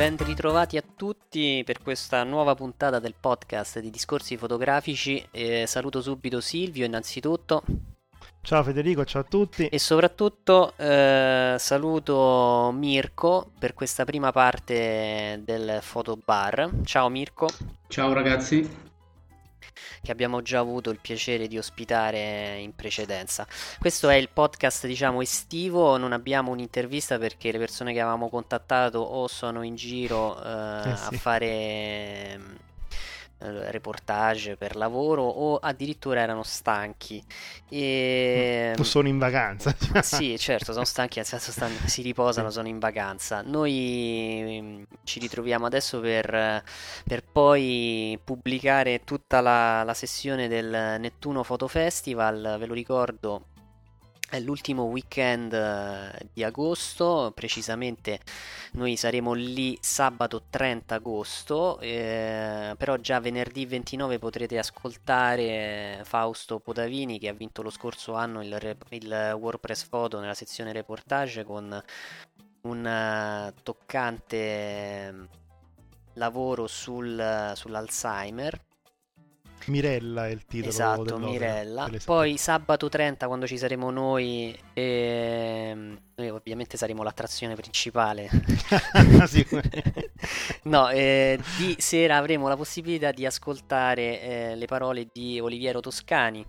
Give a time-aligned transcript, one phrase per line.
[0.00, 5.22] Ben ritrovati a tutti per questa nuova puntata del podcast di discorsi fotografici.
[5.30, 7.62] Eh, saluto subito Silvio innanzitutto
[8.40, 9.66] Ciao Federico, ciao a tutti.
[9.66, 16.70] e soprattutto eh, saluto Mirko per questa prima parte del fotobar.
[16.84, 17.48] Ciao Mirko,
[17.86, 18.66] Ciao ragazzi,
[20.02, 23.46] che abbiamo già avuto il piacere di ospitare in precedenza.
[23.78, 28.98] Questo è il podcast, diciamo, estivo, non abbiamo un'intervista perché le persone che avevamo contattato
[28.98, 31.14] o sono in giro eh, Eh sì.
[31.14, 32.40] a fare
[33.40, 37.22] reportage per lavoro o addirittura erano stanchi.
[37.68, 38.72] E...
[38.76, 39.74] Tu sono in vacanza.
[40.02, 43.42] Sì, certo, sono stanchi, nel senso stanno- si riposano, sono in vacanza.
[43.42, 46.62] Noi mm, ci ritroviamo adesso per,
[47.04, 53.46] per poi pubblicare tutta la, la sessione del Nettuno Photo Festival, ve lo ricordo.
[54.30, 58.20] È l'ultimo weekend eh, di agosto, precisamente
[58.74, 67.18] noi saremo lì sabato 30 agosto, eh, però già venerdì 29 potrete ascoltare Fausto Potavini
[67.18, 71.82] che ha vinto lo scorso anno il, il WordPress Photo nella sezione reportage con
[72.62, 75.14] un eh, toccante eh,
[76.14, 78.68] lavoro sul- sull'Alzheimer.
[79.70, 81.88] Mirella è il titolo Esatto, Mirella.
[82.04, 88.28] Poi sabato 30, quando ci saremo noi, ehm, noi ovviamente saremo l'attrazione principale.
[90.64, 96.44] No, eh, di sera avremo la possibilità di ascoltare eh, le parole di Oliviero Toscani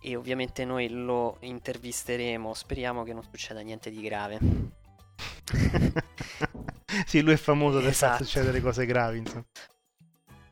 [0.00, 2.54] e ovviamente noi lo intervisteremo.
[2.54, 4.38] Speriamo che non succeda niente di grave.
[7.04, 8.24] sì, lui è famoso per far Esatto.
[8.24, 9.44] succedere cose gravi, insomma.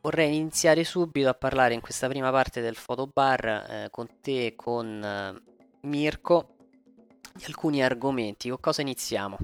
[0.00, 4.54] Vorrei iniziare subito a parlare in questa prima parte del fotobar eh, con te e
[4.54, 5.42] con eh,
[5.82, 6.54] Mirko
[7.34, 8.48] di alcuni argomenti.
[8.48, 9.38] Con cosa iniziamo?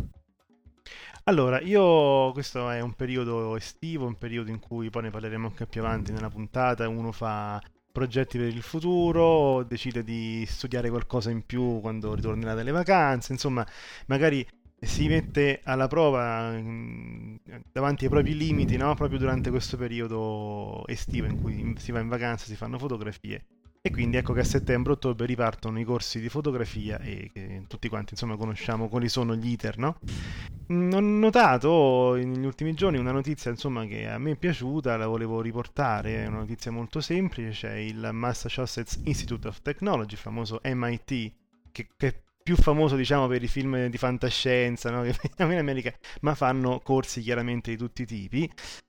[1.24, 5.66] Allora, io questo è un periodo estivo, un periodo in cui poi ne parleremo anche
[5.66, 7.60] più avanti nella puntata, uno fa
[7.90, 13.66] progetti per il futuro, decide di studiare qualcosa in più quando ritornerà dalle vacanze, insomma,
[14.06, 14.46] magari
[14.86, 17.36] si mette alla prova mm,
[17.72, 18.94] davanti ai propri limiti, no?
[18.94, 23.44] Proprio durante questo periodo estivo in cui si va in vacanza, si fanno fotografie.
[23.86, 28.14] E quindi ecco che a settembre-ottobre ripartono i corsi di fotografia e che tutti quanti
[28.14, 29.98] insomma conosciamo quali sono gli iter, no?
[30.72, 35.06] Mm, Ho notato negli ultimi giorni una notizia insomma che a me è piaciuta, la
[35.06, 41.32] volevo riportare, è una notizia molto semplice, c'è il Massachusetts Institute of Technology, famoso MIT,
[41.70, 45.00] che, che più famoso diciamo per i film di fantascienza, no?
[45.02, 45.90] che vediamo in America,
[46.20, 48.48] ma fanno corsi chiaramente di tutti i tipi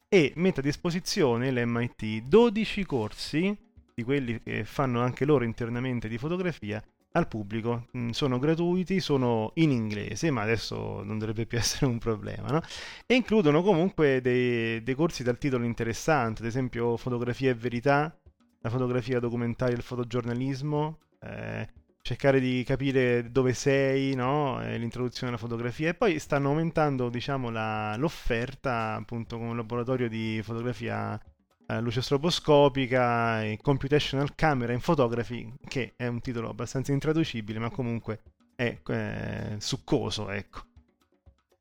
[0.10, 3.58] e mette a disposizione l'MIT 12 corsi
[3.94, 6.84] di quelli che fanno anche loro internamente di fotografia
[7.14, 7.88] al pubblico.
[7.98, 12.62] Mm, Sono gratuiti, sono in inglese, ma adesso non dovrebbe più essere un problema, no?
[13.06, 18.14] E includono comunque dei, dei corsi dal titolo interessante, ad esempio fotografia e verità,
[18.60, 21.70] la fotografia documentaria e il fotogiornalismo, eh,
[22.06, 24.60] cercare di capire dove sei, no?
[24.62, 30.40] L'introduzione alla fotografia e poi stanno aumentando, diciamo, la- l'offerta appunto con un laboratorio di
[30.44, 31.20] fotografia
[31.68, 37.72] eh, luce stroboscopica e computational camera in photography, che è un titolo abbastanza intraducibile, ma
[37.72, 38.22] comunque
[38.56, 40.62] è eh, succoso, ecco.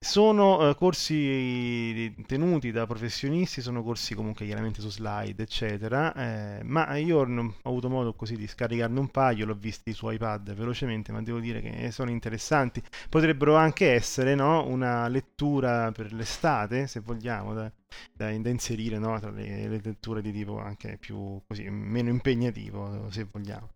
[0.04, 6.94] Sono eh, corsi tenuti da professionisti, sono corsi comunque chiaramente su slide, eccetera, eh, ma
[6.96, 11.22] io ho avuto modo così di scaricarne un paio, l'ho visti su iPad velocemente, ma
[11.22, 12.82] devo dire che sono interessanti.
[13.08, 17.72] Potrebbero anche essere, no, una lettura per l'estate, se vogliamo, da,
[18.12, 23.08] da- da inserire, no, tra le, le letture di tipo anche più così, meno impegnativo,
[23.10, 23.70] se vogliamo.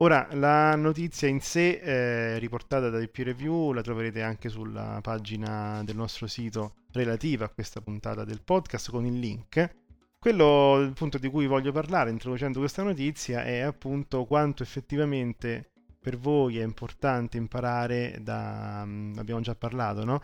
[0.00, 5.82] Ora, la notizia in sé, eh, riportata dai peer review, la troverete anche sulla pagina
[5.82, 9.74] del nostro sito relativa a questa puntata del podcast con il link.
[10.20, 16.16] quello il punto di cui voglio parlare introducendo questa notizia è appunto quanto effettivamente per
[16.16, 20.22] voi è importante imparare da, abbiamo già parlato, no?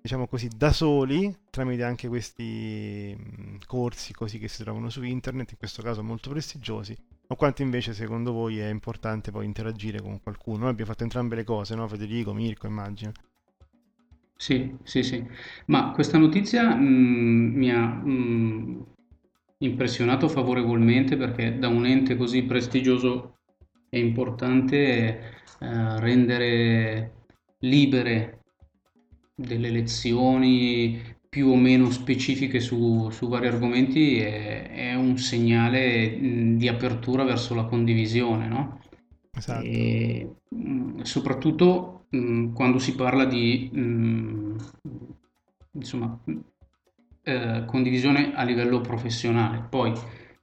[0.00, 3.14] Diciamo così, da soli, tramite anche questi
[3.66, 6.96] corsi così che si trovano su internet, in questo caso molto prestigiosi,
[7.32, 10.58] o quanto invece secondo voi è importante poi interagire con qualcuno.
[10.60, 11.86] Noi abbiamo fatto entrambe le cose, no?
[11.86, 13.12] Federico, Mirko, immagino.
[14.36, 15.24] Sì, sì, sì.
[15.66, 18.86] Ma questa notizia mh, mi ha mh,
[19.58, 23.38] impressionato favorevolmente perché da un ente così prestigioso
[23.88, 27.26] è importante eh, rendere
[27.60, 28.40] libere
[29.34, 36.56] delle lezioni più o meno specifiche su, su vari argomenti è, è un segnale mh,
[36.58, 38.80] di apertura verso la condivisione, no?
[39.32, 39.64] Esatto.
[39.64, 44.56] E, mh, soprattutto mh, quando si parla di mh,
[45.72, 46.18] insomma,
[47.22, 49.66] eh, condivisione a livello professionale.
[49.68, 49.92] Poi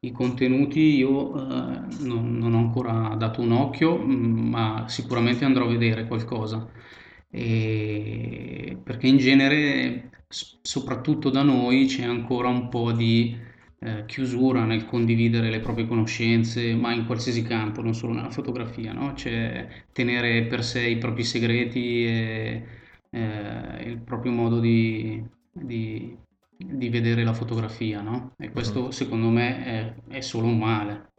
[0.01, 5.69] i contenuti io eh, non, non, ho ancora dato un occhio, ma sicuramente andrò a
[5.69, 6.69] vedere qualcosa.
[7.29, 13.37] E perché in genere, soprattutto da noi, c'è ancora un po' di
[13.79, 18.91] eh, chiusura nel condividere le proprie conoscenze, ma in qualsiasi campo, non solo nella fotografia,
[18.93, 19.13] no?
[19.13, 22.65] C'è tenere per sé i propri segreti e
[23.11, 26.17] eh, il proprio modo di, di,
[26.57, 28.33] di, vedere la fotografia, no?
[28.37, 28.91] E questo uh-huh.
[28.91, 31.11] secondo me è, è solo un male.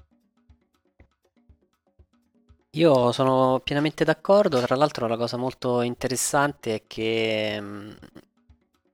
[2.73, 7.97] Io sono pienamente d'accordo, tra l'altro la cosa molto interessante è che mh,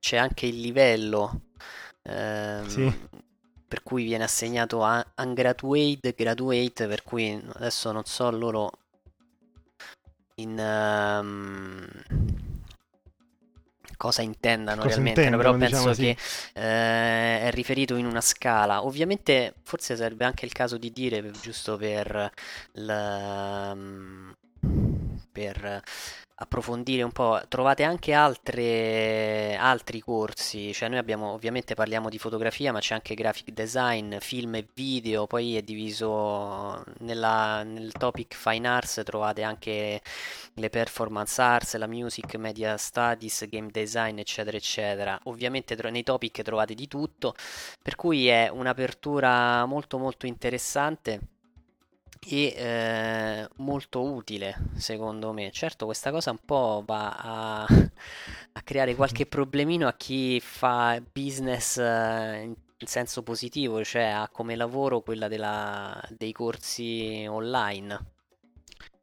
[0.05, 1.41] c'è anche il livello
[2.03, 2.93] ehm, sì
[3.67, 8.71] per cui viene assegnato a ungraduate, graduate, per cui adesso non so loro
[10.35, 11.85] in um,
[13.97, 16.49] cosa intendano cosa realmente, intendono, però penso diciamo che sì.
[16.53, 18.85] eh, è riferito in una scala.
[18.85, 22.31] Ovviamente forse sarebbe anche il caso di dire, giusto per,
[22.73, 22.93] l,
[25.31, 25.83] per
[26.37, 32.73] approfondire un po', trovate anche altre, altri corsi, cioè noi abbiamo ovviamente parliamo di fotografia,
[32.73, 38.67] ma c'è anche graphic design, film e video, poi è diviso nella, nel topic fine
[38.67, 40.01] arts, trovate anche
[40.55, 45.17] le performance arts, la music, media studies, game design, eccetera, eccetera.
[45.23, 47.33] Ovviamente nei topic trovate di tutto,
[47.81, 51.34] per cui è un'apertura molto molto interessante
[52.27, 55.51] e eh, molto utile secondo me.
[55.51, 61.77] Certo, questa cosa un po' va a, a creare qualche problemino a chi fa business
[61.77, 68.14] eh, in senso positivo, cioè ha come lavoro quella della, dei corsi online.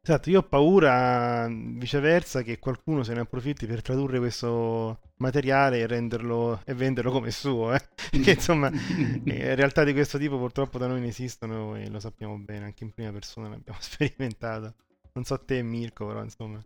[0.05, 5.87] Esatto, io ho paura viceversa che qualcuno se ne approfitti per tradurre questo materiale e
[5.87, 7.81] renderlo e venderlo come suo, eh?
[8.21, 9.23] che insomma in
[9.55, 12.91] realtà di questo tipo purtroppo da noi ne esistono e lo sappiamo bene, anche in
[12.91, 14.73] prima persona l'abbiamo sperimentato.
[15.13, 16.61] Non so te Mirko, però insomma.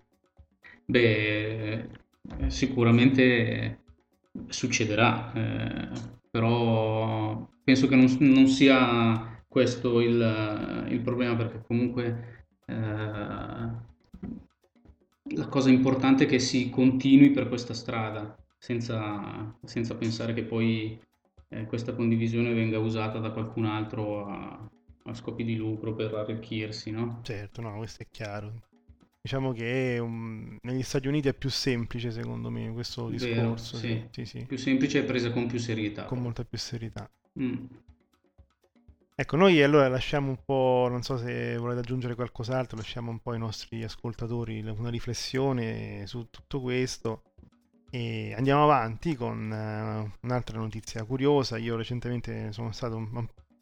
[0.86, 1.89] Beh,
[2.48, 3.81] sicuramente
[4.48, 5.89] succederà, eh,
[6.31, 12.37] però penso che non, non sia questo il, il problema perché comunque eh,
[12.68, 13.86] la
[15.50, 21.00] cosa importante è che si continui per questa strada, senza, senza pensare che poi
[21.50, 24.69] eh, questa condivisione venga usata da qualcun altro a,
[25.04, 27.20] a scopi di lucro per arricchirsi, no?
[27.24, 28.53] Certo, no, questo è chiaro.
[29.22, 33.77] Diciamo che um, negli Stati Uniti è più semplice, secondo me, questo discorso.
[33.77, 34.08] Vero, sì.
[34.12, 34.46] Sì, sì.
[34.46, 36.06] Più semplice e presa con più serietà.
[36.06, 37.10] Con molta più serietà.
[37.39, 37.65] Mm.
[39.19, 43.31] Ecco, noi allora lasciamo un po', non so se volete aggiungere qualcos'altro, lasciamo un po'
[43.31, 47.24] ai nostri ascoltatori una riflessione su tutto questo
[47.89, 51.57] e andiamo avanti con uh, un'altra notizia curiosa.
[51.57, 53.09] Io recentemente sono stato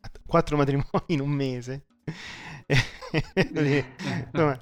[0.02, 1.86] a quattro matrimoni in un mese.
[4.34, 4.62] Insomma,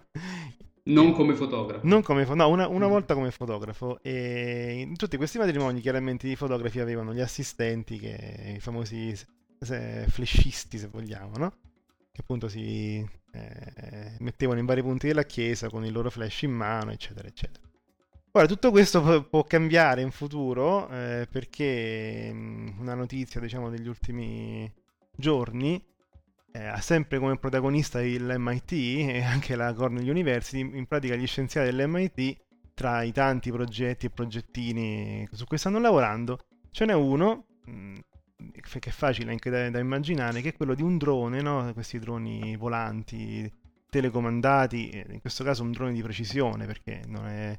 [0.84, 1.88] non come fotografo.
[1.88, 3.98] Non come fo- no, una, una, volta come fotografo.
[4.04, 10.06] E in tutti questi matrimoni, chiaramente, i fotografi avevano gli assistenti, che, i famosi se,
[10.08, 11.54] flashisti se vogliamo, no?
[12.12, 16.52] Che appunto si eh, mettevano in vari punti della chiesa con il loro flash in
[16.52, 17.68] mano, eccetera, eccetera.
[18.36, 24.72] Ora, tutto questo può, cambiare in futuro eh, perché mm, una notizia, diciamo, degli ultimi
[25.16, 25.84] giorni
[26.52, 31.28] eh, ha sempre come protagonista il MIT e anche la Cornell University, in pratica gli
[31.28, 32.38] scienziati dell'MIT,
[32.74, 36.40] tra i tanti progetti e progettini su cui stanno lavorando,
[36.72, 37.96] ce n'è uno mh, mm,
[38.52, 41.72] che è facile anche da, da, immaginare, che è quello di un drone, no?
[41.74, 43.52] questi droni volanti
[43.90, 47.58] telecomandati, in questo caso un drone di precisione perché è,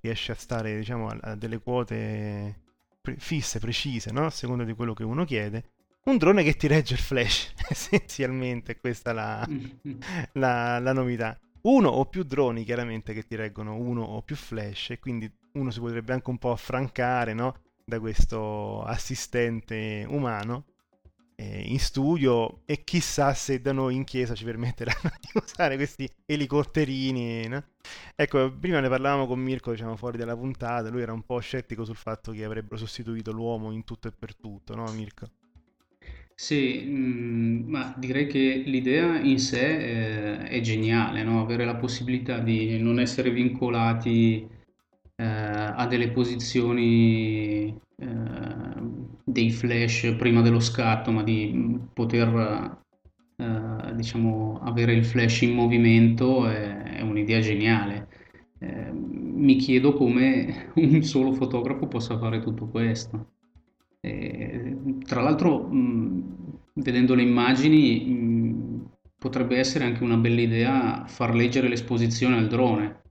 [0.00, 2.60] riesce a stare diciamo, a, a delle quote
[3.00, 4.26] pre- fisse, precise, no?
[4.26, 5.72] a seconda di quello che uno chiede,
[6.04, 9.48] un drone che ti regge il flash, essenzialmente questa è la,
[10.32, 11.38] la, la, novità.
[11.62, 15.70] Uno o più droni chiaramente che ti reggono uno o più flash e quindi uno
[15.70, 17.63] si potrebbe anche un po' affrancare no?
[17.84, 20.64] Da questo assistente umano
[21.36, 26.08] eh, in studio e chissà se da noi in chiesa ci permetteranno di usare questi
[26.26, 27.48] elicotterini.
[27.48, 27.62] No?
[28.14, 31.84] Ecco, prima ne parlavamo con Mirko, diciamo, fuori dalla puntata, lui era un po' scettico
[31.84, 35.28] sul fatto che avrebbero sostituito l'uomo in tutto e per tutto, no Mirko?
[36.36, 41.40] Sì, mh, ma direi che l'idea in sé eh, è geniale, no?
[41.40, 44.48] Avere la possibilità di non essere vincolati
[45.16, 48.06] eh, a delle posizioni eh,
[49.24, 52.78] dei flash prima dello scatto, ma di poter
[53.36, 58.08] eh, diciamo, avere il flash in movimento è, è un'idea geniale.
[58.58, 63.32] Eh, mi chiedo come un solo fotografo possa fare tutto questo.
[64.00, 65.70] Eh, tra l'altro,
[66.74, 73.02] vedendo le immagini, mh, potrebbe essere anche una bella idea far leggere l'esposizione al drone,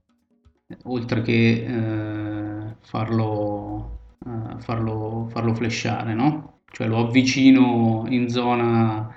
[0.84, 6.60] oltre che eh, farlo, eh, farlo, farlo flashare, no?
[6.70, 9.14] Cioè lo avvicino in zona,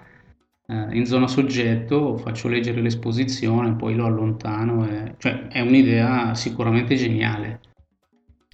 [0.67, 4.87] eh, in zona soggetto, faccio leggere l'esposizione, poi lo allontano.
[4.87, 5.15] E...
[5.17, 7.61] Cioè, è un'idea sicuramente geniale.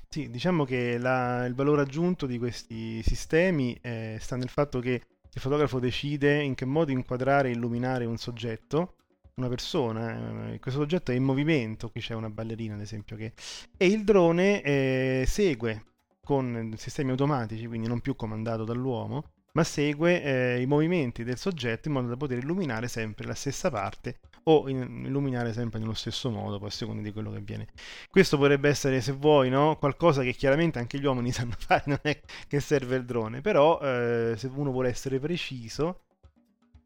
[0.08, 5.02] Sì, diciamo che la, il valore aggiunto di questi sistemi eh, sta nel fatto che
[5.36, 8.98] il fotografo decide in che modo inquadrare e illuminare un soggetto,
[9.36, 13.34] una persona, eh, questo soggetto è in movimento, qui c'è una ballerina ad esempio, che...
[13.78, 15.86] e il drone eh, segue
[16.24, 21.88] con sistemi automatici, quindi non più comandato dall'uomo, ma segue eh, i movimenti del soggetto
[21.88, 26.30] in modo da poter illuminare sempre la stessa parte o in, illuminare sempre nello stesso
[26.30, 27.68] modo, poi a seconda di quello che avviene.
[28.10, 29.78] Questo potrebbe essere, se vuoi, no?
[29.78, 33.80] qualcosa che chiaramente anche gli uomini sanno fare, non è che serve il drone, però
[33.80, 36.02] eh, se uno vuole essere preciso,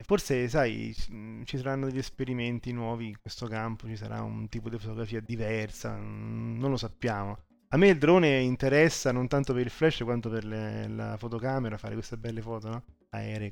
[0.04, 4.78] forse, sai, ci saranno degli esperimenti nuovi in questo campo, ci sarà un tipo di
[4.78, 7.40] fotografia diversa, non lo sappiamo.
[7.70, 11.78] A me il drone interessa non tanto per il flash quanto per le, la fotocamera,
[11.78, 12.84] fare queste belle foto no?
[13.10, 13.52] aeree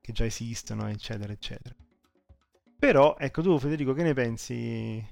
[0.00, 1.74] che già esistono, eccetera, eccetera.
[2.78, 5.04] Però, ecco tu Federico, che ne pensi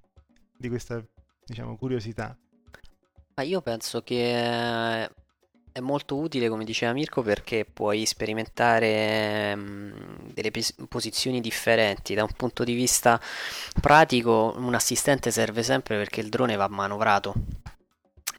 [0.57, 1.05] di questa,
[1.45, 2.39] diciamo, curiosità?
[3.35, 5.11] Ma io penso che
[5.77, 10.51] è molto utile, come diceva Mirko, perché puoi sperimentare mh, delle
[10.89, 12.15] posizioni differenti.
[12.15, 13.21] Da un punto di vista
[13.79, 17.35] pratico, un assistente serve sempre perché il drone va manovrato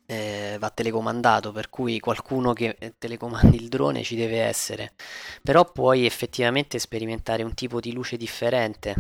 [0.08, 4.94] eh, va telecomandato, per cui qualcuno che eh, telecomandi il drone ci deve essere.
[5.44, 8.96] Però puoi effettivamente sperimentare un tipo di luce differente.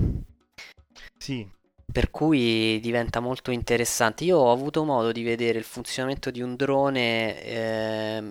[1.17, 1.56] Sì.
[1.91, 4.24] Per cui diventa molto interessante.
[4.24, 8.24] Io ho avuto modo di vedere il funzionamento di un drone eh,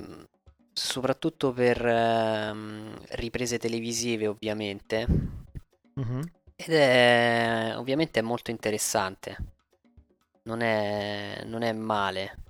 [0.73, 2.55] soprattutto per eh,
[3.17, 5.07] riprese televisive, ovviamente.
[5.99, 6.21] Mm-hmm.
[6.55, 9.37] Ed è ovviamente è molto interessante.
[10.45, 12.46] Non è, non è male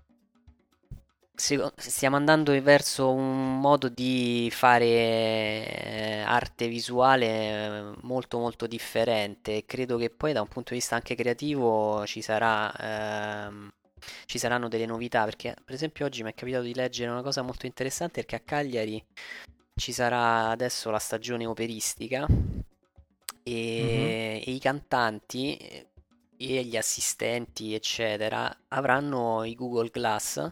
[1.36, 9.64] stiamo andando verso un modo di fare eh, arte visuale eh, molto molto differente e
[9.66, 13.70] credo che poi da un punto di vista anche creativo ci sarà ehm,
[14.24, 17.42] ci saranno delle novità perché per esempio oggi mi è capitato di leggere una cosa
[17.42, 19.04] molto interessante perché a Cagliari
[19.74, 22.26] ci sarà adesso la stagione operistica
[23.42, 24.42] e, mm-hmm.
[24.42, 25.56] e i cantanti
[26.38, 30.50] e gli assistenti eccetera avranno i Google Glass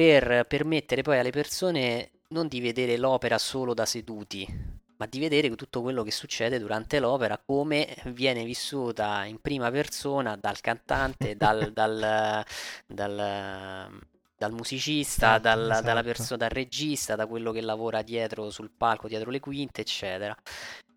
[0.00, 4.48] per permettere poi alle persone non di vedere l'opera solo da seduti,
[4.96, 10.36] ma di vedere tutto quello che succede durante l'opera, come viene vissuta in prima persona
[10.36, 12.42] dal cantante, dal, dal,
[12.86, 14.00] dal,
[14.38, 15.84] dal musicista, esatto, dal, esatto.
[15.84, 20.34] Dalla perso- dal regista, da quello che lavora dietro sul palco, dietro le quinte, eccetera.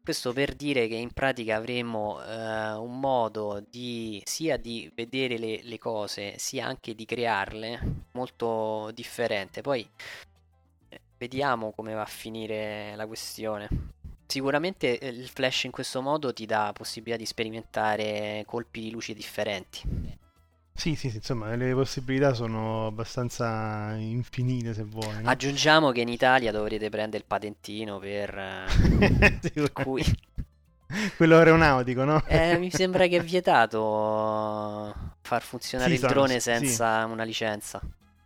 [0.04, 5.62] Questo per dire che in pratica avremo eh, un modo di sia di vedere le,
[5.64, 7.80] le, cose, sia anche di crearle
[8.12, 9.62] molto differente.
[9.62, 9.90] Poi
[10.90, 13.70] eh, vediamo come va a finire la questione.
[14.28, 19.14] Sicuramente eh, il flash in questo modo ti dà possibilità di sperimentare colpi di luce
[19.14, 20.20] differenti.
[20.76, 25.22] Sì, sì, sì, insomma, le possibilità sono abbastanza infinite se vuoi.
[25.22, 25.30] No?
[25.30, 28.38] Aggiungiamo che in Italia dovrete prendere il patentino per...
[29.04, 30.04] Eh, sì, cui...
[31.16, 32.24] Quello aeronautico, no?
[32.26, 37.12] Eh, mi sembra che è vietato far funzionare sì, il sono, drone senza sì.
[37.12, 37.82] una licenza.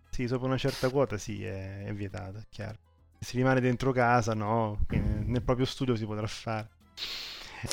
[0.10, 2.78] Sì, sopra una certa quota sì, è, è vietato, è chiaro.
[3.20, 6.70] Se si rimane dentro casa, no, nel proprio studio si potrà fare.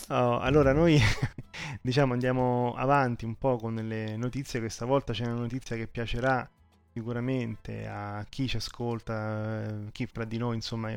[0.09, 0.99] Oh, allora noi
[1.83, 6.49] diciamo andiamo avanti un po' con le notizie, questa volta c'è una notizia che piacerà
[6.93, 10.91] sicuramente a chi ci ascolta, chi fra di noi insomma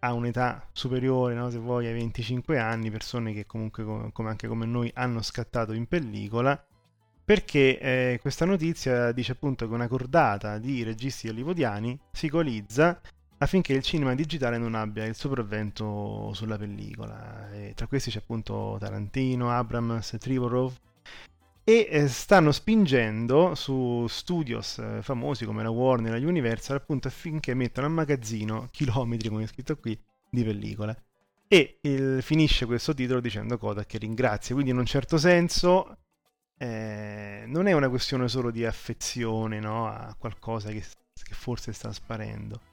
[0.00, 4.66] ha un'età superiore, no, se vuoi, ai 25 anni, persone che comunque, come anche come
[4.66, 6.62] noi, hanno scattato in pellicola,
[7.24, 13.00] perché eh, questa notizia dice appunto che una cordata di registi hollywoodiani si colizza
[13.42, 17.50] affinché il cinema digitale non abbia il sopravvento sulla pellicola.
[17.52, 20.74] E tra questi c'è appunto Tarantino, Abrams, Trivorov,
[21.64, 27.08] e eh, stanno spingendo su studios eh, famosi come la Warner e la Universal appunto
[27.08, 31.04] affinché mettano a magazzino chilometri, come è scritto qui, di pellicole.
[31.48, 35.96] E il, finisce questo titolo dicendo Kodak che ringrazia, quindi in un certo senso
[36.58, 41.90] eh, non è una questione solo di affezione no, a qualcosa che, che forse sta
[41.92, 42.68] sparendo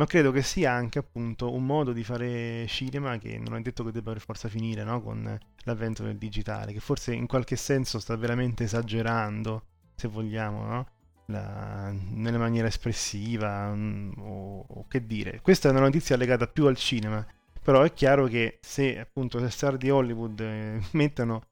[0.00, 3.84] ma credo che sia anche appunto un modo di fare cinema che non è detto
[3.84, 5.02] che debba per forza finire no?
[5.02, 10.86] con l'avvento del digitale, che forse in qualche senso sta veramente esagerando, se vogliamo, no?
[11.26, 15.40] La, nella maniera espressiva mm, o, o, che dire.
[15.42, 17.24] Questa è una notizia legata più al cinema,
[17.62, 21.42] però è chiaro che se appunto le star di Hollywood eh, mettono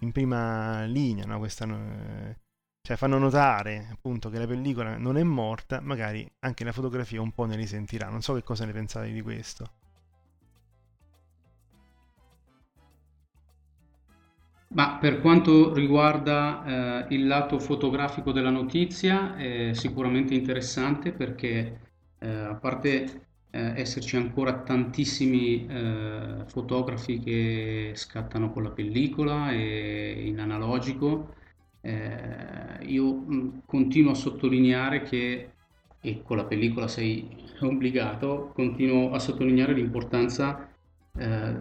[0.00, 1.38] in prima linea no?
[1.38, 1.66] questa...
[1.66, 2.36] Eh,
[2.88, 7.32] cioè fanno notare appunto che la pellicola non è morta, magari anche la fotografia un
[7.32, 8.08] po' ne risentirà.
[8.08, 9.66] Non so che cosa ne pensate di questo.
[14.68, 21.80] Ma per quanto riguarda eh, il lato fotografico della notizia, è sicuramente interessante perché
[22.18, 30.22] eh, a parte eh, esserci ancora tantissimi eh, fotografi che scattano con la pellicola e
[30.24, 31.36] in analogico,
[31.80, 35.50] eh, io mh, continuo a sottolineare che,
[36.00, 37.28] e con la pellicola sei
[37.60, 40.68] obbligato, continuo a sottolineare l'importanza
[41.16, 41.56] eh,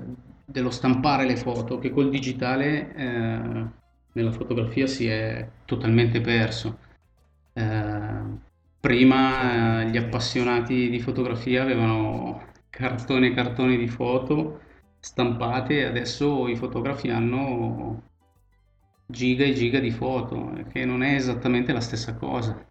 [0.46, 3.66] dello stampare le foto, che col digitale eh,
[4.14, 6.78] nella fotografia si è totalmente perso.
[7.54, 8.46] Eh,
[8.80, 14.62] prima eh, gli appassionati di fotografia avevano cartoni e cartoni di foto
[15.00, 18.04] stampate, adesso i fotografi hanno
[19.08, 22.66] giga e giga di foto, che non è esattamente la stessa cosa.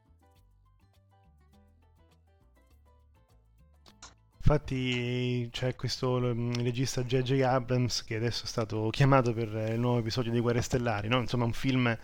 [4.37, 7.41] Infatti c'è questo regista J.J.
[7.41, 11.19] Abrams che adesso è stato chiamato per il nuovo episodio di Guerre Stellari, no?
[11.19, 11.99] insomma un film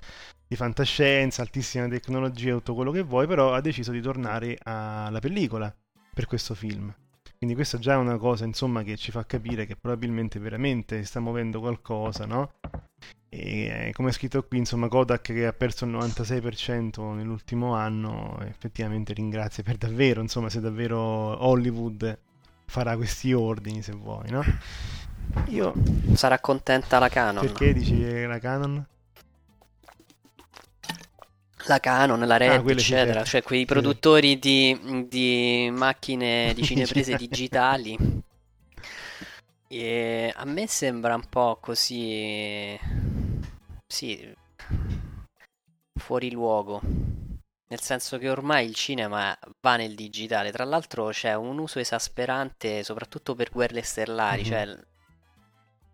[0.48, 5.72] di fantascienza, altissima tecnologia, tutto quello che vuoi, però ha deciso di tornare alla pellicola
[6.12, 6.92] per questo film.
[7.42, 11.18] Quindi questa già è una cosa insomma che ci fa capire che probabilmente veramente sta
[11.18, 12.52] muovendo qualcosa, no?
[13.28, 19.12] E come è scritto qui, insomma, Kodak che ha perso il 96% nell'ultimo anno, effettivamente
[19.12, 20.98] ringrazia per davvero, insomma, se davvero
[21.44, 22.16] Hollywood
[22.66, 24.44] farà questi ordini, se vuoi, no?
[25.46, 25.74] Io...
[26.12, 27.44] Sarà contenta la Canon.
[27.44, 28.86] Perché dici la Canon?
[31.66, 33.28] La Canon, la Red, ah, eccetera, certo.
[33.28, 37.96] cioè quei produttori di, di macchine di cineprese digitali.
[39.68, 42.78] E a me sembra un po' così
[43.86, 44.34] sì,
[45.94, 46.80] fuori luogo.
[47.68, 50.50] Nel senso che ormai il cinema va nel digitale.
[50.52, 54.42] Tra l'altro c'è un uso esasperante, soprattutto per guerre stellari.
[54.42, 54.50] Mm-hmm.
[54.50, 54.78] Cioè,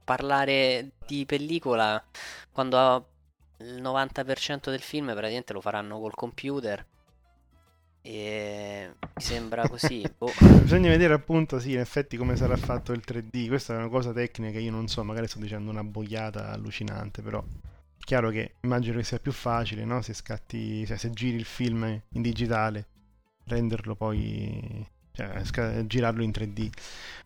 [0.04, 2.02] parlare di pellicola
[2.50, 3.10] quando
[3.58, 6.84] il 90% del film praticamente lo faranno col computer.
[8.00, 10.02] E mi sembra così.
[10.16, 10.32] boh.
[10.62, 13.48] Bisogna vedere appunto, sì, in effetti come sarà fatto il 3D.
[13.48, 17.22] Questa è una cosa tecnica che io non so, magari sto dicendo una boiata allucinante,
[17.22, 17.42] però
[18.08, 20.00] chiaro che immagino che sia più facile, no?
[20.00, 22.86] Se scatti, cioè, se giri il film in digitale,
[23.44, 24.86] renderlo poi,
[25.42, 26.70] sc- girarlo in 3D.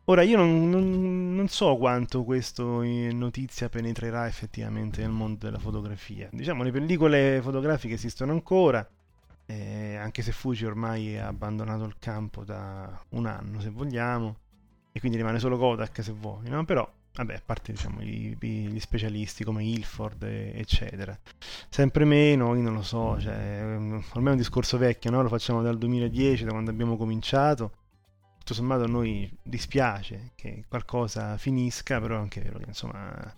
[0.07, 6.29] Ora, io non, non, non so quanto questa notizia penetrerà effettivamente nel mondo della fotografia.
[6.33, 8.87] Diciamo, le pellicole fotografiche esistono ancora,
[9.47, 14.37] eh, anche se Fuji ormai ha abbandonato il campo da un anno, se vogliamo,
[14.91, 16.65] e quindi rimane solo Kodak, se vuoi, no?
[16.65, 21.17] Però vabbè, a parte diciamo, gli, gli specialisti come Ilford, eccetera.
[21.69, 23.63] Sempre meno, io non lo so, cioè,
[24.15, 25.23] ormai è un discorso vecchio, no?
[25.23, 27.73] lo facciamo dal 2010, da quando abbiamo cominciato.
[28.43, 33.33] Tutto sommato a noi dispiace che qualcosa finisca, però è anche vero che insomma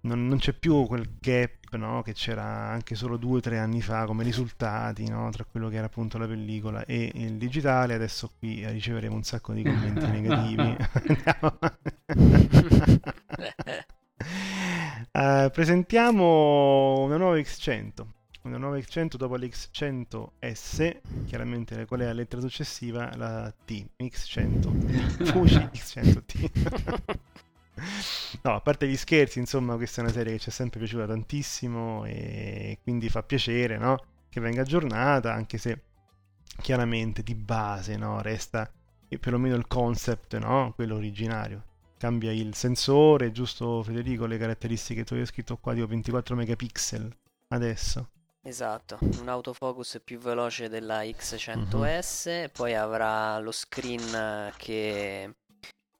[0.00, 2.02] non, non c'è più quel gap no?
[2.02, 5.30] che c'era anche solo due o tre anni fa come risultati no?
[5.30, 7.94] tra quello che era appunto la pellicola e il digitale.
[7.94, 10.76] Adesso qui riceveremo un sacco di commenti negativi.
[15.12, 18.18] uh, presentiamo una nuova X100.
[18.42, 23.14] Una nuova X100 dopo l'X100S, chiaramente qual è la lettera successiva?
[23.16, 25.24] La T, X100.
[25.30, 27.18] Fuji X100T.
[28.42, 31.06] No, a parte gli scherzi, insomma, questa è una serie che ci è sempre piaciuta
[31.06, 34.04] tantissimo e quindi fa piacere, no?
[34.28, 35.82] Che venga aggiornata, anche se
[36.60, 38.20] chiaramente di base, no?
[38.20, 38.70] Resta
[39.18, 40.72] perlomeno il concept, no?
[40.74, 41.64] quello originario.
[41.98, 47.16] Cambia il sensore, giusto Federico, le caratteristiche tu hai scritto qua di 24 megapixel
[47.48, 48.10] adesso.
[48.42, 52.46] Esatto, un autofocus più veloce della X100S, mm-hmm.
[52.52, 55.34] poi avrà lo screen che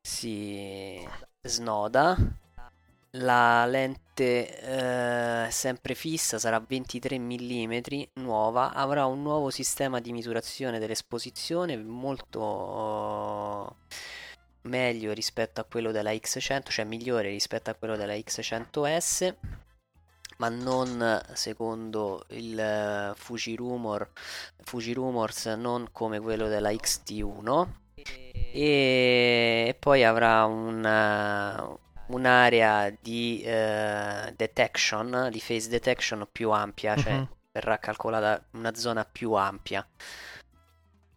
[0.01, 1.07] si
[1.43, 2.17] snoda,
[3.15, 7.81] la lente eh, sempre fissa sarà 23 mm
[8.23, 13.77] nuova, avrà un nuovo sistema di misurazione dell'esposizione molto
[14.63, 19.35] meglio rispetto a quello della X100, cioè migliore rispetto a quello della X100S
[20.41, 24.09] ma non secondo il uh, Fuji, Rumor,
[24.63, 27.69] Fuji Rumors, non come quello della XT1.
[28.53, 31.69] E poi avrà una,
[32.07, 37.29] un'area di uh, detection, di face detection più ampia, cioè uh-huh.
[37.53, 39.87] verrà calcolata una zona più ampia.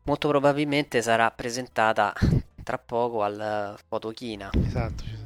[0.04, 2.14] Molto probabilmente sarà presentata
[2.62, 4.50] tra poco al Fotochina.
[4.66, 5.23] Esatto,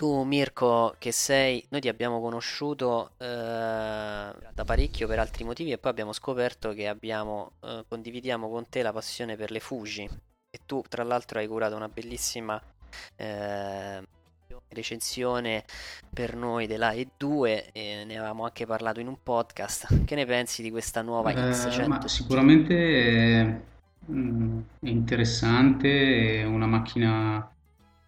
[0.00, 5.76] tu Mirko che sei, noi ti abbiamo conosciuto eh, da parecchio per altri motivi e
[5.76, 10.58] poi abbiamo scoperto che abbiamo, eh, condividiamo con te la passione per le Fuji e
[10.64, 12.58] tu tra l'altro hai curato una bellissima
[13.16, 14.02] eh,
[14.68, 15.64] recensione
[16.08, 20.04] per noi della E2 e ne avevamo anche parlato in un podcast.
[20.06, 22.04] Che ne pensi di questa nuova X100?
[22.04, 23.60] Eh, sicuramente è,
[24.10, 27.52] mm, è interessante, è una macchina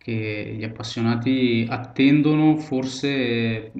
[0.02, 3.72] che gli appassionati attendono, forse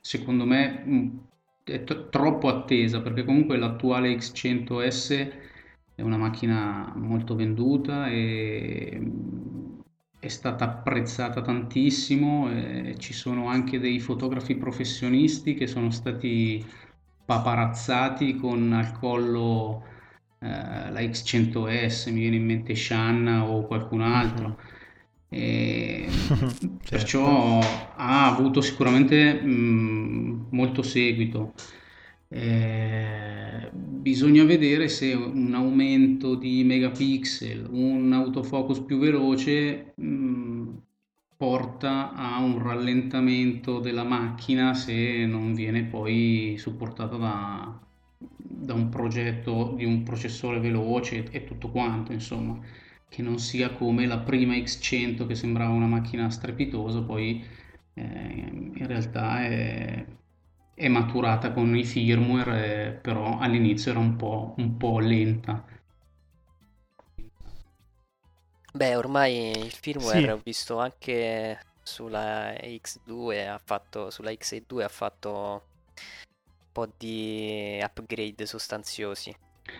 [0.00, 1.26] secondo me
[1.64, 5.32] è t- troppo attesa perché comunque l'attuale X100S
[5.96, 9.02] è una macchina molto venduta e
[10.20, 12.48] è stata apprezzata tantissimo
[12.98, 16.64] ci sono anche dei fotografi professionisti che sono stati
[17.24, 19.84] paparazzati con al collo
[20.40, 24.58] eh, la X100S, mi viene in mente Shanna o qualcun altro.
[25.28, 26.68] E certo.
[26.88, 27.58] Perciò
[27.96, 31.54] ha avuto sicuramente mh, molto seguito.
[32.30, 40.68] Eh, bisogna vedere se un aumento di megapixel, un autofocus più veloce mh,
[41.36, 47.78] porta a un rallentamento della macchina se non viene poi supportato da,
[48.58, 52.58] da un progetto di un processore veloce e tutto quanto, insomma,
[53.08, 57.44] che non sia come la prima X100 che sembrava una macchina strepitosa, poi
[57.94, 60.04] eh, in realtà è,
[60.74, 65.64] è, maturata con i firmware, eh, però all'inizio era un po', un po' lenta.
[68.72, 70.28] Beh, ormai il firmware sì.
[70.28, 75.67] ho visto anche sulla X2 ha fatto sulla X2 ha fatto
[76.78, 79.34] po' di upgrade sostanziosi.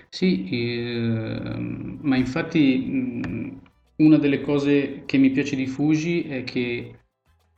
[0.09, 1.57] Sì, eh,
[2.01, 3.57] ma infatti
[3.97, 6.99] una delle cose che mi piace di Fuji è che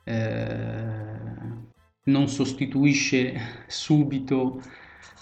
[0.05, 1.19] eh,
[2.05, 4.61] non sostituisce subito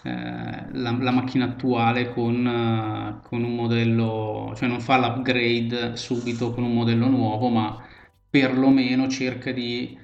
[0.03, 6.65] eh, la, la, macchina attuale con, con, un modello, cioè non fa l'upgrade subito con
[6.65, 7.85] un modello nuovo, ma
[8.31, 9.97] perlomeno cerca di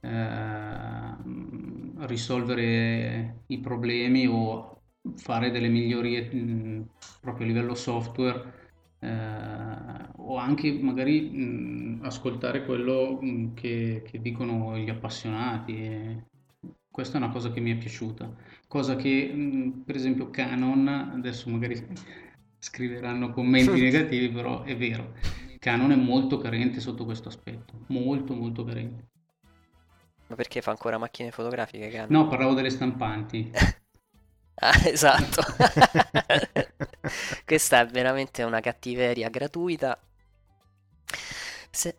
[0.00, 1.01] eh,
[2.06, 4.80] risolvere i problemi o
[5.16, 6.88] fare delle migliorie mh,
[7.20, 8.60] proprio a livello software
[9.00, 15.76] eh, o anche magari mh, ascoltare quello mh, che, che, dicono gli appassionati.
[15.76, 16.24] E
[16.90, 18.32] questa è una cosa che mi è piaciuta,
[18.68, 21.84] cosa che per esempio Canon, adesso magari
[22.58, 25.14] scriveranno commenti negativi, però è vero,
[25.58, 29.11] Canon è molto carente sotto questo aspetto, molto molto carente.
[30.26, 31.88] Ma perché fa ancora macchine fotografiche?
[31.88, 33.50] Che No, parlavo delle stampanti.
[34.54, 35.42] ah, esatto.
[37.44, 39.98] Questa è veramente una cattiveria gratuita.
[41.70, 41.96] Se...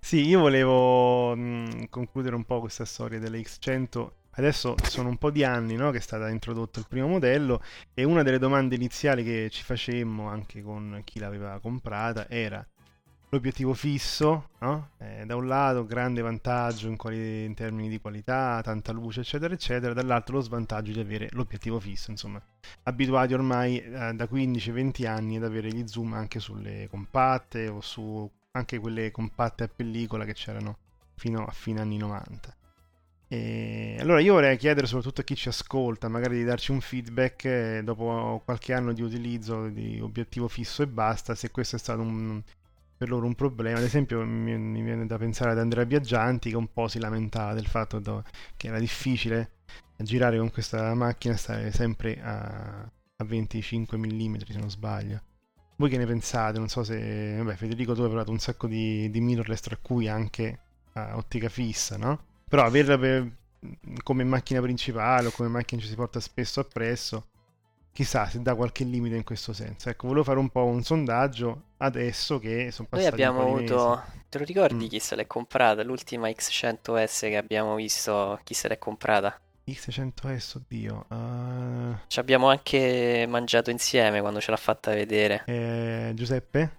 [0.00, 4.10] Sì, io volevo mh, concludere un po' questa storia delle X100.
[4.32, 7.60] Adesso sono un po' di anni no, che è stato introdotto il primo modello
[7.92, 12.64] e una delle domande iniziali che ci facemmo anche con chi l'aveva comprata era
[13.30, 14.90] l'obiettivo fisso, no?
[14.98, 19.52] eh, da un lato grande vantaggio in, quali, in, termini di qualità, tanta luce eccetera
[19.52, 22.40] eccetera, dall'altro lo svantaggio di avere l'obiettivo fisso, insomma
[22.84, 28.30] abituati ormai eh, da 15-20 anni ad avere gli zoom anche sulle compatte o su
[28.52, 30.78] anche quelle compatte a pellicola che c'erano
[31.14, 32.56] fino a fine anni 90.
[33.30, 37.44] E allora io vorrei chiedere soprattutto a chi ci ascolta, magari di darci un feedback
[37.44, 42.00] eh, dopo qualche anno di utilizzo di obiettivo fisso e basta, se questo è stato
[42.00, 42.42] un,
[42.98, 43.78] per loro un problema.
[43.78, 47.54] Ad esempio, mi, mi, viene da pensare ad Andrea Viaggianti che un po' si lamentava
[47.54, 48.24] del fatto do,
[48.56, 49.52] che era difficile
[49.96, 52.80] girare con questa macchina, stare sempre a,
[53.16, 55.22] a 25 mm se non sbaglio.
[55.76, 56.58] Voi che ne pensate?
[56.58, 57.36] Non so se...
[57.36, 60.58] Vabbè, Federico, tu hai provato un sacco di, di mirrorless, tra cui anche
[60.94, 62.24] a ottica fissa, no?
[62.48, 63.30] Però averla per-
[64.02, 67.28] come macchina principale o come macchina ci si porta spesso appresso,
[67.98, 69.88] chissà se dà qualche limite in questo senso.
[69.88, 73.50] Ecco, volevo fare un po' un sondaggio adesso che sono Noi passati abbiamo po' di
[73.50, 74.22] avuto, mesi.
[74.28, 74.88] te lo ricordi Mm.
[74.88, 75.82] chi se l'è comprata?
[75.82, 79.36] L'ultima X100S che abbiamo visto, chi se l'è comprata?
[79.66, 81.06] X100S, oddio.
[81.10, 85.42] eh, Ci abbiamo anche mangiato insieme quando ce l'ha fatta vedere.
[85.46, 86.76] eh, Giuseppe?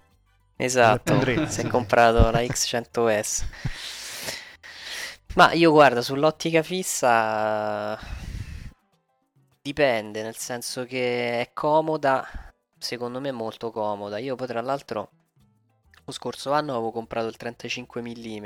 [0.56, 3.44] Esatto, Andretti, si è comprato la X100S.
[5.36, 7.98] Ma io guarda, sull'ottica fissa
[9.70, 12.28] dipende, nel senso che è comoda,
[12.78, 14.18] secondo me è molto comoda.
[14.18, 15.10] Io poi tra l'altro
[16.06, 18.46] lo scorso anno avevo comprato il 35 mm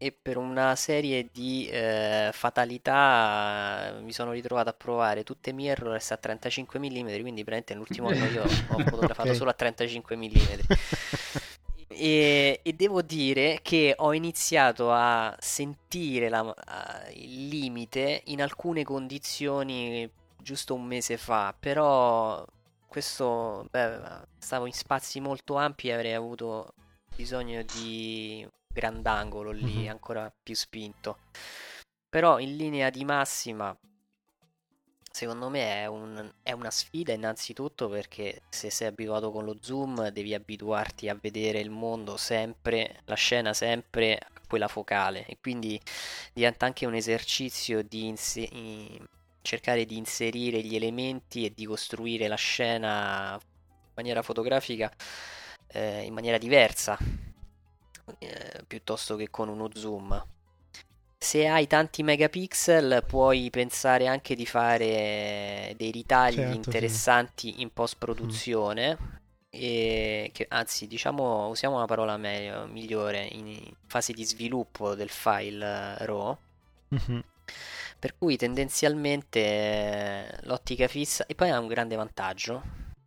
[0.00, 6.12] e per una serie di eh, fatalità eh, mi sono ritrovato a provare tutte mirrorless
[6.12, 9.34] a 35 mm, quindi praticamente nell'ultimo anno io ho fotografato Ok.
[9.34, 10.28] solo a 35 mm.
[11.90, 18.84] E, e devo dire che ho iniziato a sentire la- a- il limite in alcune
[18.84, 20.08] condizioni
[20.48, 22.42] giusto un mese fa, però
[22.86, 24.00] questo, beh,
[24.38, 26.72] stavo in spazi molto ampi e avrei avuto
[27.14, 29.88] bisogno di grandangolo lì, Mhm.
[29.90, 31.18] ancora più spinto.
[32.08, 33.76] Però in linea di massima,
[35.10, 40.08] secondo me è, un- è una sfida innanzitutto perché se sei abituato con lo zoom
[40.08, 45.78] devi abituarti a vedere il mondo sempre, la scena sempre a quella focale e quindi
[46.32, 49.06] diventa anche un esercizio di inse- in-
[49.48, 54.92] cercare di inserire gli elementi e di costruire la scena in maniera fotografica
[55.68, 56.98] eh, in maniera diversa
[58.18, 60.22] eh, piuttosto che con uno zoom.
[61.16, 66.56] Se hai tanti megapixel puoi pensare anche di fare dei ritagli Certo, sì.
[66.56, 69.16] interessanti in post produzione.
[69.50, 75.64] E che, anzi, diciamo, usiamo una parola meglio, migliore in fase di sviluppo del file
[75.64, 76.36] eh, RAW.
[76.88, 77.24] Mhm.
[77.98, 81.26] Per cui tendenzialmente eh, l'ottica fissa.
[81.26, 82.62] E poi ha un grande vantaggio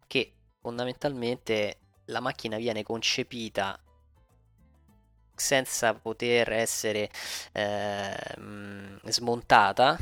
[0.08, 3.80] che fondamentalmente la macchina viene concepita
[5.34, 7.10] senza poter essere
[7.54, 9.98] ehm, smontata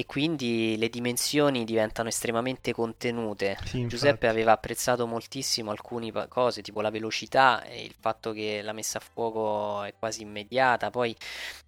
[0.00, 3.58] e quindi le dimensioni diventano estremamente contenute.
[3.64, 8.72] Sì, Giuseppe aveva apprezzato moltissimo alcune cose, tipo la velocità e il fatto che la
[8.72, 10.88] messa a fuoco è quasi immediata.
[10.88, 11.14] Poi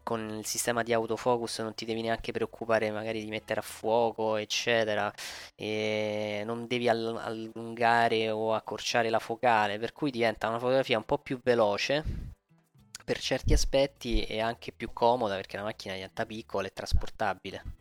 [0.03, 4.37] con il sistema di autofocus non ti devi neanche preoccupare magari di mettere a fuoco,
[4.37, 5.13] eccetera.
[5.55, 11.05] E non devi all- allungare o accorciare la focale, per cui diventa una fotografia un
[11.05, 12.03] po' più veloce
[13.05, 17.81] per certi aspetti e anche più comoda perché la macchina diventa piccola e trasportabile.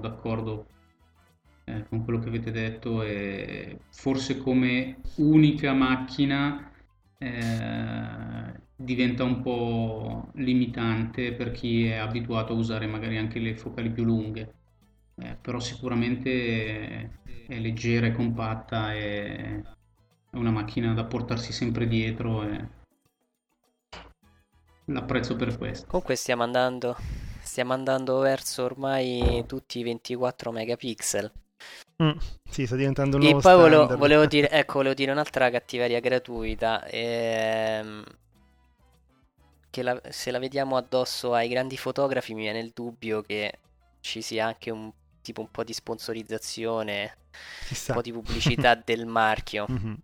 [0.00, 0.66] D'accordo
[1.64, 6.70] eh, con quello che avete detto e forse come unica macchina
[7.18, 13.90] eh, diventa un po' limitante per chi è abituato a usare magari anche le focali
[13.90, 14.54] più lunghe,
[15.20, 17.10] Eh, però sicuramente
[17.48, 19.62] è leggera e compatta e
[20.30, 22.68] è una macchina da portarsi sempre dietro e
[24.84, 25.86] l'apprezzo per questo.
[25.88, 26.96] Comunque stiamo andando,
[27.58, 31.32] stiamo andando verso ormai tutti i 24 megapixel.
[32.02, 32.16] Mm,
[32.50, 36.00] Sì, sta diventando un E nuovo poi volevo, volevo dire, ecco, volevo dire un'altra cattiveria
[36.00, 36.84] gratuita.
[36.86, 38.04] ehm,
[39.70, 43.60] che la- se la vediamo addosso ai grandi fotografi mi viene il dubbio che
[44.00, 44.90] ci sia anche un
[45.22, 47.16] tipo un po' di sponsorizzazione, un
[47.60, 47.94] Chissà.
[47.94, 49.66] po' di pubblicità del marchio.
[49.68, 50.02] Mhm.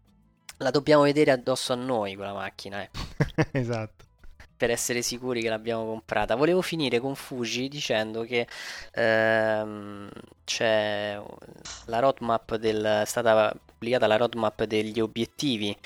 [0.59, 3.07] La dobbiamo vedere addosso a noi quella macchina, ecco.
[3.53, 4.05] esatto.
[4.57, 6.35] Per essere sicuri che l'abbiamo comprata.
[6.35, 8.47] Volevo finire con Fuji dicendo che
[8.93, 10.09] ehm,
[10.45, 11.21] c'è
[11.87, 15.77] la roadmap del, è stata pubblicata la roadmap degli obiettivi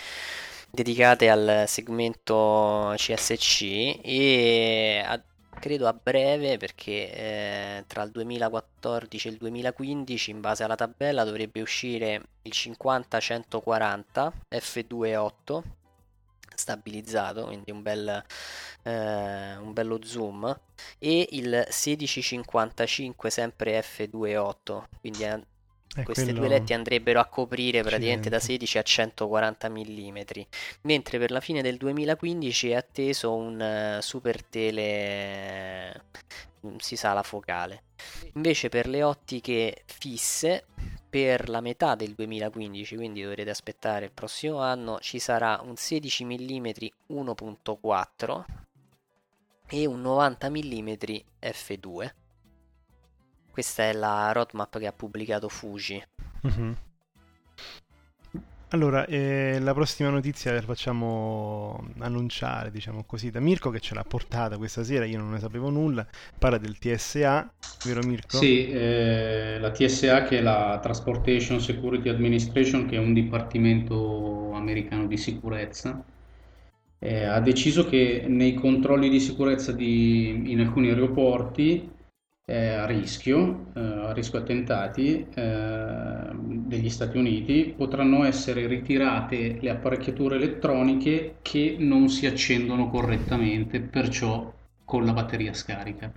[0.71, 3.63] dedicate al segmento CSC
[4.03, 5.23] e a-
[5.59, 11.25] credo a breve perché eh, tra il 2014 e il 2015 in base alla tabella
[11.25, 15.63] dovrebbe uscire il 50-140 f2.8
[16.59, 18.25] stabilizzato, quindi un bel
[18.83, 20.59] eh, un bello zoom
[20.99, 25.43] e il 1655 sempre f2.8 quindi eh,
[25.95, 28.67] È queste quello- due letti andrebbero a coprire praticamente da Accidenti.
[28.67, 30.19] 16 a 140 mm
[30.83, 36.03] mentre per la fine del 2015 è atteso un eh, super tele
[36.61, 37.83] non si sa la focale
[38.35, 40.65] invece per le ottiche fisse
[41.09, 46.25] per la metà del 2015 quindi dovrete aspettare il prossimo anno ci sarà un 16
[46.25, 46.67] mm
[47.11, 48.45] 1.4
[49.67, 50.89] e un 90 mm
[51.41, 52.11] f2
[53.51, 56.03] questa è la roadmap che ha pubblicato Fuji
[56.43, 56.77] Mhm.
[58.71, 64.05] Allora, eh, la prossima notizia la facciamo annunciare, diciamo così, da Mirko che ce l'ha
[64.05, 66.07] portata questa sera, io non ne sapevo nulla,
[66.39, 67.51] parla del TSA,
[67.87, 68.37] vero Mirko?
[68.37, 75.07] Sì, eh, la TSA che è la Transportation Security Administration, che è un dipartimento americano
[75.07, 76.05] di sicurezza,
[76.99, 81.97] eh, ha deciso che nei controlli di sicurezza di, in alcuni aeroporti
[82.51, 89.69] eh, a rischio, eh, a rischio attentati eh, degli Stati Uniti, potranno essere ritirate le
[89.69, 94.51] apparecchiature elettroniche che non si accendono correttamente, perciò
[94.83, 96.11] con la batteria scarica.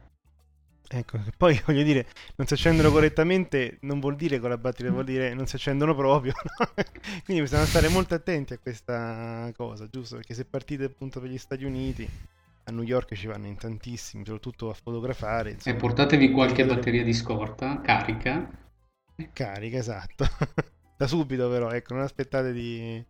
[0.88, 5.04] Ecco, poi voglio dire, non si accendono correttamente non vuol dire con la batteria, vuol
[5.04, 6.32] dire non si accendono proprio.
[6.58, 6.70] No?
[7.26, 10.16] Quindi bisogna stare molto attenti a questa cosa, giusto?
[10.16, 12.08] Perché se partite appunto per gli Stati Uniti
[12.64, 15.52] a New York ci vanno in tantissimi, soprattutto a fotografare.
[15.52, 15.76] Insomma.
[15.76, 18.50] E portatevi qualche batteria di scorta, carica.
[19.34, 20.26] Carica, esatto.
[20.98, 23.04] da subito però, ecco, non aspettate di...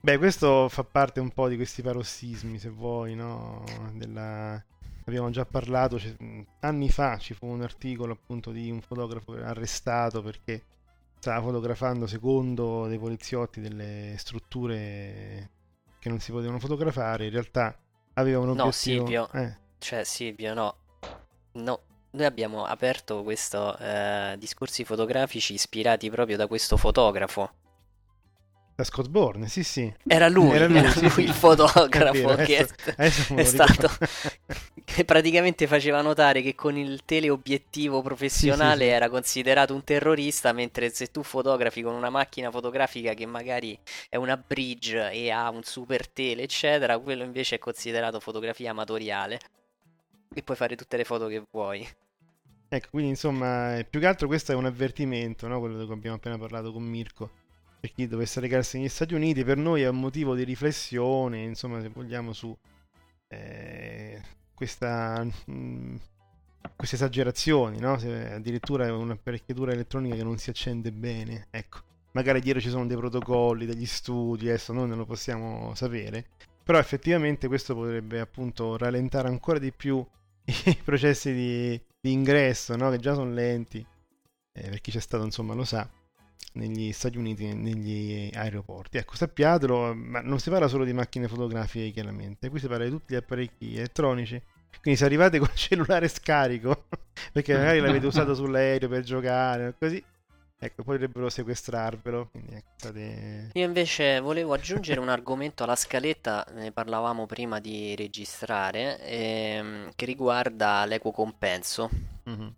[0.00, 3.64] Beh, questo fa parte un po' di questi parossismi, se vuoi, no?
[3.94, 4.62] Della...
[5.04, 6.14] Abbiamo già parlato, cioè,
[6.60, 10.62] anni fa ci fu un articolo appunto di un fotografo arrestato perché
[11.18, 15.50] stava fotografando secondo dei poliziotti delle strutture
[15.98, 17.76] che non si potevano fotografare, in realtà
[18.14, 18.64] aveva un obiettivo.
[18.64, 19.28] No, Silvio.
[19.32, 19.56] Eh.
[19.78, 20.76] Cioè, Silvio, no.
[21.52, 27.50] No, noi abbiamo aperto questo eh, discorsi fotografici ispirati proprio da questo fotografo.
[28.74, 29.92] Da Scott Bourne, sì, sì.
[30.06, 31.20] Era lui, era lui, era lui sì.
[31.20, 33.90] il fotografo vero, che adesso, è, adesso è stato
[34.82, 40.88] che praticamente faceva notare che con il teleobiettivo professionale sì, era considerato un terrorista, mentre
[40.88, 45.62] se tu fotografi con una macchina fotografica che magari è una bridge e ha un
[45.62, 49.38] super tele, eccetera, quello invece è considerato fotografia amatoriale
[50.32, 51.86] e puoi fare tutte le foto che vuoi.
[52.70, 55.60] Ecco, quindi insomma, più che altro questo è un avvertimento, no?
[55.60, 57.41] quello di cui abbiamo appena parlato con Mirko
[57.82, 61.80] per chi dovesse recarsi negli Stati Uniti, per noi è un motivo di riflessione, insomma,
[61.80, 62.56] se vogliamo, su
[63.26, 64.22] eh,
[64.54, 65.96] questa, mh, mm,
[66.76, 67.98] queste esagerazioni, no?
[67.98, 71.80] Se addirittura un'apparecchiatura elettronica che non si accende bene, ecco.
[72.12, 76.26] Magari dietro ci sono dei protocolli, degli studi, adesso noi non lo possiamo sapere,
[76.62, 80.06] però effettivamente questo potrebbe appunto rallentare ancora di più
[80.44, 82.90] i processi di, di ingresso, no?
[82.90, 83.84] che già sono lenti,
[84.52, 85.90] eh, per chi c'è stato insomma lo sa
[86.52, 88.98] negli Stati Uniti, negli aeroporti.
[88.98, 92.90] Ecco, sappiatelo, ma non si parla solo di macchine fotografiche chiaramente, qui si parla di
[92.90, 94.40] tutti gli apparecchi elettronici.
[94.80, 96.86] Quindi se arrivate con il cellulare scarico,
[97.32, 100.02] perché magari l'avete usato sull'aereo per giocare, così,
[100.58, 102.30] ecco, potrebbero sequestrarvelo.
[102.50, 103.50] Ecco, state...
[103.52, 110.04] Io invece volevo aggiungere un argomento alla scaletta, ne parlavamo prima di registrare, ehm, che
[110.04, 111.88] riguarda l'equo compenso.
[112.28, 112.48] Mm-hmm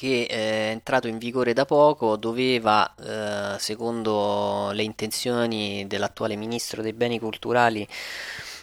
[0.00, 6.94] che è entrato in vigore da poco, doveva, eh, secondo le intenzioni dell'attuale ministro dei
[6.94, 7.86] beni culturali,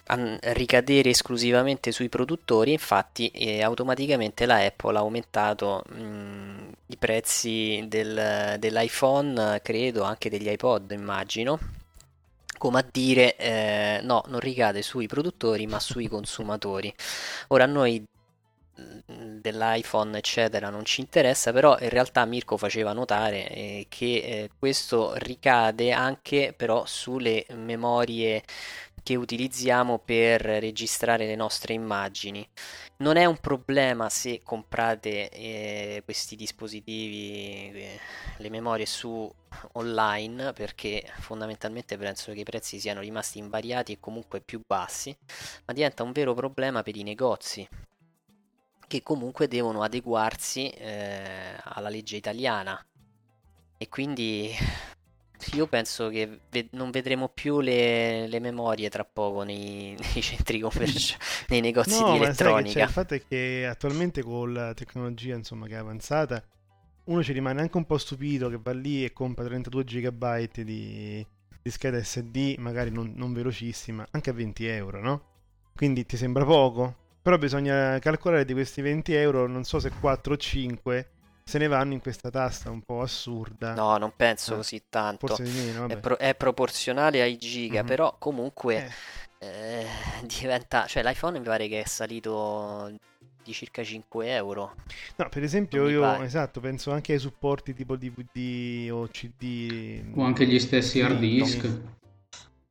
[0.06, 8.56] ricadere esclusivamente sui produttori, infatti eh, automaticamente la Apple ha aumentato mh, i prezzi del,
[8.58, 11.60] dell'iPhone, credo anche degli iPod, immagino.
[12.58, 16.91] Come a dire, eh, no, non ricade sui produttori ma sui consumatori.
[17.50, 18.04] Ora noi
[19.06, 25.13] dell'iPhone eccetera non ci interessa però in realtà Mirko faceva notare eh, che eh, questo
[25.16, 28.44] ricade anche però sulle memorie
[29.08, 32.46] che utilizziamo per registrare le nostre immagini.
[32.98, 38.00] Non è un problema se comprate eh, questi dispositivi eh,
[38.36, 39.34] le memorie su
[39.74, 45.16] online perché fondamentalmente penso che i prezzi siano rimasti invariati e comunque più bassi
[45.66, 47.66] ma diventa un vero problema per i negozi
[48.88, 52.84] che comunque devono adeguarsi eh, alla legge italiana
[53.78, 54.52] e quindi
[55.54, 60.60] io penso che ve- non vedremo più le, le, memorie tra poco nei, nei centri
[60.60, 62.84] commerciali, nei negozi no, di elettronica.
[62.84, 66.43] il fatto è che attualmente con la tecnologia insomma, che è avanzata,
[67.06, 71.26] uno ci rimane anche un po' stupito che va lì e compra 32 GB di,
[71.62, 75.24] di scheda SD, magari non, non velocissima, anche a 20 euro, no?
[75.76, 77.05] Quindi ti sembra poco?
[77.28, 81.09] Però bisogna calcolare di questi 20 euro, non so se 4 o 5
[81.43, 83.73] se ne vanno in questa tassa un po' assurda.
[83.73, 85.28] No, non penso eh, così tanto.
[85.28, 87.86] Forse di meno, è, pro- è, proporzionale ai giga, mm-hmm.
[87.86, 88.89] però comunque
[89.39, 89.45] eh.
[89.45, 89.86] Eh,
[90.39, 90.86] diventa...
[90.86, 92.93] Cioè l'iPhone mi pare che è salito
[93.43, 94.75] di circa 5 euro.
[95.17, 96.23] No, per esempio io, pare.
[96.23, 100.01] esatto, penso anche ai supporti tipo DVD o CD.
[100.15, 101.69] O anche gli stessi hard disk.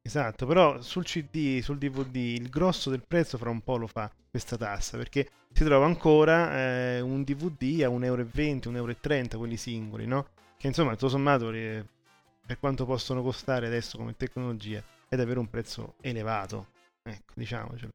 [0.01, 4.11] Esatto, però sul CD, sul DVD, il grosso del prezzo fra un po' lo fa
[4.37, 6.59] questa tassa, perché si trova ancora
[6.97, 10.29] eh, un DVD a 1,20 euro, 1,30 euro, quelli singoli, no?
[10.59, 15.95] Che insomma, tutto sommato, per quanto possono costare adesso come tecnologia, è davvero un prezzo
[16.03, 16.69] elevato.
[17.03, 17.93] Ecco, diciamocelo.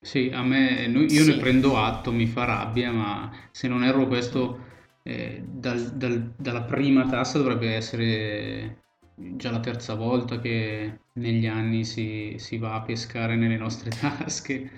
[0.00, 1.32] Sì, a me, io Sì.
[1.32, 4.66] ne prendo atto, mi fa rabbia, ma se non erro questo
[5.02, 8.82] eh, dal- dal- dalla prima tassa dovrebbe essere
[9.14, 14.70] già la terza volta che negli anni si, si va a pescare nelle nostre tasche.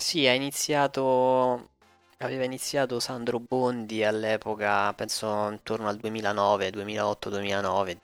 [0.00, 1.68] Sì, ha iniziato,
[2.18, 8.00] aveva iniziato Sandro Bondi all'epoca, penso intorno al 2009, 2008, 2009,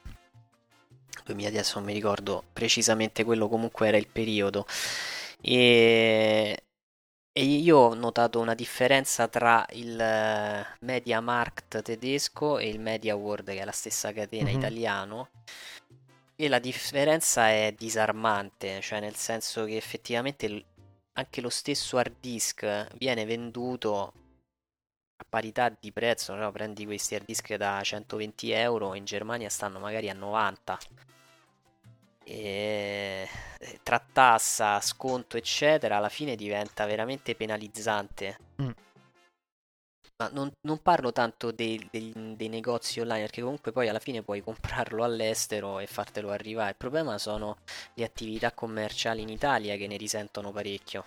[1.25, 4.67] 2010, adesso non mi ricordo precisamente quello, comunque era il periodo.
[5.41, 6.65] E,
[7.33, 13.61] e io ho notato una differenza tra il eh, MediaMarkt tedesco e il MediaWorld, che
[13.61, 14.57] è la stessa catena Mhm.
[14.57, 15.29] italiano.
[16.37, 20.65] E la differenza è disarmante, cioè nel senso che effettivamente
[21.17, 24.13] anche lo stesso hard disk viene venduto
[25.17, 26.51] a parità di prezzo, no?
[26.53, 30.79] Prendi questi hard disk da 120 euro, in Germania stanno magari a 90.
[32.25, 38.39] E eh, tra tassa, sconto, eccetera, alla fine diventa veramente penalizzante.
[38.61, 38.71] Mm.
[40.19, 44.23] Ma non, non parlo tanto dei, dei- dei negozi online, perché comunque poi alla fine
[44.23, 46.71] puoi comprarlo all'estero e fartelo arrivare.
[46.71, 47.59] Il problema sono
[47.95, 51.05] le attività commerciali in Italia che ne risentono parecchio.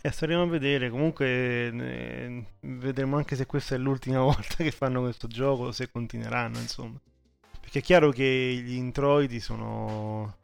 [0.00, 5.00] E staremo a vedere, comunque eh, vedremo anche se questa è l'ultima volta che fanno
[5.00, 7.00] questo gioco se continueranno, insomma.
[7.60, 8.24] Perché è chiaro che
[8.64, 10.36] gli introiti sono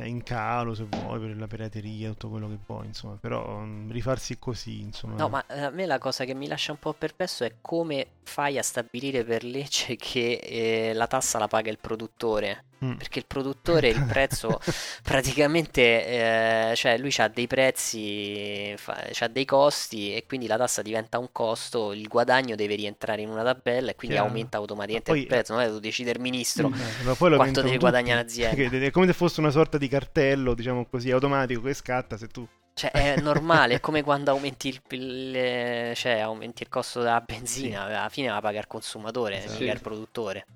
[0.00, 3.16] eh, in calo, se vuoi, per la pirateria, tutto quello che vuoi, insomma.
[3.20, 5.16] Però mm, rifarsi così, insomma.
[5.16, 8.06] No, ma eh, a me la cosa che mi lascia un po' perplesso è come
[8.22, 12.64] fai a stabilire per legge che eh, la tassa la paga il produttore.
[12.82, 12.94] Mm.
[12.94, 14.58] Perché il produttore il prezzo
[15.02, 18.74] praticamente, eh, cioè lui ha dei prezzi,
[19.20, 23.28] ha dei costi e quindi la tassa diventa un costo, il guadagno deve rientrare in
[23.28, 24.30] una tabella e quindi Chiaro.
[24.30, 26.70] aumenta automaticamente Ma poi- il prezzo, non è che tu decide il ministro.
[26.74, 28.78] Eh, lo quanto deve guadagnare l'azienda.
[28.78, 32.46] È come se fosse una sorta di cartello, diciamo così, automatico che scatta se tu...
[32.72, 37.82] Cioè, è normale, è come quando aumenti il, il- cioè, aumenti il costo della benzina,
[37.82, 39.52] alla fine la paga il consumatore, Esatto.
[39.52, 39.70] mica Sì.
[39.76, 40.46] il produttore.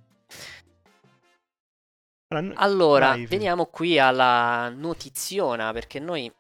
[2.55, 3.27] Allora, Fede.
[3.27, 6.33] veniamo qui alla notiziona, perché noi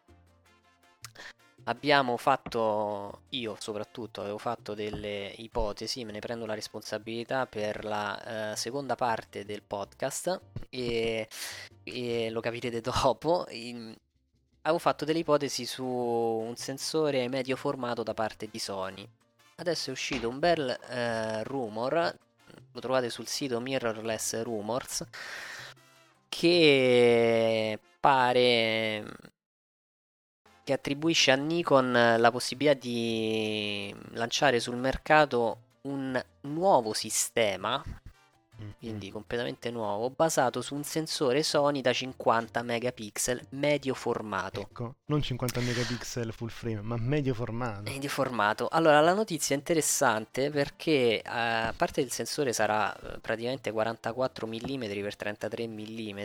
[1.64, 8.52] abbiamo fatto, io soprattutto, avevo fatto delle ipotesi, me ne prendo la responsabilità per la
[8.52, 11.28] eh, seconda parte del podcast e,
[11.84, 13.46] e lo capirete dopo.
[13.50, 13.94] In-
[14.62, 19.06] avevo fatto delle ipotesi su un sensore medio formato da parte di Sony.
[19.56, 22.18] Adesso è uscito un bel eh, rumor,
[22.72, 25.04] lo trovate sul sito Mirrorless Rumors,
[26.36, 29.04] che pare
[30.64, 37.80] che attribuisce a Nikon la possibilità di lanciare sul mercato un nuovo sistema,
[38.78, 44.60] quindi completamente nuovo, basato su un sensore Sony da 50 megapixel medio formato.
[44.60, 47.90] Ecco, non 50 megapixel full frame, ma medio formato.
[47.90, 48.68] Medio formato.
[48.68, 54.46] Allora, la notizia è interessante perché eh, a parte il sensore sarà eh, praticamente 44
[54.46, 56.20] mm per 33 mm,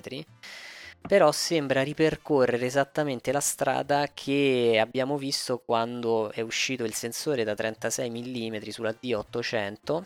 [1.02, 7.56] però sembra ripercorrere esattamente la strada che abbiamo visto quando è uscito il sensore da
[7.56, 10.04] 36 mm sulla D800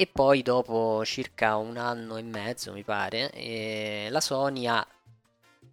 [0.00, 4.86] e poi dopo circa un anno e mezzo mi pare eh, la Sony ha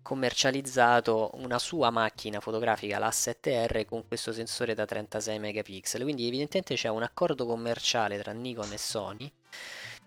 [0.02, 6.02] commercializzato una sua macchina fotografica, la 7R, con questo sensore da 36 megapixel.
[6.02, 9.32] Quindi evidentemente c'è un accordo commerciale tra Nikon e Sony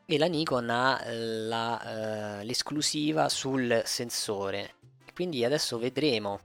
[0.04, 4.74] e la Nikon ha la, eh, l'esclusiva sul sensore.
[5.14, 6.40] Quindi adesso vedremo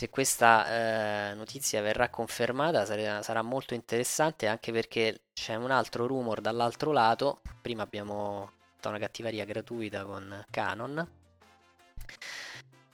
[0.00, 6.06] se questa eh, notizia verrà confermata, sarà, sarà molto interessante anche perché c'è un altro
[6.06, 7.42] rumor dall'altro lato.
[7.60, 11.06] Prima abbiamo fatto una cattiveria gratuita con Canon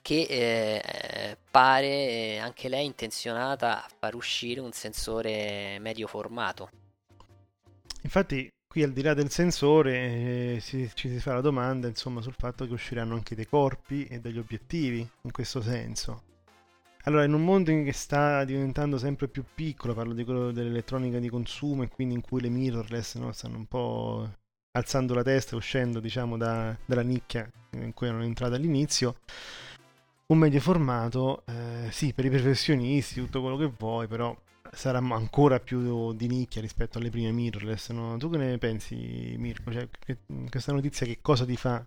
[0.02, 6.70] che eh, pare anche lei intenzionata a far uscire un sensore medio formato.
[8.02, 12.20] Infatti, qui al di là del sensore eh, si- ci si fa la domanda insomma
[12.20, 16.34] sul fatto che usciranno anche dei corpi e degli obiettivi in questo senso.
[17.08, 21.28] Allora, in un mondo che sta diventando sempre più piccolo, parlo di quello dell'elettronica di
[21.28, 24.28] consumo e quindi in cui le mirrorless no, stanno un po'
[24.72, 29.18] alzando la testa uscendo, diciamo, da- dalla nicchia in cui erano entrate all'inizio,
[30.26, 34.36] un medio formato, eh, sì, per i professionisti, tutto quello che vuoi, però
[34.72, 37.90] sarà ancora più di nicchia rispetto alle prime mirrorless.
[37.90, 38.16] no?
[38.16, 39.70] Tu che ne pensi, Mirko?
[39.72, 39.88] Cioè,
[40.50, 41.86] questa notizia che cosa ti fa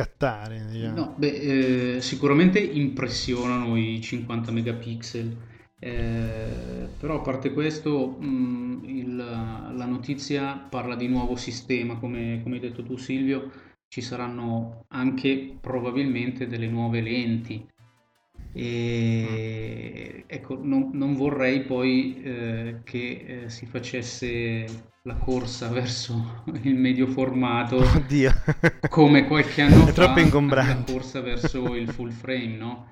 [0.00, 0.64] scattare?
[0.66, 0.98] Diciamo?
[0.98, 5.48] No, beh, eh, sicuramente impressionano i 50 megapixel
[5.82, 12.56] Eh, però a parte questo, mh, il, la notizia parla di nuovo sistema, come, come
[12.56, 13.50] hai detto tu Silvio,
[13.88, 17.66] ci saranno anche probabilmente delle nuove lenti.
[18.52, 26.74] E ecco, non, non vorrei poi eh, che eh, si facesse la corsa verso il
[26.74, 28.32] medio formato Oddio.
[28.88, 32.88] come qualche anno È fa la corsa verso il full frame, no?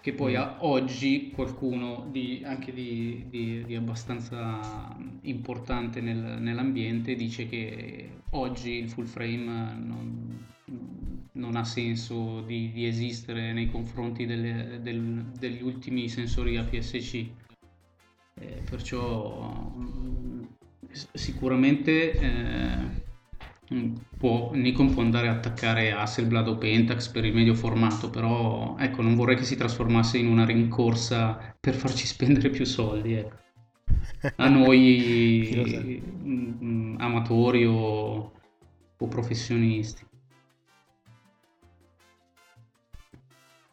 [0.00, 0.36] Che poi Mm.
[0.36, 8.72] a- oggi qualcuno di, anche di, di- di abbastanza importante nel- nell'ambiente dice che oggi
[8.72, 10.46] il full frame non,
[11.32, 17.26] non ha senso di, di esistere nei confronti delle- del- degli ultimi sensori APS-C.
[18.40, 19.72] Eh, perciò
[21.12, 23.06] sicuramente eh,
[24.16, 29.02] può, Nikon può andare a attaccare Hasselblad o Pentax per il medio formato, però ecco,
[29.02, 33.14] non vorrei che si trasformasse in una rincorsa per farci spendere più soldi.
[33.14, 33.36] ecco.
[34.36, 38.32] A noi mm, mm, amatori o,
[38.98, 40.07] o professionisti.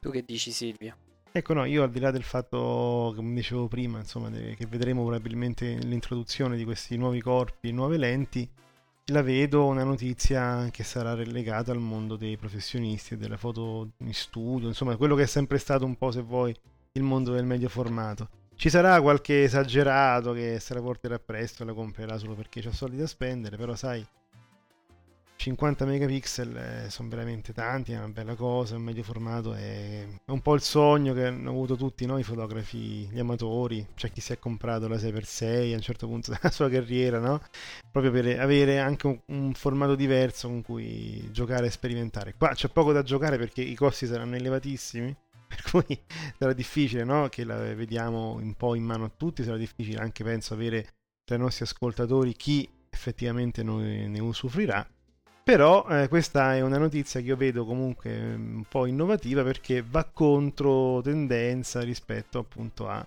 [0.06, 0.96] Tu che dici Silvio?
[1.32, 5.74] Ecco, no, io al di là del fatto, come dicevo prima, insomma, che vedremo probabilmente
[5.74, 8.48] nell'introduzione di questi nuovi corpi, nuove lenti,
[9.06, 14.14] la vedo una notizia che sarà relegata al mondo dei professionisti e della foto in
[14.14, 16.56] studio, insomma, quello che è sempre stato un po', se vuoi,
[16.92, 18.30] il mondo del medio formato.
[18.56, 22.72] Ci sarà qualche esagerato che se la porterà presto e la comprerà solo perché ha
[22.72, 24.06] soldi da spendere, però sai,
[25.46, 30.42] 50 megapixel sono veramente tanti, è una bella cosa, un medio formato è, è un
[30.42, 34.40] po' il sogno che hanno avuto tutti noi fotografi, gli amatori, c'è chi si è
[34.40, 37.42] comprato la 6x6 a un certo punto della sua carriera, no?
[37.92, 42.34] Proprio per avere anche un, un formato diverso con cui giocare e sperimentare.
[42.36, 45.16] Qua c'è poco da giocare perché i costi saranno elevatissimi,
[45.48, 46.02] per cui
[46.40, 47.30] sarà difficile, no?
[47.30, 51.36] Che la vediamo un po' in mano a tutti, sarà difficile anche, penso, avere tra
[51.36, 54.90] i nostri ascoltatori chi effettivamente ne usufruirà.
[55.46, 59.84] Però eh, questa è una notizia che io vedo comunque mm, un po' innovativa perché
[59.88, 63.06] va contro tendenza rispetto appunto a,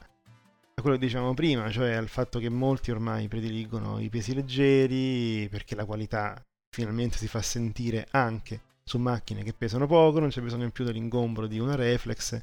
[0.81, 5.75] quello che dicevamo prima, cioè al fatto che molti ormai prediligono i pesi leggeri perché
[5.75, 10.71] la qualità finalmente si fa sentire anche su macchine che pesano poco, non c'è bisogno
[10.71, 12.41] più dell'ingombro di una reflex.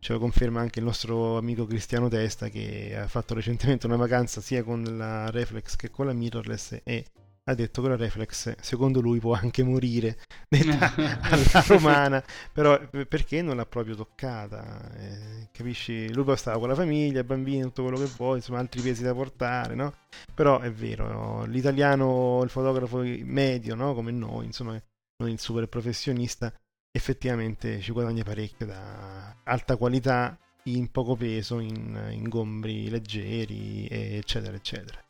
[0.00, 4.42] Ce lo conferma anche il nostro amico Cristiano Testa che ha fatto recentemente una vacanza
[4.42, 7.06] sia con la reflex che con la mirrorless e
[7.44, 10.18] ha detto che la reflex secondo lui può anche morire
[10.48, 12.22] detta alla romana.
[12.52, 14.92] Però eh, perché non l'ha proprio toccata?
[14.96, 16.12] Eh, capisci?
[16.12, 19.02] Lui poi stava con la famiglia i bambini tutto quello che vuoi insomma altri pesi
[19.02, 19.94] da portare no?
[20.34, 23.94] Però è vero l'italiano il fotografo medio no?
[23.94, 24.80] Come noi insomma
[25.18, 26.52] non il super professionista
[26.92, 35.02] effettivamente ci guadagna parecchio da alta qualità in poco peso in ingombri leggeri eccetera eccetera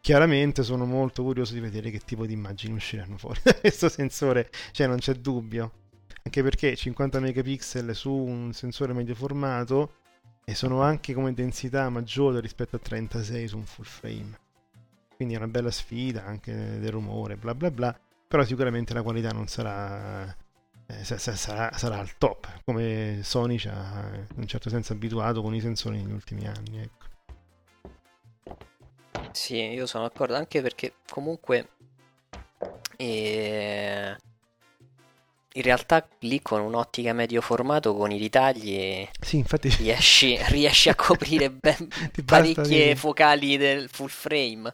[0.00, 4.50] chiaramente sono molto curioso di vedere che tipo di immagini usciranno fuori da questo sensore,
[4.72, 5.72] cioè non c'è dubbio,
[6.22, 9.96] anche perché 50 megapixel su un sensore medio formato
[10.44, 14.38] e sono anche come densità maggiore rispetto a 36 su un full frame.
[15.16, 17.98] Quindi è una bella sfida anche del rumore, bla bla bla,
[18.28, 20.34] però sicuramente la qualità non sarà
[20.88, 24.92] eh, sa- sa- sarà, sarà al top, come Sony ci ha in un certo senso
[24.92, 27.06] abituato con i sensori negli ultimi anni, ecco.
[29.36, 31.68] Sì, io sono d'accordo anche perché comunque
[32.96, 34.16] eh,
[35.54, 40.94] in realtà lì con un'ottica medio formato con i ritagli Sì, infatti riesci, riesci a
[40.94, 41.88] coprire ben
[42.24, 44.72] basta parecchie dire- invocali del full frame.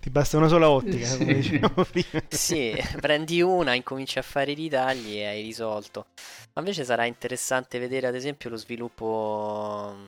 [0.00, 2.20] ti basta una sola ottica, come dicevamo prima.
[2.28, 6.06] Sì, prendi una, incominci a fare i ritagli e hai risolto.
[6.54, 10.04] Ma invece sarà interessante vedere ad esempio lo sviluppo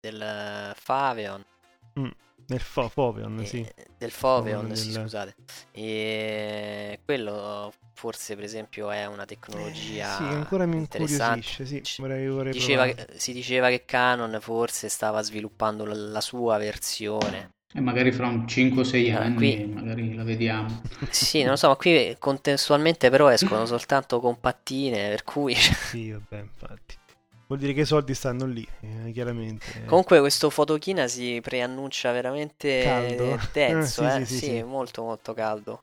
[0.00, 1.44] del Faveon.
[1.98, 2.10] Mm,
[2.46, 3.66] nel fo- Foveon, e- sì.
[3.98, 5.34] Del Foveon, Del- sì, scusate.
[5.72, 11.34] E quello forse per esempio è una tecnologia Sì, ancora mi interessante.
[11.48, 16.20] incuriosisce, sì, vorrei, vorrei Diceva che- si diceva che Canon forse stava sviluppando la, la
[16.20, 17.52] sua versione.
[17.72, 20.82] E magari fra un 5-6 Ah, anni qui- magari la vediamo.
[21.10, 25.54] Sì, non lo so, ma qui contestualmente però escono soltanto compattine, per cui...
[25.54, 26.96] Sì, vabbè, infatti.
[27.46, 29.84] Vuol dire che i soldi stanno lì, eh, chiaramente.
[29.84, 33.38] Comunque questo fotochina si preannuncia veramente Caldo?
[33.52, 34.24] denso, Eh, sì, eh?
[34.26, 35.82] sì, sì, molto molto caldo.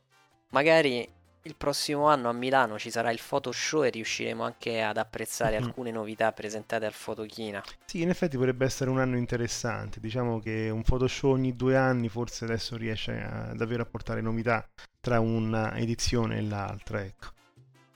[0.50, 1.08] Magari
[1.44, 5.90] il prossimo anno a Milano ci sarà il Photoshow e riusciremo anche ad apprezzare alcune
[5.90, 7.62] novità presentate al fotochina.
[7.84, 9.98] Sì, in effetti potrebbe essere un anno interessante.
[9.98, 14.68] Diciamo che un Photoshop ogni due anni forse adesso riesce a, davvero a portare novità
[15.00, 17.40] tra una edizione e l'altra, ecco.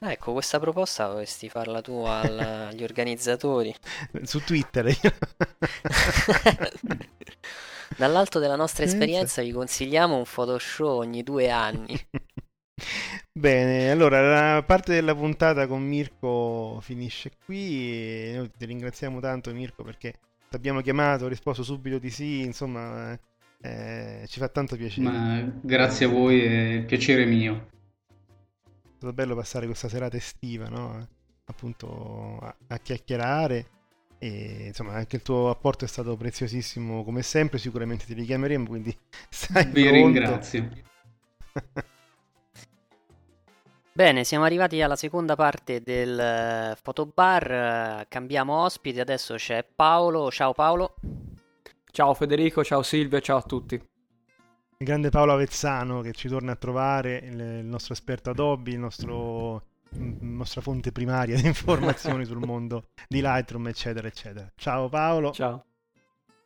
[0.06, 3.74] Ah, ecco, questa proposta dovresti farla tu al- agli organizzatori.
[4.22, 4.86] Su Twitter.
[7.96, 11.98] Dall'alto della nostra esperienza vi consigliamo un Photoshop ogni due anni.
[13.34, 18.30] Bene, allora la parte della puntata con Mirko finisce qui.
[18.32, 20.12] Noi ti ringraziamo tanto, Mirko, perché
[20.48, 22.42] ti abbiamo chiamato, risposto subito di sì.
[22.42, 23.18] Insomma,
[23.60, 25.10] eh, ci fa tanto piacere.
[25.10, 27.74] Ma grazie a voi, è piacere mio.
[28.96, 31.06] È stato bello passare questa serata estiva, no?
[31.44, 33.66] Appunto a, a chiacchierare.
[34.18, 37.58] E insomma, anche il tuo apporto è stato preziosissimo come sempre.
[37.58, 38.96] Sicuramente ti richiameremo, quindi
[39.28, 39.90] stai Vi pronto.
[39.90, 40.70] ringrazio.
[43.92, 47.50] Bene, siamo arrivati alla seconda parte del eh, fotobar.
[48.02, 50.30] eh, Cambiamo ospite, adesso c'è Paolo.
[50.30, 50.94] Ciao Paolo.
[51.90, 53.82] Ciao Federico, ciao Silvio, ciao a tutti.
[54.78, 58.78] Il grande Paolo Avezzano che ci torna a trovare, il, il nostro esperto Adobe, il
[58.78, 59.62] nostro,
[60.20, 64.52] nostra fonte primaria di informazioni sul mondo di Lightroom, eccetera, eccetera.
[64.54, 65.32] Ciao Paolo.
[65.32, 65.64] Ciao.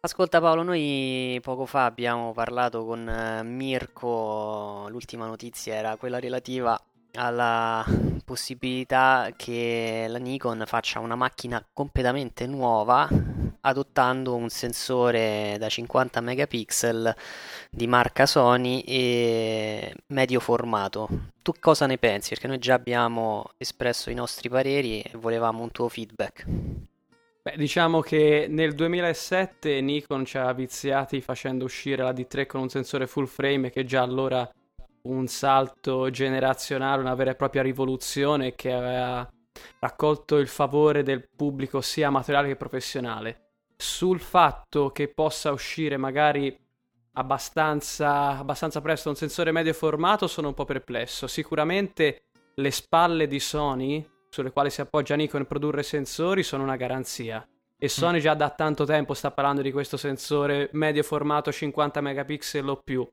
[0.02, 6.80] Ascolta Paolo, noi poco fa abbiamo parlato con eh, Mirko, l'ultima notizia era quella relativa
[7.14, 7.84] alla
[8.24, 13.08] possibilità che la Nikon faccia una macchina completamente nuova
[13.62, 17.14] adottando un sensore da 50 megapixel
[17.70, 21.08] di marca Sony e medio formato.
[21.42, 22.30] Tu cosa ne pensi?
[22.30, 26.44] Perché noi già abbiamo espresso i nostri pareri e volevamo un tuo feedback.
[27.42, 32.68] Beh, diciamo che nel 2007 Nikon ci ha viziati facendo uscire la D3 con un
[32.68, 34.48] sensore full frame che già allora
[35.02, 39.26] un salto generazionale, una vera e propria rivoluzione che aveva
[39.78, 43.49] raccolto il favore del pubblico sia amatoriale che professionale.
[43.80, 46.54] Sul fatto che possa uscire magari
[47.12, 51.26] abbastanza, abbastanza presto un sensore medio formato sono un po' perplesso.
[51.26, 52.24] Sicuramente
[52.56, 57.42] le spalle di Sony sulle quali si appoggia Nikon a produrre sensori sono una garanzia.
[57.78, 62.68] E Sony già da tanto tempo sta parlando di questo sensore medio formato 50 megapixel
[62.68, 63.08] o più.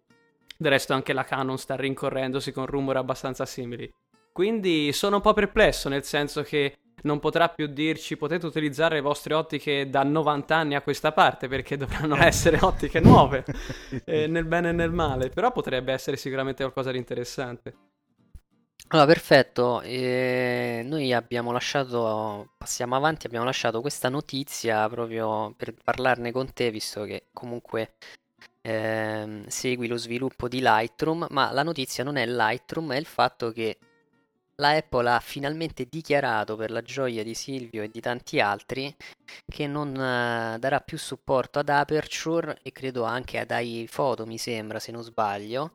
[0.58, 3.90] Del resto anche la Canon sta rincorrendosi con rumori abbastanza simili.
[4.34, 9.02] Quindi sono un po' perplesso, nel senso che non potrà più dirci potete utilizzare le
[9.02, 13.46] vostre ottiche da 90 anni a questa parte perché dovranno essere ottiche nuove,
[14.06, 17.74] eh, nel bene e nel male, però potrebbe essere sicuramente qualcosa di interessante.
[18.90, 19.82] Allora, perfetto.
[19.82, 26.72] eh, noi abbiamo lasciato, passiamo avanti, abbiamo lasciato questa notizia proprio per parlarne con te,
[26.72, 27.96] visto che comunque
[28.62, 33.52] ehm, segui lo sviluppo di Lightroom, ma la notizia non è Lightroom, è il fatto
[33.52, 33.78] che
[34.60, 38.96] la Apple ha finalmente dichiarato per la gioia di Silvio e di tanti altri
[39.48, 44.80] che non eh, darà più supporto ad Aperture e credo anche ad iPhoto, mi sembra,
[44.80, 45.72] se non sbaglio.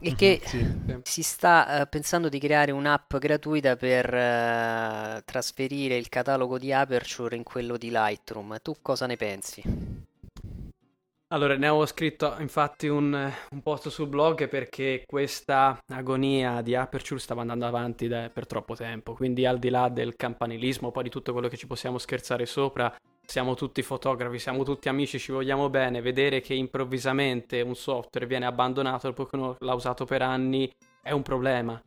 [0.00, 0.66] E che Sì.
[1.02, 7.36] si sta eh, pensando di creare un'app gratuita per eh, trasferire il catalogo di Aperture
[7.36, 8.58] in quello di Lightroom.
[8.62, 9.62] Tu cosa ne pensi?
[11.32, 17.18] Allora, ne avevo scritto infatti un, un post sul blog perché questa agonia di Aperture
[17.18, 21.08] stava andando avanti da- per troppo tempo, quindi al di là del campanilismo, poi di
[21.08, 25.70] tutto quello che ci possiamo scherzare sopra, siamo tutti fotografi, siamo tutti amici, ci vogliamo
[25.70, 30.70] bene, vedere che improvvisamente un software viene abbandonato dopo che uno l'ha usato per anni
[31.00, 31.80] è un problema.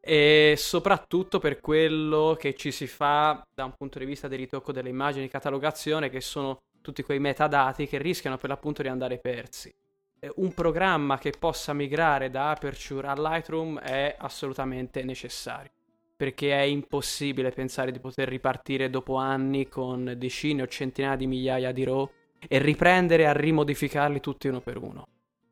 [0.00, 4.72] E soprattutto per quello che ci si fa da un punto di vista di ritocco
[4.72, 9.18] delle immagini di catalogazione, che sono tutti quei metadati che rischiano per l'appunto di andare
[9.18, 9.74] persi.
[10.20, 15.72] Eh, Un programma che possa migrare da Aperture a Lightroom è assolutamente necessario,
[16.16, 21.72] perché è impossibile pensare di poter ripartire dopo anni con decine o centinaia di migliaia
[21.72, 22.08] di RAW
[22.46, 25.08] e riprendere a rimodificarli tutti uno per uno.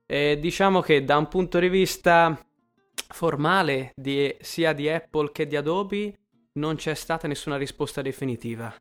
[0.07, 2.39] E diciamo che da un punto di vista
[3.09, 6.15] formale di- sia di Apple che di Adobe
[6.53, 8.73] non c'è stata nessuna risposta definitiva.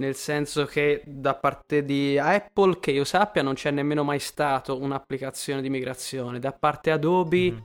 [0.00, 4.78] Nel senso che da parte di Apple, che io sappia, non c'è nemmeno mai stato
[4.80, 6.38] un'applicazione di migrazione.
[6.38, 7.62] Da parte Adobe Mhm.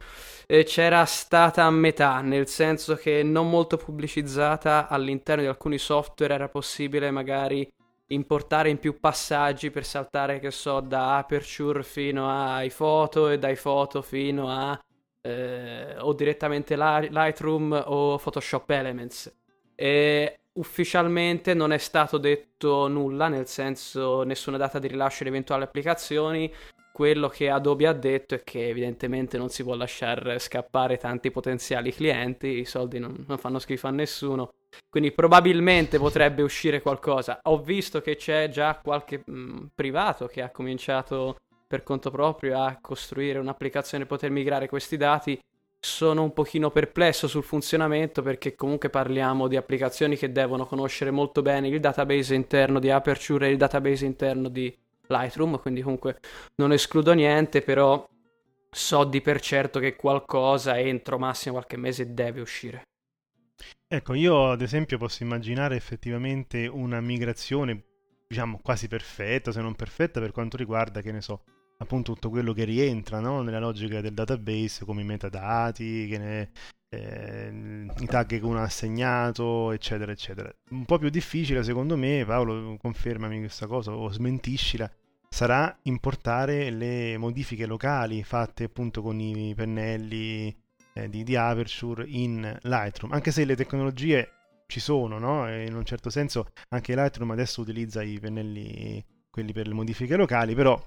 [0.48, 6.34] eh, c'era stata a metà, nel senso che non molto pubblicizzata all'interno di alcuni software
[6.34, 7.68] era possibile magari
[8.08, 13.50] importare in più passaggi per saltare, che so, da Aperture fino a iPhoto e da
[13.50, 14.80] iPhoto fino a
[15.22, 19.32] eh, o direttamente Li- Lightroom o Photoshop Elements.
[19.76, 25.64] E ufficialmente non è stato detto nulla, nel senso nessuna data di rilascio di eventuali
[25.64, 26.54] applicazioni.
[26.92, 31.92] Quello che Adobe ha detto è che evidentemente non si può lasciare scappare tanti potenziali
[31.92, 34.52] clienti, i soldi non, non fanno schifo a nessuno.
[34.90, 37.40] Quindi probabilmente potrebbe uscire qualcosa.
[37.44, 42.78] Ho visto che c'è già qualche mh, privato che ha cominciato per conto proprio a
[42.80, 45.40] costruire un'applicazione per poter migrare questi dati.
[45.86, 51.42] Sono un pochino perplesso sul funzionamento perché comunque parliamo di applicazioni che devono conoscere molto
[51.42, 54.74] bene il database interno di Aperture e il database interno di
[55.08, 56.20] Lightroom, quindi comunque
[56.56, 58.08] non escludo niente, però
[58.72, 62.84] so di per certo che qualcosa entro massimo qualche mese deve uscire.
[63.86, 67.84] Ecco, io ad esempio posso immaginare effettivamente una migrazione,
[68.30, 71.44] diciamo, quasi perfetta, se non perfetta, per quanto riguarda, che ne so,
[71.84, 73.42] appunto tutto quello che rientra no?
[73.42, 76.50] nella logica del database, come i metadati, ne,
[76.90, 80.54] eh, i tag che uno ha assegnato, eccetera, eccetera.
[80.70, 84.90] Un po' più difficile, secondo me, Paolo, confermami questa cosa o smentiscila,
[85.30, 90.56] sarà importare le modifiche locali fatte appunto con i pennelli
[90.94, 94.30] eh, di, di, Aperture in Lightroom, anche se le tecnologie
[94.68, 95.50] ci sono, no?
[95.52, 100.54] In un certo senso anche Lightroom adesso utilizza i pennelli, quelli per le modifiche locali,
[100.54, 100.80] però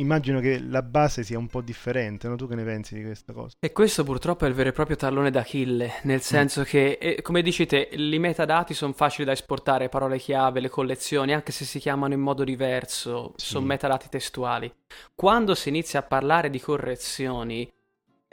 [0.00, 2.36] immagino che la base sia un po' differente, no?
[2.36, 3.56] Tu che ne pensi di questa cosa?
[3.60, 6.20] E questo purtroppo è il vero e proprio tallone d'Achille, nel mm.
[6.20, 6.64] senso mm.
[6.64, 11.32] che, eh, come dici te, i metadati sono facili da esportare, parole chiave, le collezioni,
[11.34, 13.46] anche se si chiamano in modo diverso, sì.
[13.46, 14.72] sono metadati testuali.
[15.14, 17.70] Quando si inizia a parlare di correzioni,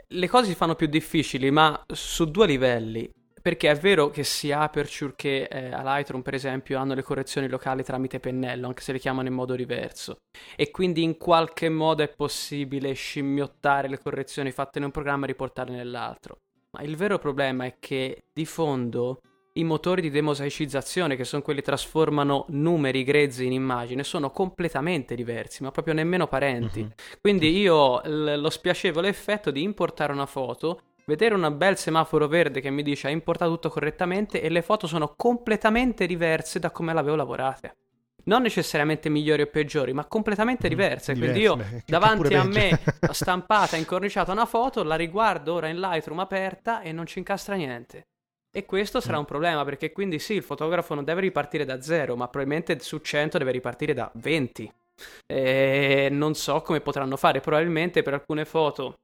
[0.08, 3.10] le cose si fanno più difficili, ma su due livelli
[3.46, 7.84] perché è vero che sia Aperture che eh, Lightroom, per esempio, hanno le correzioni locali
[7.84, 10.16] tramite pennello, anche se le chiamano in modo diverso.
[10.56, 15.28] E quindi in qualche modo è possibile scimmiottare le correzioni fatte in un programma e
[15.28, 16.38] riportarle nell'altro.
[16.72, 19.20] Ma il vero problema è che di fondo
[19.52, 25.14] i motori di demosaicizzazione, che sono quelli che trasformano numeri grezzi in immagine, sono completamente
[25.14, 26.80] diversi, ma proprio nemmeno parenti.
[26.80, 26.90] Mm-hmm.
[27.20, 32.26] Quindi io ho l- lo spiacevole effetto di importare una foto vedere un bel semaforo
[32.26, 36.70] verde che mi dice ha importato tutto correttamente e le foto sono completamente diverse da
[36.70, 37.76] come l'avevo lavorate.
[38.24, 41.14] Non necessariamente migliori o peggiori, ma completamente diverse.
[41.14, 42.80] Mm, Quindi io beh, davanti a me
[43.12, 48.08] stampata, incorniciata una foto, la riguardo ora in Lightroom aperta e non ci incastra niente.
[48.50, 49.20] E questo sarà mm.
[49.20, 52.98] un problema perché quindi sì, il fotografo non deve ripartire da zero, ma probabilmente su
[52.98, 54.72] 100 deve ripartire da 20.
[55.24, 58.96] E non so come potranno fare, probabilmente per alcune foto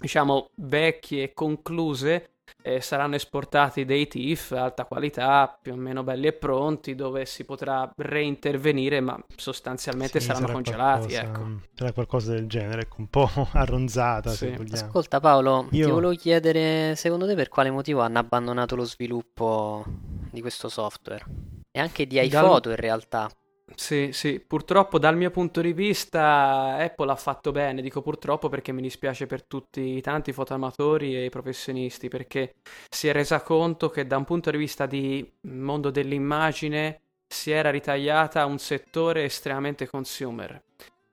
[0.00, 2.30] diciamo, vecchie e concluse
[2.62, 7.44] eh, saranno esportati dei TIFF alta qualità, più o meno belli e pronti, dove si
[7.44, 11.08] potrà reintervenire, ma sostanzialmente sì, saranno congelati.
[11.08, 11.60] Qualcosa, ecco.
[11.74, 14.30] Sarà qualcosa del genere, ecco, un po' arronzata.
[14.30, 14.54] Sì.
[14.72, 15.86] Ascolta Paolo, Io...
[15.86, 19.84] ti volevo chiedere, secondo te per quale motivo hanno abbandonato lo sviluppo
[20.30, 21.24] di questo software?
[21.70, 22.72] E anche di iPhoto Dal...
[22.72, 23.30] in realtà,
[23.74, 28.72] sì, sì, purtroppo dal mio punto di vista Apple ha fatto bene, dico purtroppo perché
[28.72, 32.56] mi dispiace per tutti i tanti fotoamatori e i professionisti, perché
[32.88, 37.70] si è resa conto che da un punto di vista di mondo dell'immagine si era
[37.70, 40.62] ritagliata un settore estremamente consumer.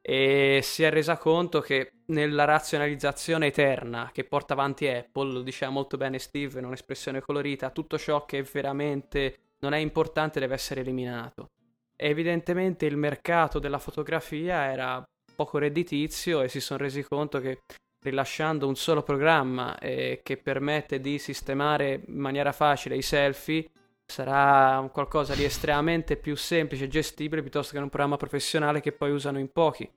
[0.02, 5.72] E si è resa conto che nella razionalizzazione eterna che porta avanti Apple, lo diceva
[5.72, 10.82] molto bene Steve in un'espressione colorita, tutto ciò che veramente non è importante deve essere
[10.82, 11.50] eliminato
[11.98, 15.04] evidentemente il mercato della fotografia era
[15.36, 17.60] poco redditizio e si sono resi conto che
[18.04, 23.70] rilasciando un solo programma eh, che permette di sistemare in maniera facile i selfie
[24.06, 29.12] sarà qualcosa di estremamente più semplice e gestibile piuttosto che un programma professionale che poi
[29.12, 29.90] usano in pochi.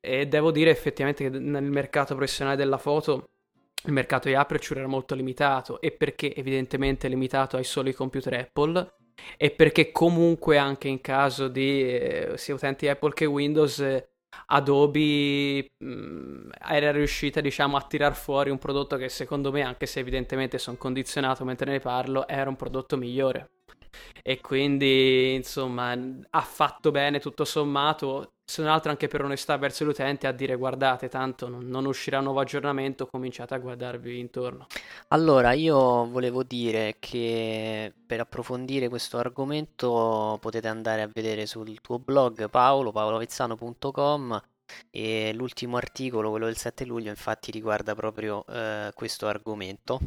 [0.00, 3.28] E devo dire effettivamente che nel mercato professionale della foto
[3.84, 8.94] il mercato di Aperture era molto limitato e perché evidentemente limitato ai soli computer Apple
[9.36, 14.08] e perché comunque anche in caso di eh, sia utenti Apple che Windows eh,
[14.46, 19.86] Adobe mh, mm, era riuscita diciamo a tirar fuori un prodotto che secondo me anche
[19.86, 23.50] se evidentemente sono condizionato mentre ne parlo era un prodotto migliore
[24.22, 25.92] e quindi insomma
[26.30, 30.56] ha fatto bene tutto sommato se non altro anche per onestà verso l'utente a dire
[30.56, 34.66] guardate tanto non, uscirà un nuovo aggiornamento cominciate a guardarvi intorno.
[35.08, 41.98] Allora io volevo dire che per approfondire questo argomento potete andare a vedere sul tuo
[41.98, 44.42] blog paolo paolovezzano.com
[44.90, 50.00] e l'ultimo articolo quello del 7 luglio infatti riguarda proprio eh, questo argomento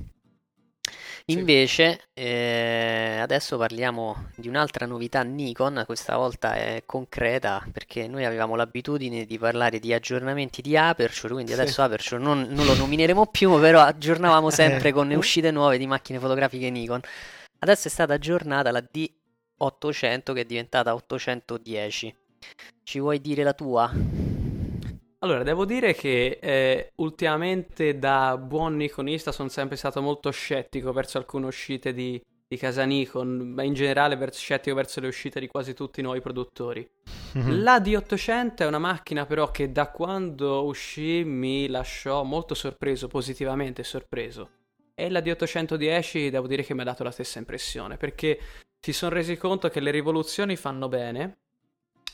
[1.25, 8.55] Invece, eh, adesso parliamo di un'altra novità Nikon, questa volta è concreta perché noi avevamo
[8.55, 11.81] l'abitudine di parlare di aggiornamenti di Aperture, quindi adesso sì.
[11.81, 16.69] Aperture non, non, lo nomineremo più, però aggiornavamo sempre con uscite nuove di macchine fotografiche
[16.69, 17.01] Nikon.
[17.59, 22.15] Adesso è stata aggiornata la D800 che è diventata 810.
[22.83, 24.30] Ci vuoi dire la tua?
[25.24, 31.19] Allora, devo dire che eh, ultimamente da buon Nikonista sono sempre stato molto scettico verso
[31.19, 35.45] alcune uscite di, di casa Nikon, ma in generale verso, scettico verso le uscite di
[35.45, 36.89] quasi tutti i nuovi produttori.
[37.38, 37.61] Mm-hmm.
[37.61, 43.84] La D800 è una macchina però che da quando uscì mi lasciò molto sorpreso, positivamente
[43.84, 44.49] sorpreso.
[44.95, 48.39] E la D810 devo dire che mi ha dato la stessa impressione, perché
[48.80, 51.41] si sono resi conto che le rivoluzioni fanno bene,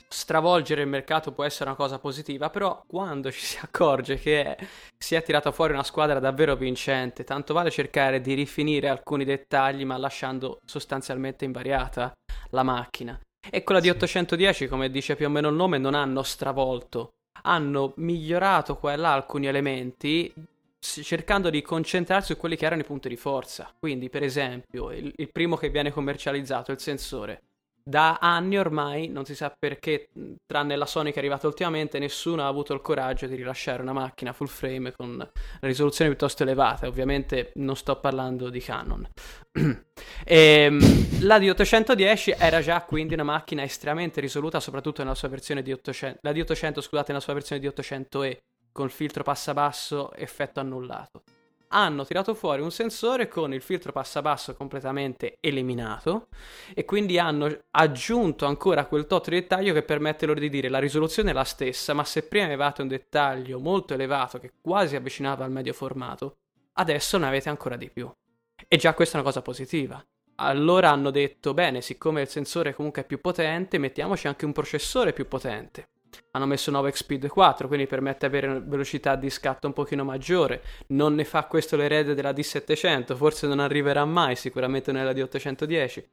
[0.07, 4.57] stravolgere il mercato può essere una cosa positiva, però quando ci si accorge che
[4.97, 9.85] si è tirata fuori una squadra davvero vincente, tanto vale cercare di rifinire alcuni dettagli,
[9.85, 12.11] ma lasciando sostanzialmente invariata
[12.51, 13.19] la macchina.
[13.49, 17.11] E quella di 810, come dice più o meno il nome, non hanno stravolto,
[17.43, 20.33] hanno migliorato qua e là alcuni elementi
[20.79, 23.73] cercando di concentrarsi su quelli che erano i punti di forza.
[23.77, 27.41] Quindi, per esempio, il, il primo che viene commercializzato è il sensore
[27.87, 30.09] da anni ormai, non si sa perché,
[30.45, 33.93] tranne la Sony che è arrivata ultimamente, nessuno ha avuto il coraggio di rilasciare una
[33.93, 35.31] macchina full frame con una
[35.61, 36.85] risoluzione piuttosto elevata.
[36.85, 39.07] Ovviamente non sto parlando di Canon.
[39.53, 39.79] e,
[40.27, 45.61] ehm, la d 810 era già quindi una macchina estremamente risoluta, soprattutto nella sua versione
[45.61, 48.37] di 800, la d 800 scusate, nella sua versione di 800e,
[48.73, 51.23] con il filtro passabasso effetto annullato
[51.69, 56.27] hanno tirato fuori un sensore con il filtro passabasso completamente eliminato
[56.73, 60.79] e quindi hanno aggiunto ancora quel tot di dettaglio che permette loro di dire la
[60.79, 65.43] risoluzione è la stessa, ma se prima avevate un dettaglio molto elevato che quasi avvicinava
[65.43, 66.37] al medio formato,
[66.73, 68.09] adesso ne avete ancora di più.
[68.67, 70.03] E già questa è una cosa positiva.
[70.39, 75.13] Allora hanno detto, bene, siccome il sensore comunque è più potente, mettiamoci anche un processore
[75.13, 75.89] più potente
[76.31, 80.03] hanno messo 9 Speed 4, quindi permette di avere una velocità di scatto un pochino
[80.03, 80.61] maggiore.
[80.87, 86.03] Non ne fa questo l'erede della D700, forse non arriverà mai, sicuramente nella D810,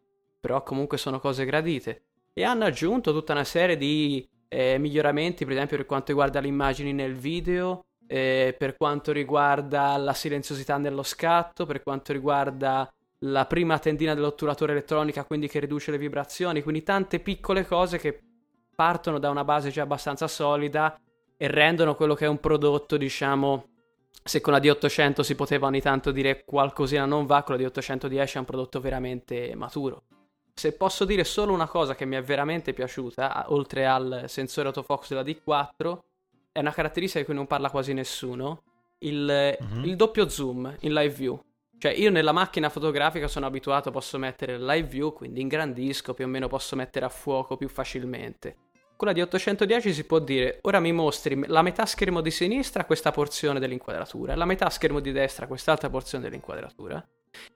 [0.41, 2.05] però comunque sono cose gradite.
[2.33, 6.49] E hanno aggiunto tutta una serie di eh, miglioramenti, per esempio per quanto riguarda le
[6.49, 13.47] immagini nel video, eh, per quanto riguarda la silenziosità nello scatto, per quanto riguarda la
[13.47, 18.21] prima tendina dell'otturatore elettronica, quindi che riduce le vibrazioni, quindi tante piccole cose che
[18.75, 20.99] partono da una base già abbastanza solida
[21.37, 23.69] e rendono quello che è un prodotto, diciamo,
[24.23, 28.33] se con la D800 si poteva ogni tanto dire qualcosina non va, con la D810
[28.33, 30.05] è un prodotto veramente maturo.
[30.55, 35.09] Se posso dire solo una cosa che mi è veramente piaciuta, oltre al sensore autofocus
[35.09, 35.99] della D4,
[36.53, 38.63] è una caratteristica di cui non parla quasi nessuno,
[38.99, 39.85] il, mm-hmm.
[39.85, 41.43] il doppio zoom in live view.
[41.79, 46.29] Cioè, io nella macchina fotografica sono abituato, posso mettere live view, quindi ingrandisco, più o
[46.29, 48.57] meno posso mettere a fuoco più facilmente.
[48.97, 52.85] Con la di 810 si può dire, ora mi mostri la metà schermo di sinistra
[52.85, 57.05] questa porzione dell'inquadratura, la metà schermo di destra quest'altra porzione dell'inquadratura.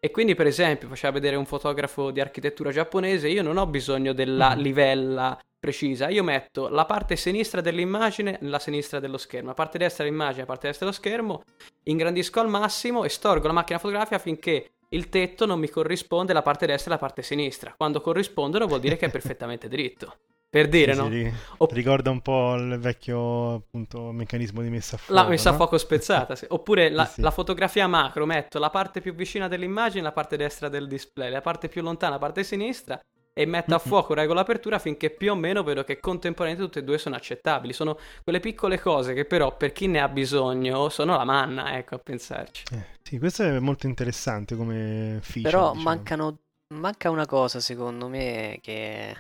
[0.01, 4.13] E quindi, per esempio, faceva vedere un fotografo di architettura giapponese, io non ho bisogno
[4.13, 4.59] della mm.
[4.61, 10.05] livella precisa, io metto la parte sinistra dell'immagine nella sinistra dello schermo, la parte destra
[10.05, 11.43] dell'immagine, la parte destra dello schermo,
[11.85, 16.43] ingrandisco al massimo e storgo la macchina fotografica finché il tetto non mi corrisponde la
[16.43, 17.75] parte destra e la parte sinistra.
[17.77, 20.17] Quando corrispondono vuol dire che è perfettamente dritto.
[20.51, 21.11] Per dire, sì, no?
[21.11, 25.21] Sì, Opp- ricorda un po' il vecchio appunto, meccanismo di messa a fuoco.
[25.21, 25.55] La messa no?
[25.55, 26.47] a fuoco spezzata, sì.
[26.49, 30.89] Oppure la, la, fotografia macro, metto la parte più vicina dell'immagine, la parte destra del
[30.89, 32.99] display, la parte più lontana, la parte sinistra
[33.39, 36.89] e metto a fuoco, reggo l'apertura finché più o meno vedo che contemporaneamente tutte e
[36.89, 37.75] due sono accettabili.
[37.75, 41.97] Sono quelle piccole cose che però per chi ne ha bisogno sono la manna, ecco,
[41.97, 42.65] a pensarci.
[42.73, 45.51] Eh, sì, questo è molto interessante come feature.
[45.51, 45.89] Però diciamo.
[45.91, 46.39] mancano,
[46.75, 49.15] manca una cosa secondo me che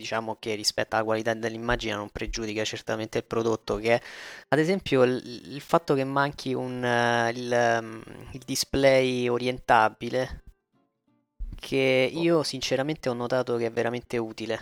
[0.00, 4.00] diciamo che rispetto alla qualità dell'immagine non pregiudica certamente il prodotto che è.
[4.48, 5.22] Ad esempio il,
[5.52, 10.42] il fatto che manchi un, uh, il, um, il, display orientabile
[11.60, 14.58] che io sinceramente ho notato che è veramente utile.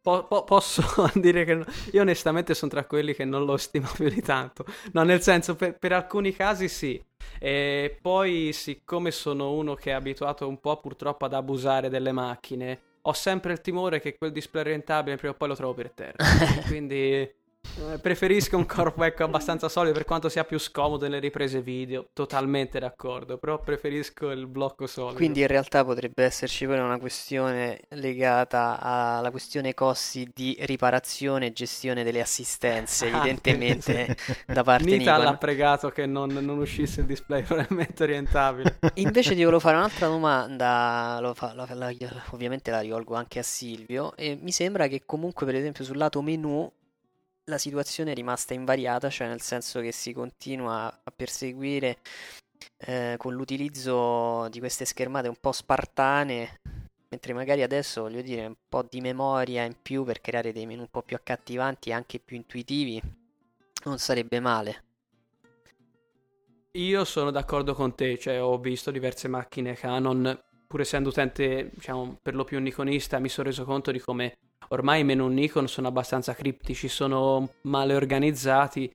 [0.00, 0.82] Po- po- posso
[1.14, 1.64] dire che no.
[1.90, 4.64] io onestamente sono tra quelli che non lo stimo più di tanto.
[4.92, 7.02] No nel senso per, per alcuni casi sì.
[7.40, 12.90] E poi siccome sono uno che è abituato un po' purtroppo ad abusare delle macchine
[13.02, 16.16] ho sempre il timore che quel display orientabile prima o poi lo trovo per terra.
[16.66, 17.30] Quindi
[18.00, 22.78] preferisco un corpo ecco, abbastanza solido per quanto sia più scomodo nelle riprese video, totalmente
[22.78, 25.16] d'accordo, però preferisco il blocco solido.
[25.16, 31.52] Quindi in realtà potrebbe esserci poi una questione legata alla questione costi di riparazione e
[31.52, 34.16] gestione delle assistenze, ah, evidentemente
[34.46, 38.78] da parte di Nita l'ha pregato che non, non, uscisse il display probabilmente orientabile.
[38.94, 41.92] Invece ti volevo fare un'altra domanda, fa, la, la,
[42.30, 46.20] ovviamente la rivolgo anche a Silvio, e mi sembra che comunque per esempio sul lato
[46.22, 46.70] menu
[47.52, 51.98] la situazione è rimasta invariata, cioè nel senso che si continua a perseguire
[52.78, 56.60] eh, con l'utilizzo di queste schermate un po' spartane,
[57.08, 60.80] mentre magari adesso voglio dire un po' di memoria in più per creare dei menu
[60.80, 63.00] un po' più accattivanti e anche più intuitivi
[63.84, 64.84] non sarebbe male.
[66.72, 70.40] Io sono d'accordo con te, cioè ho visto diverse macchine Canon,
[70.72, 75.00] pur essendo utente, diciamo, per lo più nikonista, mi sono reso conto di come ormai
[75.00, 78.90] i menu Nikon sono abbastanza criptici, sono male organizzati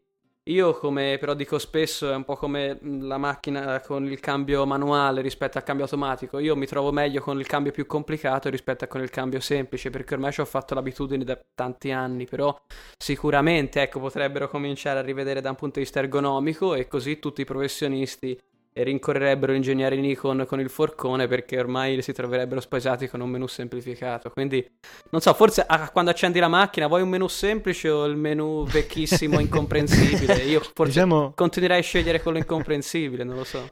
[0.47, 5.21] Io come però dico spesso è un po' come la macchina con il cambio manuale
[5.21, 6.39] rispetto al cambio automatico.
[6.39, 9.89] Io mi trovo meglio con il cambio più complicato rispetto a con il cambio semplice
[9.91, 12.57] perché ormai ci ho fatto l'abitudine da tanti anni, però
[12.97, 17.41] sicuramente ecco potrebbero cominciare a rivedere da un punto di vista ergonomico e così tutti
[17.41, 18.39] i professionisti
[18.77, 23.47] e rincorrerebbero ingegneri Nikon con il forcone perché ormai si troverebbero spaesati con un menu
[23.47, 24.29] semplificato.
[24.29, 24.63] Quindi,
[25.09, 28.65] non so, forse ah, quando accendi la macchina vuoi un menu semplice o il menu
[28.65, 30.35] vecchissimo, incomprensibile?
[30.43, 31.33] Io forse diciamo...
[31.35, 33.67] continuerei a scegliere quello incomprensibile, non lo so.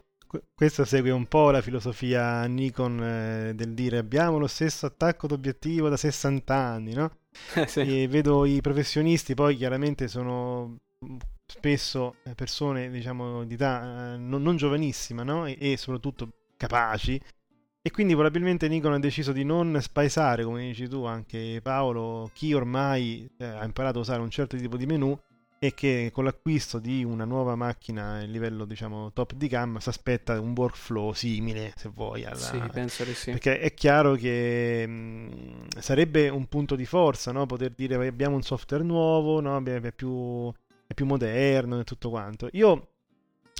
[0.52, 5.88] Questo segue un po' la filosofia Nikon eh, del dire abbiamo lo stesso attacco d'obiettivo
[5.88, 7.18] da 60 anni, no?
[7.66, 8.02] Sì.
[8.02, 10.78] E vedo i professionisti poi chiaramente sono
[11.46, 15.46] spesso eh, persone diciamo di età eh, non, non, giovanissima no?
[15.46, 17.20] e, e, soprattutto capaci
[17.80, 22.52] e quindi probabilmente Nikon ha deciso di non spaesare come dici tu anche Paolo chi
[22.52, 25.16] ormai eh, ha imparato a usare un certo tipo di menu
[25.58, 29.88] e che con l'acquisto di una nuova macchina a livello diciamo top di gamma si
[29.88, 32.36] aspetta un workflow simile se vuoi alla...
[32.36, 37.46] sì penso di sì perché è chiaro che mh, sarebbe un punto di forza no?
[37.46, 39.62] poter dire abbiamo un software nuovo no?
[39.62, 40.52] è più
[40.86, 42.48] è più moderno e tutto quanto.
[42.52, 42.88] Io,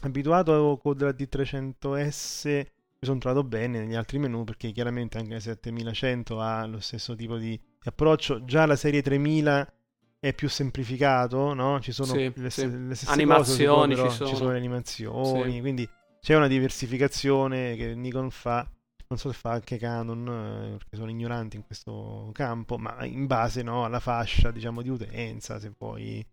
[0.03, 2.67] abituato con la D300S, mi
[3.01, 7.37] sono trovato bene negli altri menu perché chiaramente anche la 7100 ha lo stesso tipo
[7.37, 8.45] di approccio.
[8.45, 9.75] Già la serie 3000
[10.19, 11.81] è più semplificato, no?
[11.81, 12.71] Ci sono sì, le, sì.
[12.71, 14.31] le stesse animazioni, cose, ci, sono.
[14.31, 15.61] ci sono le animazioni, sì.
[15.61, 15.89] quindi
[16.21, 18.69] c'è una diversificazione che Nikon fa
[19.09, 23.27] non so se fa anche Canon eh, perché sono ignoranti in questo campo ma in
[23.27, 26.27] base no, alla fascia diciamo di utenza se poi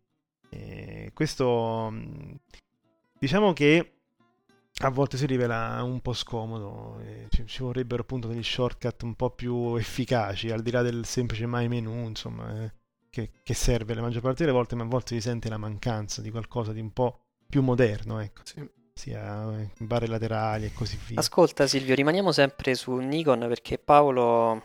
[0.53, 2.33] e questo mm,
[3.19, 3.93] diciamo che
[4.81, 9.29] a volte si rivela un po' scomodo, ci, ci, vorrebbero appunto degli shortcut un po'
[9.29, 12.73] più efficaci, al di là del semplice my menu, insomma, eh,
[13.09, 16.21] che, che, serve la maggior parte delle volte, ma a volte si sente la mancanza
[16.21, 18.41] di qualcosa di un po' più moderno, ecco.
[18.43, 18.67] Sì.
[18.95, 21.19] Sia eh, barre laterali e così via.
[21.19, 24.61] Ascolta Silvio, rimaniamo sempre su Nikon perché Paolo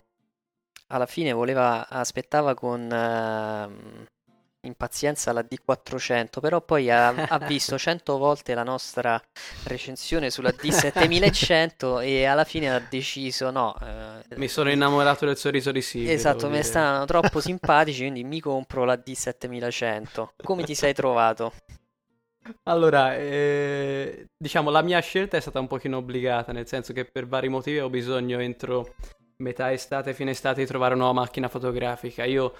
[0.87, 2.81] alla fine voleva, aspettava con...
[2.81, 4.17] Uh
[4.61, 9.21] impazienza la D400, però poi ha, ha visto 100 volte la nostra
[9.65, 13.75] recensione sulla D7100 e alla fine ha deciso no.
[13.81, 16.11] Eh, mi sono innamorato del sorriso di Silvio.
[16.11, 20.27] Esatto, mi stanno troppo simpatici, quindi mi compro la D7100.
[20.43, 21.53] Come ti sei trovato?
[22.63, 27.27] Allora, eh, diciamo, la mia scelta è stata un pochino obbligata, nel senso che per
[27.27, 28.95] vari motivi ho bisogno entro
[29.37, 32.25] metà estate, fine estate di trovare una nuova macchina fotografica.
[32.25, 32.55] Io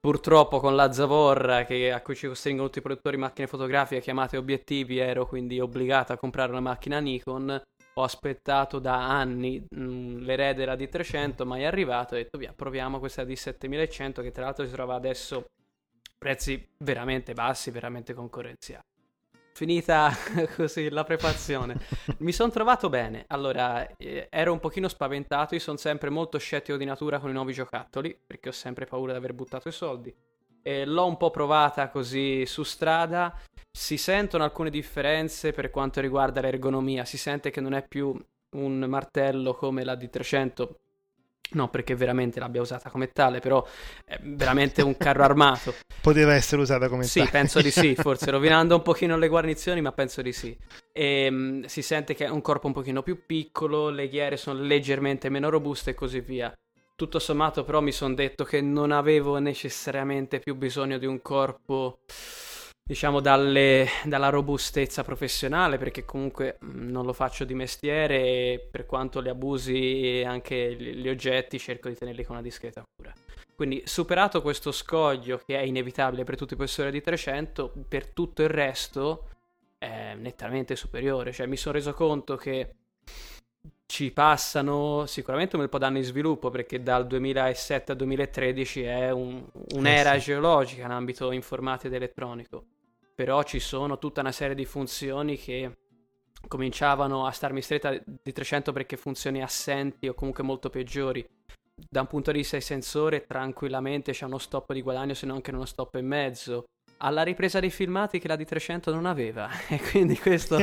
[0.00, 4.00] Purtroppo con la zavorra che, a cui ci costringono tutti i produttori di macchine fotografiche
[4.00, 7.60] chiamate obiettivi ero quindi obbligato a comprare una macchina Nikon.
[7.94, 12.14] Ho aspettato da anni mh, mm, l'erede della D300, mai arrivato.
[12.14, 15.50] Ho detto via, proviamo questa D7100 che tra l'altro si trova adesso
[16.16, 18.89] prezzi veramente bassi, veramente concorrenziali
[19.52, 20.10] finita
[20.56, 21.78] così la prefazione.
[22.18, 23.24] Mi sono trovato bene.
[23.28, 25.54] Allora, eh, ero un pochino spaventato.
[25.54, 29.12] Io sono sempre molto scettico di natura con i nuovi giocattoli, perché ho sempre paura
[29.12, 30.14] di aver buttato i soldi.
[30.62, 33.34] E l'ho un po' provata così su strada.
[33.70, 37.04] Si sentono alcune differenze per quanto riguarda l'ergonomia.
[37.04, 38.14] Si sente che non è più
[38.56, 40.68] un martello come la D300
[41.52, 43.66] No, perché veramente l'abbia usata come tale, però
[44.04, 45.74] è veramente un carro armato.
[46.00, 47.26] Poteva essere usata come sì, tale.
[47.26, 50.56] Sì, penso di sì, forse rovinando un pochino le guarnizioni, ma penso di sì.
[50.92, 54.60] E, um, si sente che è un corpo un pochino più piccolo, le ghiere sono
[54.60, 56.52] leggermente meno robuste e così via.
[56.94, 62.00] Tutto sommato però mi sono detto che non avevo necessariamente più bisogno di un corpo
[62.90, 68.84] diciamo dalle, dalla robustezza professionale perché comunque mm, non lo faccio di mestiere e per
[68.84, 73.12] quanto li abusi e anche gli, gli oggetti cerco di tenerli con una discreta cura.
[73.54, 78.42] Quindi superato questo scoglio che è inevitabile per tutti i professori di 300, per tutto
[78.42, 79.28] il resto
[79.78, 82.74] è nettamente superiore, cioè mi sono reso conto che
[83.86, 89.10] ci passano sicuramente un bel po' d'anni di sviluppo perché dal 2007 al 2013 è
[89.12, 90.26] un, un'era eh sì.
[90.26, 92.64] geologica in ambito informatico ed elettronico
[93.20, 95.76] però ci sono tutta una serie di funzioni che
[96.48, 101.22] cominciavano a starmi stretta di 300 perché funzioni assenti o comunque molto peggiori.
[101.74, 105.36] Da un punto di vista di sensore, tranquillamente c'è uno stop di guadagno, se non
[105.36, 106.64] anche uno stop e mezzo.
[106.96, 110.56] Alla ripresa dei filmati che la d 300 non aveva, e quindi questo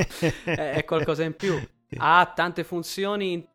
[0.44, 1.62] è qualcosa in più.
[1.98, 3.48] Ha tante funzioni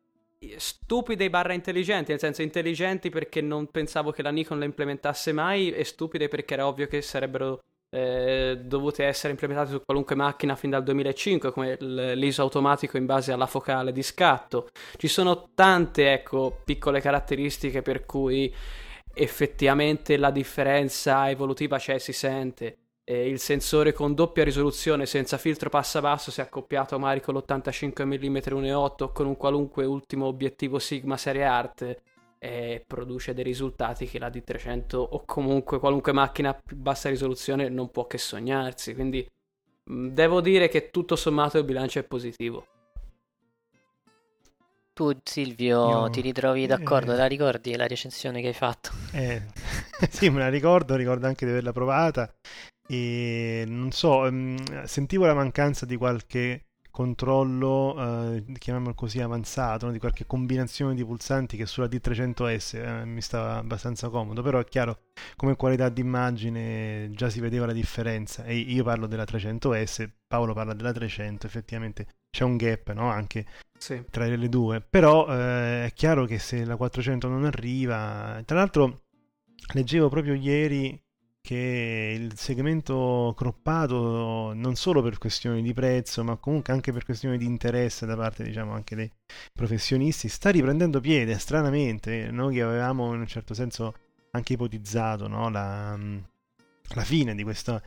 [0.59, 5.72] stupide barra intelligenti, nel senso intelligenti perché non pensavo che la Nikon le implementasse mai
[5.72, 7.59] e stupide perché era ovvio che sarebbero
[7.95, 13.32] eh, dovute essere implementate su qualunque macchina fin dal 2005 come l'ISO automatico in base
[13.32, 14.70] alla focale di scatto.
[14.97, 18.53] Ci sono tante ecco piccole caratteristiche per cui
[19.14, 22.78] effettivamente la differenza evolutiva c'è si sente.
[23.05, 28.05] E il sensore con doppia risoluzione senza filtro passa basso se accoppiato magari con l'85
[28.07, 32.01] mm 1.8 o con un qualunque ultimo obiettivo Sigma serie art
[32.43, 37.68] e produce dei risultati che la D300 o comunque qualunque macchina a più bassa risoluzione
[37.68, 38.95] non può che sognarsi.
[38.95, 39.24] Quindi
[39.90, 42.66] mh, devo dire che tutto sommato il bilancio è positivo.
[44.95, 47.12] Tu Silvio Io- ti ritrovi d'accordo?
[47.12, 47.16] eh.
[47.16, 48.90] La ricordi la recensione che hai fatto?
[49.11, 49.43] Eh,
[50.11, 52.32] sì, me la ricordo, ricordo anche di averla provata
[52.86, 57.97] e non so, ehm, sentivo la mancanza di qualche controllo,
[58.36, 59.93] eh, chiamiamolo così, avanzato, no?
[59.93, 64.64] Di qualche combinazione di pulsanti che sulla D300S eh, mi stava abbastanza comodo, però è
[64.64, 65.01] chiaro,
[65.34, 70.74] come qualità d'immagine già si vedeva la differenza e io parlo della 300S, Paolo parla
[70.74, 73.11] della 300, effettivamente c'è un gap, no?
[73.11, 73.45] Anche
[73.76, 74.05] Sì.
[74.11, 74.80] tra le due.
[74.80, 79.03] Però eh, è chiaro che se la 400 non arriva, tra l'altro
[79.74, 81.01] leggevo proprio ieri
[81.43, 87.36] che il segmento croppato non solo per questioni di prezzo, ma comunque anche per questioni
[87.36, 89.11] di interesse da parte, diciamo, anche dei
[89.53, 92.30] professionisti, sta riprendendo piede, stranamente.
[92.30, 93.95] Noi avevamo in un certo senso
[94.30, 95.99] anche ipotizzato, no, la,
[96.95, 97.82] la fine di questo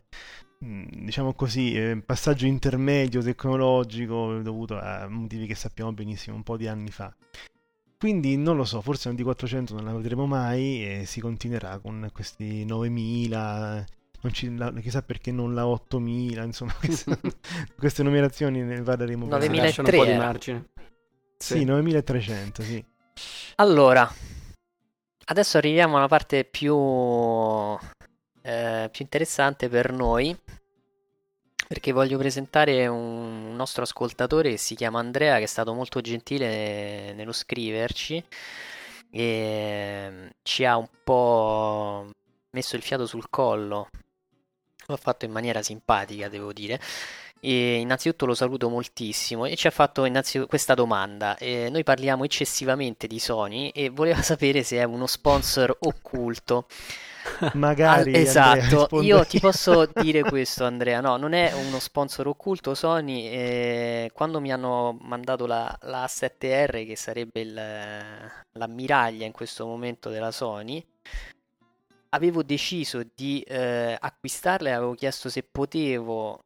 [0.58, 6.56] mh, diciamo così, eh, passaggio intermedio tecnologico dovuto a motivi che sappiamo benissimo un po'
[6.56, 7.14] di anni fa.
[8.06, 12.08] Quindi non lo so, forse un D400 non la vedremo mai e si continuerà con
[12.12, 13.84] questi 9000,
[14.20, 17.18] non ci- la- chissà perché non la 8000, insomma, queste,
[17.76, 19.56] queste numerazioni ne parleremo più avanti.
[19.56, 20.64] 9003 Lasciano un po' di margine.
[21.36, 22.84] Sì, 9300, sì.
[23.56, 24.08] Allora,
[25.24, 26.76] adesso arriviamo alla parte più,
[28.42, 30.38] eh, più interessante per noi,
[31.66, 37.12] perché voglio presentare un nostro ascoltatore che si chiama Andrea, che è stato molto gentile
[37.14, 38.22] nello scriverci
[39.10, 42.10] e mm, ci ha un po'
[42.50, 43.88] messo il fiato sul collo.
[44.86, 46.80] L'ha fatto in maniera simpatica, devo dire.
[47.40, 50.08] E innanzitutto lo saluto moltissimo e ci ha fatto
[50.48, 51.36] questa domanda.
[51.38, 56.66] Eh, noi parliamo eccessivamente di Sony e voleva sapere se è uno sponsor occulto.
[57.54, 62.74] Magari Al- esatto, io ti posso dire questo Andrea, no, non è uno sponsor occulto
[62.74, 67.54] Sony, eh, quando mi hanno mandato la, la A7R che sarebbe il-
[68.52, 70.84] l'ammiraglia in questo momento della Sony,
[72.10, 76.38] avevo deciso di eh, acquistarla e avevo chiesto se potevo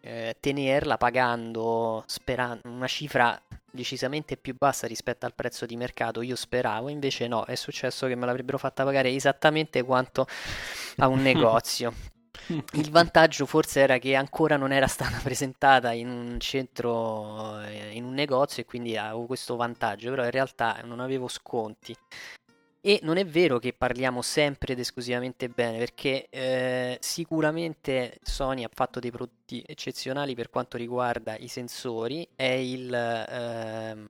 [0.00, 3.40] eh, tenerla pagando spera- una cifra
[3.76, 6.22] decisamente più bassa rispetto al prezzo di mercato.
[6.22, 10.26] Io speravo, invece no, è successo che me l'avrebbero fatta pagare esattamente quanto
[10.96, 11.92] a un negozio.
[12.72, 18.04] Il vantaggio forse era che ancora non era stata presentata in un centro, eh, in
[18.04, 21.96] un negozio e quindi avevo questo vantaggio, però in realtà non avevo sconti.
[22.88, 28.70] E non è vero che parliamo sempre ed esclusivamente bene, perché eh, sicuramente Sony ha
[28.72, 34.08] fatto dei prodotti eccezionali per quanto riguarda i sensori, è il, ehm,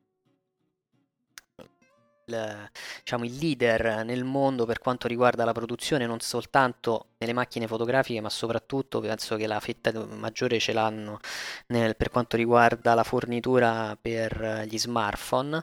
[2.26, 7.66] il, diciamo, il leader nel mondo per quanto riguarda la produzione, non soltanto nelle macchine
[7.66, 11.20] fotografiche, ma soprattutto penso che la fetta maggiore ce l'hanno
[11.68, 15.62] nel- per quanto riguarda la fornitura per gli smartphone.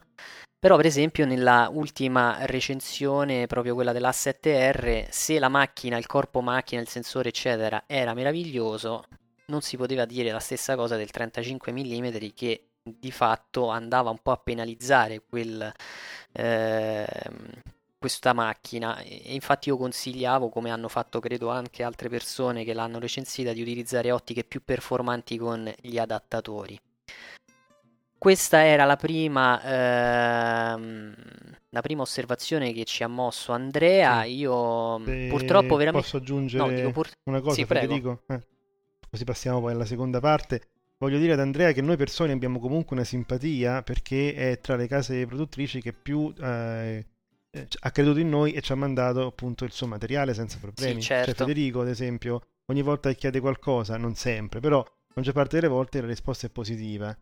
[0.64, 6.80] Però, per esempio, nella ultima recensione, proprio quella dell'A7R, se la macchina, il corpo macchina,
[6.80, 9.04] il sensore, eccetera, era meraviglioso,
[9.48, 14.20] non si poteva dire la stessa cosa del 35 mm che di fatto andava un
[14.22, 15.70] po' a penalizzare quel,
[16.32, 17.62] ehm,
[18.00, 19.00] questa macchina.
[19.00, 23.62] E infatti io consigliavo, come hanno fatto credo anche altre persone che l'hanno recensita, di
[23.62, 26.80] utilizzare ottiche più performanti con gli adattatori.
[28.24, 31.14] Questa era la prima, ehm,
[31.72, 34.24] la prima osservazione che ci ha mosso Andrea.
[34.24, 34.38] Sì.
[34.38, 36.08] Io Se purtroppo veramente...
[36.08, 37.66] Posso aggiungere No, pur- una cosa, Sì.
[37.66, 38.24] Federico?
[38.30, 38.40] Eh,
[39.10, 40.62] così passiamo poi alla seconda parte.
[41.00, 44.78] Voglio dire ad Andrea che noi per Sony abbiamo comunque una simpatia perché è tra
[44.78, 47.06] le case produttrici che più eh,
[47.52, 51.02] eh, ha creduto in noi e ci ha mandato appunto il suo materiale senza problemi.
[51.02, 51.26] Sì, certo.
[51.26, 55.58] Cioè Federico, ad esempio, ogni volta che chiede qualcosa, non sempre, però la maggior parte
[55.58, 57.14] delle volte la risposta è positiva.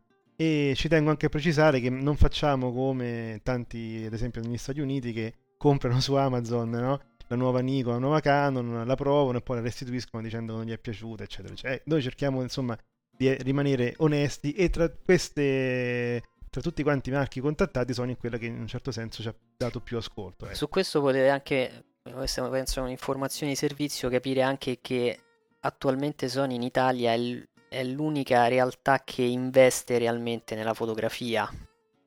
[0.41, 4.79] E ci tengo anche a precisare che non facciamo come tanti, ad esempio, negli Stati
[4.79, 7.01] Uniti che comprano su Amazon, no?
[7.27, 10.67] la nuova Nikon, la nuova Canon, la provano e poi la restituiscono dicendo che non
[10.67, 11.53] gli è piaciuta, eccetera.
[11.71, 12.75] Eh, noi cerchiamo insomma
[13.15, 18.17] di eh, rimanere onesti e tra queste, tra tutti quanti i marchi contattati, Sony è
[18.17, 20.45] quella che in un certo senso ci ha dato più ascolto.
[20.45, 20.55] ecco.
[20.55, 25.19] Su questo potete anche, questa penso è un'informazione di servizio, capire anche che
[25.59, 31.49] attualmente Sony in Italia è, l- è l'unica realtà che investe realmente nella fotografia.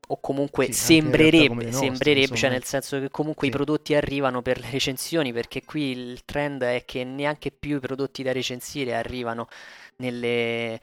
[0.09, 3.49] o comunque Sì, sembrerebbe, nostre, sembrerebbe, cioè nel senso che comunque Sì.
[3.49, 7.81] i prodotti arrivano per le recensioni, perché qui il trend è che neanche più i
[7.81, 9.49] prodotti da recensire arrivano
[9.97, 10.81] nelle,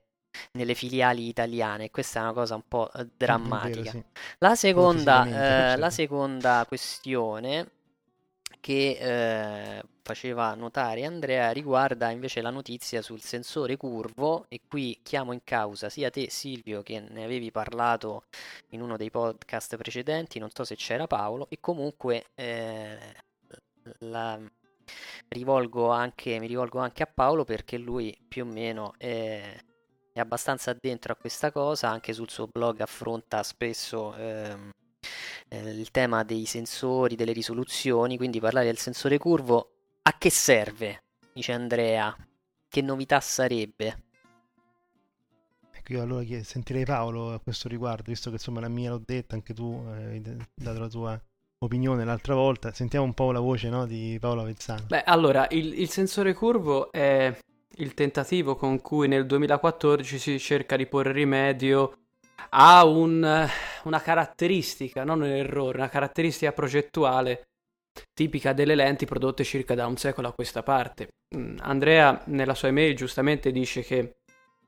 [0.54, 1.90] nelle filiali italiane.
[1.92, 3.86] Questa è una cosa un po' eh, È vero, drammatica.
[3.86, 4.04] sì.
[4.40, 7.72] La seconda, eh, la seconda questione
[8.62, 15.34] che eh, faceva notare Andrea riguarda invece la notizia sul sensore curvo e qui chiamo
[15.34, 18.24] in causa sia te Silvio che ne avevi parlato
[18.70, 22.98] in uno dei podcast precedenti, non so se c'era Paolo e comunque eh,
[24.00, 24.40] la
[25.30, 29.58] rivolgo anche, mi rivolgo anche a Paolo perché lui più o meno è,
[30.14, 34.70] è abbastanza addentro a questa cosa, anche sul suo blog affronta spesso ehm,
[35.50, 39.72] eh, il tema dei sensori, delle risoluzioni, quindi parlare del sensore curvo
[40.04, 41.04] a che serve?
[41.34, 42.16] Dice Andrea.
[42.68, 44.04] Che novità sarebbe?
[45.74, 49.36] Ecco, io allora sentirei Paolo a questo riguardo, visto che insomma la mia l'ho detta,
[49.36, 51.22] anche tu eh, hai dato la tua
[51.60, 52.72] opinione l'altra volta.
[52.72, 54.86] Sentiamo un po' la voce no, di Paolo Avezzano.
[54.88, 57.36] Beh, allora, il, il sensore curvo è
[57.76, 61.98] il tentativo con cui nel 2014 si cerca di porre rimedio
[62.50, 63.48] a un-
[63.84, 67.46] una caratteristica, non un errore, una caratteristica progettuale
[68.14, 71.10] tipica delle lenti prodotte circa da un secolo a questa parte.
[71.36, 74.16] Mm, Andrea nella sua email giustamente dice che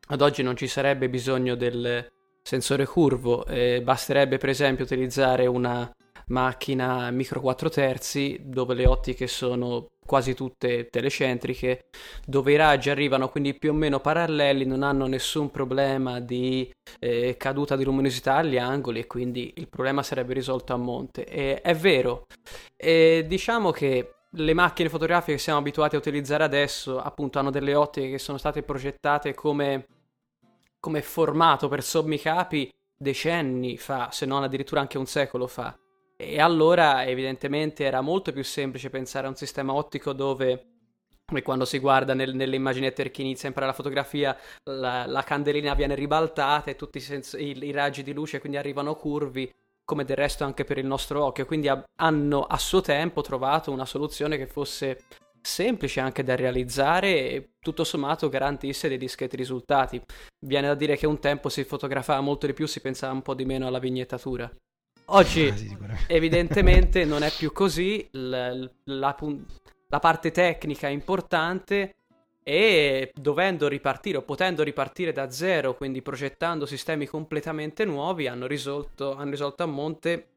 [0.07, 2.05] ad oggi non ci sarebbe bisogno del
[2.41, 5.89] sensore curvo, eh, basterebbe per esempio utilizzare una
[6.27, 11.85] macchina micro 4 terzi dove le ottiche sono quasi tutte telecentriche,
[12.25, 16.69] dove i raggi arrivano quindi più o meno paralleli, non hanno nessun problema di
[16.99, 21.25] eh, caduta di luminosità agli angoli e quindi il problema sarebbe risolto a monte.
[21.25, 22.27] E, è vero,
[22.75, 27.75] e diciamo che le macchine fotografiche che siamo abituati a utilizzare adesso appunto hanno delle
[27.75, 29.85] ottiche che sono state progettate come,
[30.79, 35.77] come formato per sommi capi decenni fa, se non addirittura anche un secolo fa.
[36.25, 40.65] E allora evidentemente era molto più semplice pensare a un sistema ottico dove,
[41.25, 45.23] come quando si guarda nel- nelle immaginette che inizia a imparare la fotografia, la, la
[45.23, 49.51] candelina viene ribaltata e tutti i, sens- i- i raggi di luce quindi arrivano curvi,
[49.85, 51.45] come del resto anche per il nostro occhio.
[51.45, 55.03] Quindi ha- hanno a suo tempo trovato una soluzione che fosse
[55.41, 60.01] semplice anche da realizzare e tutto sommato garantisse dei discreti risultati.
[60.45, 63.33] Viene da dire che un tempo si fotografava molto di più, si pensava un po'
[63.33, 64.49] di meno alla vignettatura.
[65.07, 65.77] Oggi Ah, sì,
[66.07, 69.45] evidentemente non è più così, la, pun-
[69.89, 71.95] la parte tecnica è importante
[72.41, 79.15] e dovendo ripartire o potendo ripartire da zero, quindi progettando sistemi completamente nuovi, hanno risolto,
[79.15, 80.27] hanno risolto a monte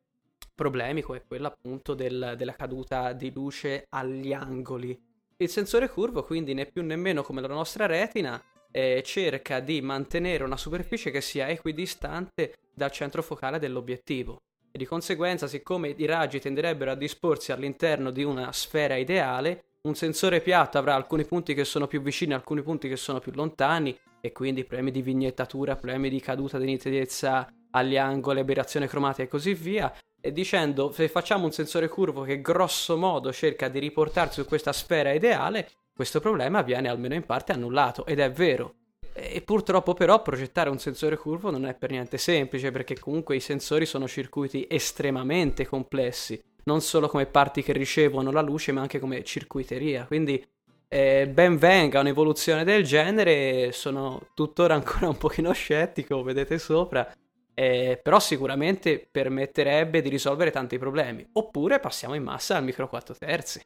[0.55, 4.99] problemi come quello appunto del- della caduta di luce agli angoli.
[5.39, 9.81] Il sensore curvo quindi né più né meno come la nostra retina eh, cerca di
[9.81, 14.41] mantenere una superficie che sia equidistante dal centro focale dell'obiettivo
[14.77, 19.95] e di conseguenza siccome i raggi tenderebbero a disporsi all'interno di una sfera ideale un
[19.95, 23.97] sensore piatto avrà alcuni punti che sono più vicini alcuni punti che sono più lontani
[24.21, 29.29] e quindi problemi di vignettatura problemi di caduta di nitidezza agli angoli aberrazione cromatica e
[29.29, 29.93] così via.
[30.21, 34.73] E dicendo se facciamo un sensore curvo che grosso modo cerca di riportarsi su questa
[34.73, 38.05] sfera ideale questo problema viene almeno in parte annullato.
[38.07, 38.75] Ed è vero
[39.17, 43.41] e purtroppo però progettare un sensore curvo non è per niente semplice perché comunque i
[43.41, 48.99] sensori sono circuiti estremamente complessi, non solo come parti che ricevono la luce ma anche
[48.99, 50.05] come circuiteria.
[50.05, 50.45] Quindi
[50.89, 57.11] eh, ben venga un'evoluzione del genere, sono tuttora ancora un pochino scettico, vedete sopra,
[57.55, 61.27] eh, però sicuramente permetterebbe di risolvere tanti problemi.
[61.33, 63.61] Oppure passiamo in massa al micro 4 terzi.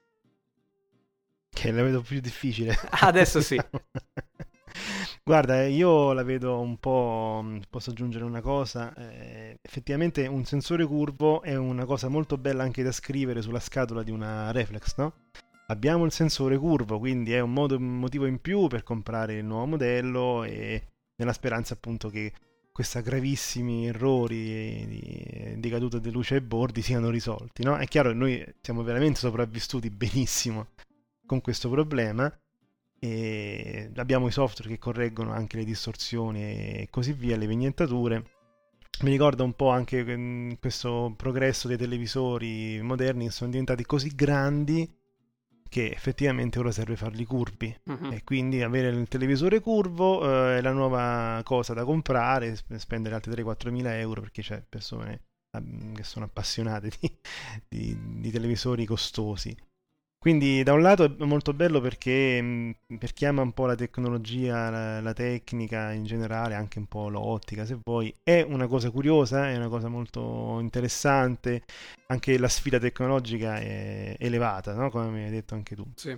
[1.53, 2.75] Che la vedo più difficile.
[2.89, 3.61] Adesso sì.
[5.23, 7.41] Guarda, eh, io la vedo un po'.
[7.45, 8.93] mh, Posso aggiungere una cosa?
[8.95, 14.03] eh, effettivamente un sensore curvo è una cosa molto bella anche da scrivere sulla scatola
[14.03, 15.13] di una reflex, no?
[15.69, 19.45] Abbiamo il sensore curvo, quindi è un, modo- un motivo in più per comprare il
[19.45, 20.83] nuovo modello e
[21.17, 22.33] nella speranza appunto che
[22.73, 27.77] questi gravissimi errori di, di caduta di luce ai bordi siano risolti, no?
[27.77, 30.69] È chiaro che noi siamo veramente sopravvissuti benissimo
[31.27, 32.33] con questo problema
[33.01, 38.25] e abbiamo i software che correggono anche le distorsioni e così via, le vignettature.
[39.03, 44.15] Mi ricorda un po' anche mm, questo progresso dei televisori moderni che sono diventati così
[44.15, 44.89] grandi
[45.69, 48.13] che effettivamente ora serve farli curvi Mhm.
[48.13, 50.23] e quindi avere il televisore curvo
[50.53, 54.63] eh, è la nuova cosa da comprare, sp- spendere altri 3-4 mila euro perché c'è
[54.69, 55.23] persone
[55.59, 57.11] mm, che sono appassionate di,
[57.69, 59.57] di- di televisori costosi.
[60.23, 63.75] Quindi da un lato è molto bello perché mh, per chi ama un po' la
[63.75, 68.91] tecnologia, la, la, tecnica in generale, anche un po' l'ottica se vuoi, è una cosa
[68.91, 71.65] curiosa, è una cosa molto interessante,
[72.09, 74.91] anche la sfida tecnologica è elevata, no?
[74.91, 75.87] come mi hai detto anche tu.
[75.95, 76.15] Sì.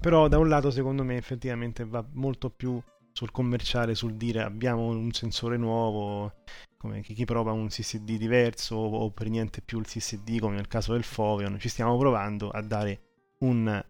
[0.00, 2.82] Però da un lato secondo me effettivamente va molto più
[3.12, 6.32] sul commerciale, sul dire abbiamo un sensore nuovo,
[6.76, 10.94] come chi prova un CSD diverso o per niente più il CSD come nel caso
[10.94, 13.02] del Foveon, ci stiamo provando a dare
[13.40, 13.84] un,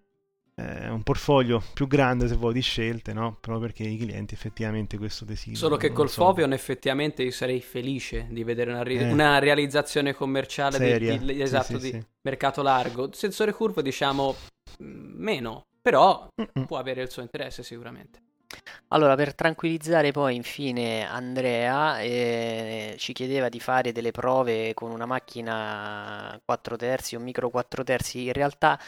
[0.56, 3.36] eh, un portfolio più grande se vuoi di scelte, no?
[3.40, 5.58] Proprio perché i clienti effettivamente questo desiderano.
[5.58, 6.24] Solo che col so.
[6.24, 9.10] Foveon effettivamente io sarei felice di vedere una, ri- eh.
[9.10, 11.16] una realizzazione commerciale Seria.
[11.16, 12.06] Di, di, esatto, sì, sì, di sì.
[12.22, 13.12] mercato largo.
[13.12, 14.34] Sensore curvo diciamo
[14.78, 16.66] meno, però Mm-mm.
[16.66, 18.20] può avere il suo interesse sicuramente.
[18.88, 25.06] Allora, per tranquillizzare poi infine Andrea, eh, ci chiedeva di fare delle prove con una
[25.06, 28.26] macchina 4 terzi o micro 4 terzi.
[28.26, 28.78] In realtà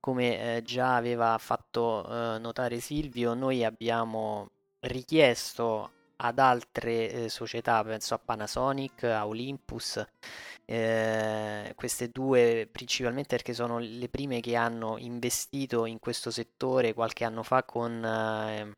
[0.00, 4.50] come eh, già aveva fatto eh, notare Silvio, noi abbiamo
[4.80, 10.04] richiesto ad altre eh, società, penso a Panasonic, a Olympus,
[10.64, 17.24] eh, queste due principalmente perché sono le prime che hanno investito in questo settore qualche
[17.24, 18.76] anno fa con eh,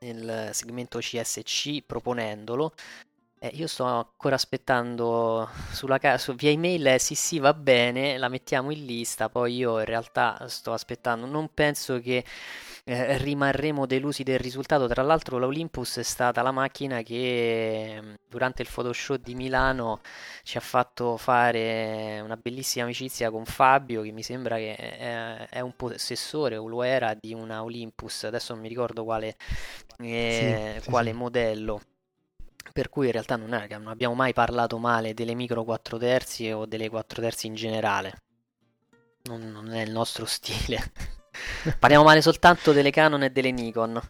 [0.00, 2.72] il segmento CSC proponendolo
[3.38, 8.16] eh, io sto ancora aspettando sulla ca- su, via email, eh, sì sì va bene,
[8.16, 12.24] la mettiamo in lista, poi io in realtà sto aspettando, non penso che
[12.84, 18.62] eh, rimarremo delusi del risultato, tra l'altro l'Olympus è stata la macchina che mm, durante
[18.62, 20.00] il Photoshop di Milano
[20.42, 25.60] ci ha fatto fare una bellissima amicizia con Fabio, che mi sembra che è, è
[25.60, 29.36] un possessore o lo era di una Olympus, adesso non mi ricordo quale,
[29.98, 31.16] eh, sì, quale sì.
[31.16, 31.80] modello
[32.72, 36.50] per cui in realtà non, è, non abbiamo mai parlato male delle micro 4 terzi
[36.50, 38.22] o delle 4 terzi in generale.
[39.24, 40.92] Non, non è il nostro stile.
[41.78, 44.00] Parliamo male soltanto delle Canon e delle Nikon.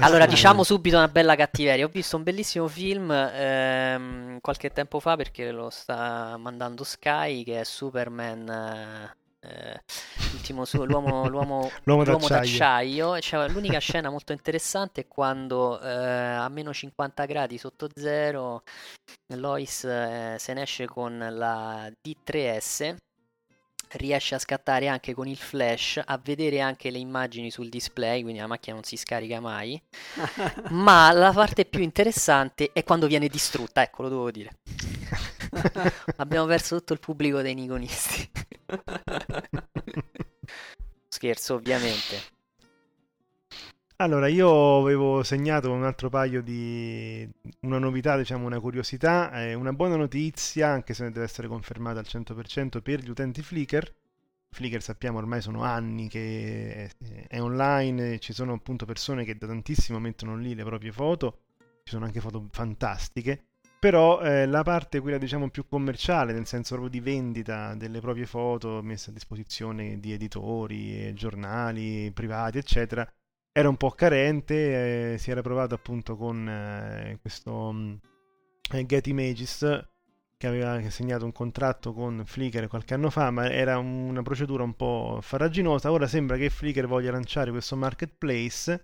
[0.00, 1.84] Allora, diciamo subito una bella cattiveria.
[1.84, 7.60] Ho visto un bellissimo film ehm, qualche tempo fa perché lo sta mandando Sky, che
[7.60, 9.82] è Superman eh,
[10.32, 12.40] l'ultimo suo, l'uomo, l'uomo, l'uomo, l'uomo d'acciaio.
[12.40, 13.20] d'acciaio.
[13.20, 18.62] Cioè, l'unica scena molto interessante è quando eh, a meno 50 gradi sotto zero
[19.34, 22.96] Lois eh, se ne esce con la D3S
[23.92, 28.40] riesce a scattare anche con il flash, a vedere anche le immagini sul display, quindi
[28.40, 29.80] la macchina non si scarica mai.
[30.70, 34.50] Ma la parte più interessante è quando viene distrutta, ecco, lo devo dire.
[36.16, 38.29] Abbiamo perso tutto il pubblico dei Nikonisti.
[41.08, 42.38] Scherzo, ovviamente.
[43.96, 47.28] Allora, io avevo segnato un altro paio di...
[47.60, 52.06] una novità, diciamo una curiosità, eh, una buona notizia, anche se deve essere confermata al
[52.08, 53.94] 100% per gli utenti Flickr.
[54.48, 56.90] Flickr sappiamo ormai sono anni che
[57.28, 61.42] è online, ci sono appunto persone che da tantissimo mettono lì le proprie foto,
[61.84, 63.49] ci sono anche foto fantastiche,
[63.80, 68.26] però eh, la parte quella diciamo più commerciale, nel senso proprio di vendita delle proprie
[68.26, 73.10] foto messe a disposizione di editori, giornali privati, eccetera,
[73.52, 77.98] era un po' carente, eh, si era provato appunto con eh, questo um,
[78.84, 79.88] Get Images
[80.36, 84.74] che aveva segnato un contratto con Flickr qualche anno fa, ma era una procedura un
[84.74, 85.90] po' farraginosa.
[85.90, 88.80] Ora sembra che Flickr voglia lanciare questo marketplace,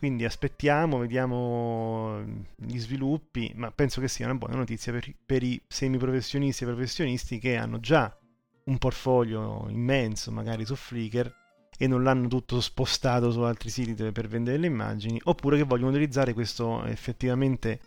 [0.00, 2.24] quindi aspettiamo, vediamo
[2.56, 7.38] gli sviluppi, ma penso che sia una buona notizia per, per i semiprofessionisti e professionisti
[7.38, 8.18] che hanno già
[8.64, 11.30] un portfolio immenso magari su Flickr
[11.76, 15.90] e non l'hanno tutto spostato su altri siti per vendere le immagini, oppure che vogliono
[15.90, 17.78] utilizzare questo effettivamente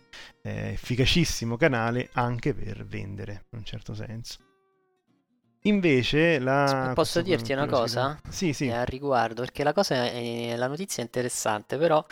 [0.42, 4.53] eh, efficacissimo canale anche per vendere, in un certo senso.
[5.66, 6.92] Invece la...
[6.94, 8.20] Posso dirti una cosa?
[8.28, 8.66] Sì, sì.
[8.66, 12.04] Eh, riguardo, perché la, cosa è, la notizia è interessante, però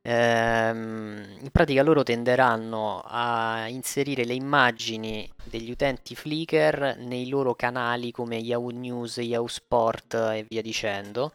[0.00, 8.12] ehm, in pratica loro tenderanno a inserire le immagini degli utenti Flickr nei loro canali
[8.12, 11.32] come Yahoo News, Yahoo Sport e via dicendo.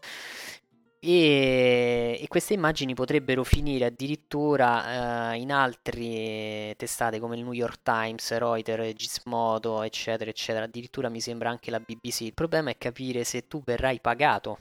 [1.03, 7.81] E, e, queste immagini potrebbero finire addirittura uh, in altre testate come il New York
[7.81, 10.65] Times, Reuters, Gizmodo, eccetera, eccetera.
[10.65, 12.21] Addirittura mi sembra anche la BBC.
[12.21, 14.59] Il problema è capire se tu verrai pagato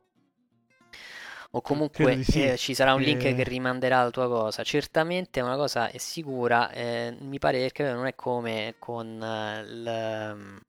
[1.52, 2.44] o comunque sì.
[2.44, 3.34] eh, ci sarà un link eh...
[3.34, 4.62] che rimanderà la tua cosa.
[4.62, 10.62] Certamente una cosa è sicura, eh, mi pare che non è come con uh, il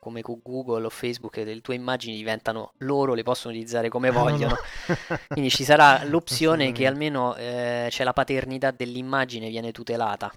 [0.00, 4.56] come con Google o Facebook, le tue immagini diventano loro, le possono utilizzare come vogliono.
[4.90, 5.18] No, no.
[5.28, 10.32] Quindi ci sarà l'opzione che almeno eh, c'è la paternità dell'immagine viene tutelata.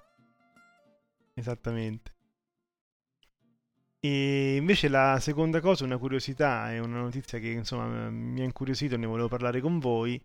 [1.34, 2.12] Esattamente.
[3.98, 8.94] E invece la seconda cosa, una curiosità, è una notizia che insomma mi ha incuriosito
[8.94, 10.22] e ne volevo parlare con voi.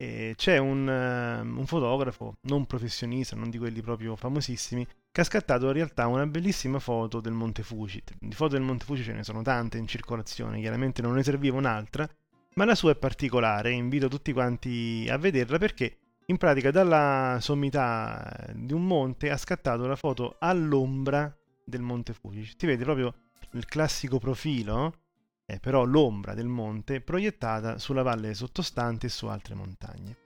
[0.00, 5.24] E c'è un, um, un, fotografo, non professionista, non di quelli proprio famosissimi, che ha
[5.24, 8.00] scattato in realtà una bellissima foto del Monte Fuji.
[8.20, 11.56] Di foto del Monte Fuji ce ne sono tante in circolazione, chiaramente non ne serviva
[11.56, 12.08] un'altra,
[12.54, 15.96] ma la sua è particolare, invito tutti quanti a vederla perché
[16.26, 22.44] in pratica dalla sommità di un monte ha scattato la foto all'ombra del Monte Fuji.
[22.56, 23.14] Si vede proprio
[23.52, 24.92] il classico profilo,
[25.50, 30.16] eh, però l'ombra del monte proiettata sulla valle sottostante e su altre montagne.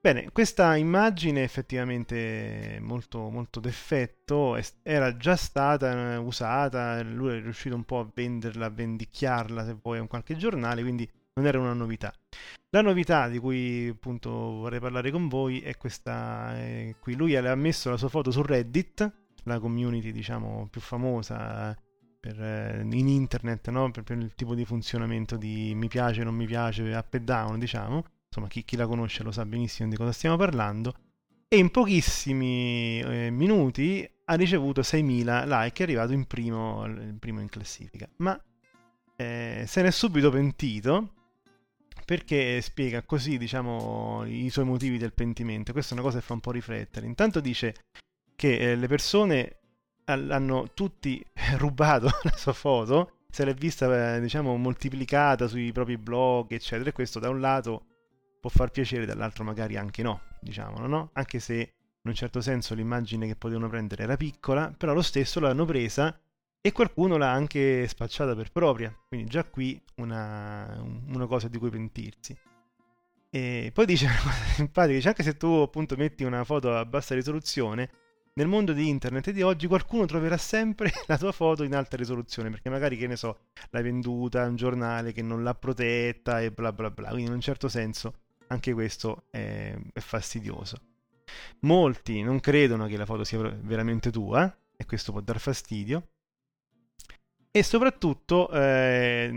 [0.00, 7.74] Bene, questa immagine effettivamente molto, molto d'effetto, era già stata eh, usata, lui è riuscito
[7.74, 11.72] un po' a venderla, a vendicchiarla se vuoi in qualche giornale, quindi non era una
[11.72, 12.12] novità.
[12.70, 17.16] La novità di cui appunto vorrei parlare con voi è questa eh, qui.
[17.16, 19.10] Lui ha messo la sua foto su Reddit,
[19.44, 21.74] la community diciamo più famosa
[22.20, 23.90] per, eh, in internet no?
[23.90, 27.58] per, per, il tipo di funzionamento di mi piace, non mi piace, up e down
[27.58, 28.04] diciamo.
[28.26, 30.94] Insomma chi, chi la conosce lo sa benissimo di cosa stiamo parlando.
[31.48, 37.40] E in pochissimi eh, minuti ha ricevuto 6.000 like è arrivato in primo, in, primo
[37.40, 38.06] in classifica.
[38.16, 38.38] Ma
[39.16, 41.14] eh, se ne è subito pentito
[42.04, 45.72] perché spiega così diciamo i suoi motivi del pentimento.
[45.72, 47.06] Questa è una cosa che fa un po' riflettere.
[47.06, 47.74] Intanto dice
[48.36, 49.58] che eh, le persone
[50.12, 51.24] hanno tutti
[51.56, 56.92] rubato la sua foto, se l'è vista eh, diciamo moltiplicata sui propri blog eccetera e
[56.92, 57.84] questo da un lato
[58.40, 61.10] può far piacere dall'altro magari anche no diciamo no?
[61.12, 65.40] anche se in un certo senso l'immagine che potevano prendere era piccola però lo stesso
[65.40, 66.18] l'hanno presa
[66.60, 71.70] e qualcuno l'ha anche spacciata per propria quindi già qui una, una cosa di cui
[71.70, 72.36] pentirsi
[73.30, 76.84] e poi dice una cosa simpatica dice anche se tu appunto metti una foto a
[76.86, 77.90] bassa risoluzione
[78.38, 82.50] nel mondo di internet di oggi qualcuno troverà sempre la tua foto in alta risoluzione
[82.50, 83.40] perché magari che ne so
[83.70, 87.08] l'hai venduta a un giornale che non l'ha protetta e bla bla bla.
[87.08, 88.14] Quindi in un certo senso
[88.46, 90.76] anche questo è, è fastidioso.
[91.60, 96.10] Molti non credono che la foto sia veramente tua e questo può dar fastidio.
[97.50, 99.32] E soprattutto eh,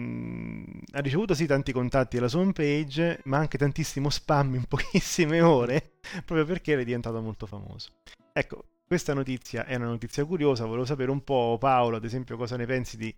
[0.91, 5.93] ha ricevuto sì tanti contatti alla sua homepage ma anche tantissimo spam in pochissime ore
[6.23, 7.89] proprio perché è diventato molto famoso.
[8.33, 12.57] Ecco questa notizia è una notizia curiosa, volevo sapere un po', Paolo, ad esempio, cosa
[12.57, 13.15] ne pensi di,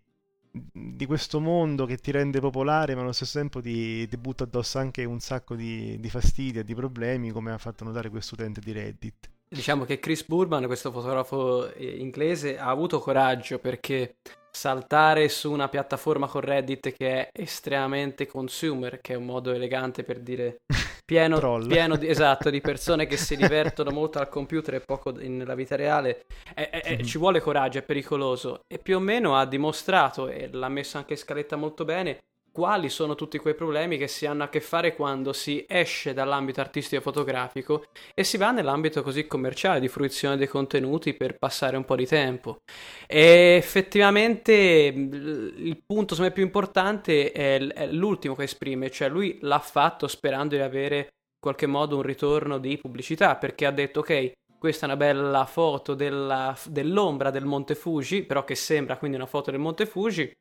[0.72, 4.78] di questo mondo che ti rende popolare, ma allo stesso tempo ti, ti butta addosso
[4.78, 6.12] anche un sacco di, di
[6.54, 9.32] e di problemi, come ha fatto notare questo utente di Reddit.
[9.48, 14.18] Diciamo che Chris Burman, questo fotografo eh, inglese, ha avuto coraggio perché
[14.56, 20.04] saltare su una piattaforma con Reddit che è estremamente consumer, che è un modo elegante
[20.04, 20.58] per dire
[21.04, 25.56] pieno, pieno di, esatto, di, persone che si divertono molto al computer e poco nella
[25.56, 27.04] vita reale, è, è, mm-hmm.
[27.04, 28.62] ci vuole coraggio, è pericoloso.
[28.72, 32.20] E più o meno ha dimostrato, e l'ha messo anche in scaletta molto bene,
[32.54, 36.62] quali sono tutti quei problemi che si hanno a che fare quando si esce dall'ambito
[36.62, 41.84] artistico fotografico e si va nell'ambito così commerciale di fruizione dei contenuti per passare un
[41.84, 42.60] po' di tempo.
[43.08, 50.08] E effettivamente il punto me più importante è, l'ultimo che esprime, cioè lui l'ha fatto
[50.08, 54.86] sperando di avere in qualche modo un ritorno di pubblicità perché ha detto ok questa
[54.86, 59.52] è una bella foto della, dell'ombra del Monte Fuji, però che sembra quindi una foto
[59.52, 60.32] del Monte Fuji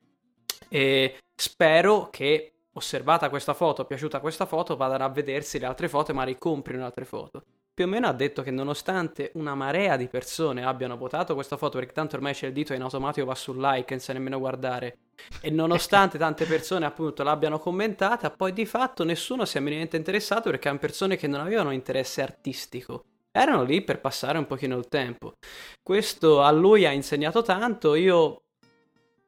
[0.69, 6.11] e spero che osservata questa foto, piaciuta questa foto, vadano a vedersi le altre foto
[6.11, 7.43] e magari comprino altre foto.
[7.73, 11.79] Più o meno ha detto che nonostante una marea di persone abbiano votato questa foto,
[11.79, 14.97] perché tanto ormai c'è il dito e in automatico va sul like sa nemmeno guardare,
[15.41, 20.51] e nonostante tante persone appunto l'abbiano commentata, poi di fatto nessuno si è minimamente interessato
[20.51, 23.05] perché erano persone che non avevano interesse artistico.
[23.31, 25.33] Erano lì per passare un pochino il tempo.
[25.81, 28.42] Questo a lui ha insegnato tanto, io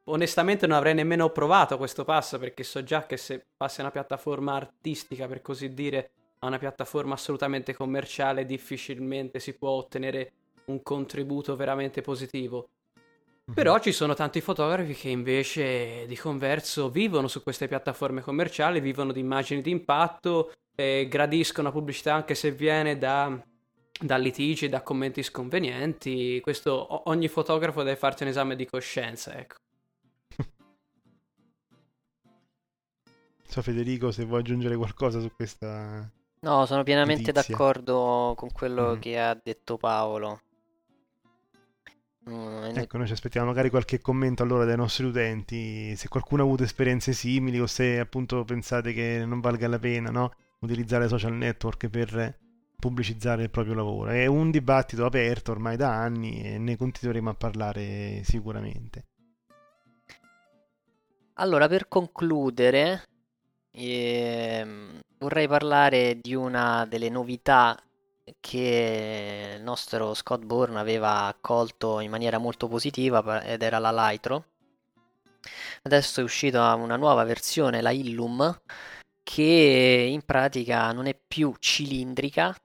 [0.05, 3.91] onestamente non avrei nemmeno provato questo passo perché so già che se passi a una
[3.91, 10.31] piattaforma artistica, per così dire, a una piattaforma assolutamente commerciale, difficilmente si può ottenere
[10.65, 12.69] un contributo veramente positivo.
[13.45, 13.53] Mhm.
[13.53, 19.11] Però ci sono tanti fotografi che invece di converso vivono su queste piattaforme commerciali, vivono
[19.11, 23.41] di immagini di impatto, gradiscono la pubblicità anche se viene da,
[23.97, 26.41] da litigi, da commenti sconvenienti.
[26.41, 29.55] Questo ogni fotografo deve farsi un esame di coscienza, ecco.
[33.55, 36.11] So Federico se vuoi aggiungere qualcosa su questa...
[36.41, 37.55] No, sono pienamente notizia.
[37.55, 38.99] d'accordo con quello mm.
[38.99, 40.41] che ha detto Paolo.
[42.29, 46.45] Mm, ecco, noi ci aspettiamo magari qualche commento allora dai nostri utenti, se qualcuno ha
[46.45, 50.33] avuto esperienze simili o se appunto pensate che non valga la pena no?
[50.59, 52.37] utilizzare social network per
[52.77, 54.09] pubblicizzare il proprio lavoro.
[54.09, 59.05] È un dibattito aperto ormai da anni e ne continueremo a parlare sicuramente.
[61.35, 63.03] Allora, per concludere,
[63.75, 67.77] ehm, vorrei parlare di una delle novità
[68.39, 74.45] che il nostro Scott Bourne aveva accolto in maniera molto positiva ed era la Lytro.
[75.83, 78.61] Adesso è uscita una nuova versione, la Illum,
[79.23, 82.55] che in pratica non è più cilindrica,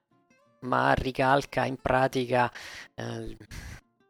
[0.60, 2.50] ma ricalca in pratica
[2.94, 3.36] eh,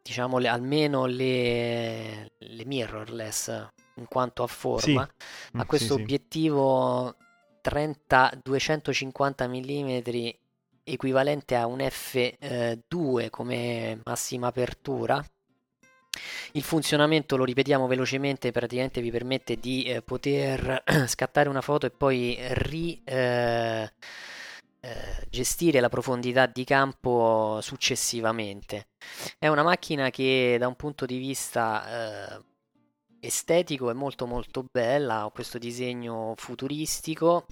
[0.03, 3.69] diciamo le, almeno le, le, mirrorless
[4.01, 5.09] in quanto a forma.
[5.17, 5.59] Sì.
[5.59, 7.15] Ha mm, questo sì, obiettivo
[7.61, 10.01] 30 250 mm
[10.83, 15.25] equivalente a un F2 eh, come massima apertura.
[16.53, 21.91] Il funzionamento, lo ripetiamo velocemente, praticamente vi permette di eh, poter scattare una foto e
[21.91, 23.93] poi ri, eh,
[24.81, 28.89] eh, gestire la profondità di campo successivamente.
[29.39, 32.43] È una macchina che da un punto di vista eh,
[33.21, 37.47] estetico è molto molto bella, ha questo disegno futuristico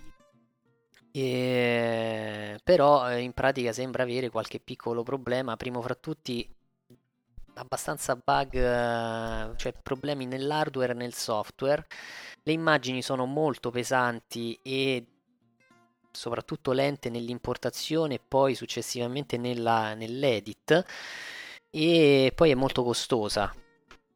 [1.12, 2.58] e...
[2.62, 6.48] però eh, in pratica sembra avere qualche piccolo problema, primo fra tutti
[7.54, 11.86] abbastanza bug, eh, cioè problemi nell'hardware e nel software.
[12.42, 15.04] Le immagini sono molto pesanti e
[16.10, 20.84] soprattutto lente nell'importazione e poi successivamente nella, nell'edit
[21.70, 23.52] e poi è molto costosa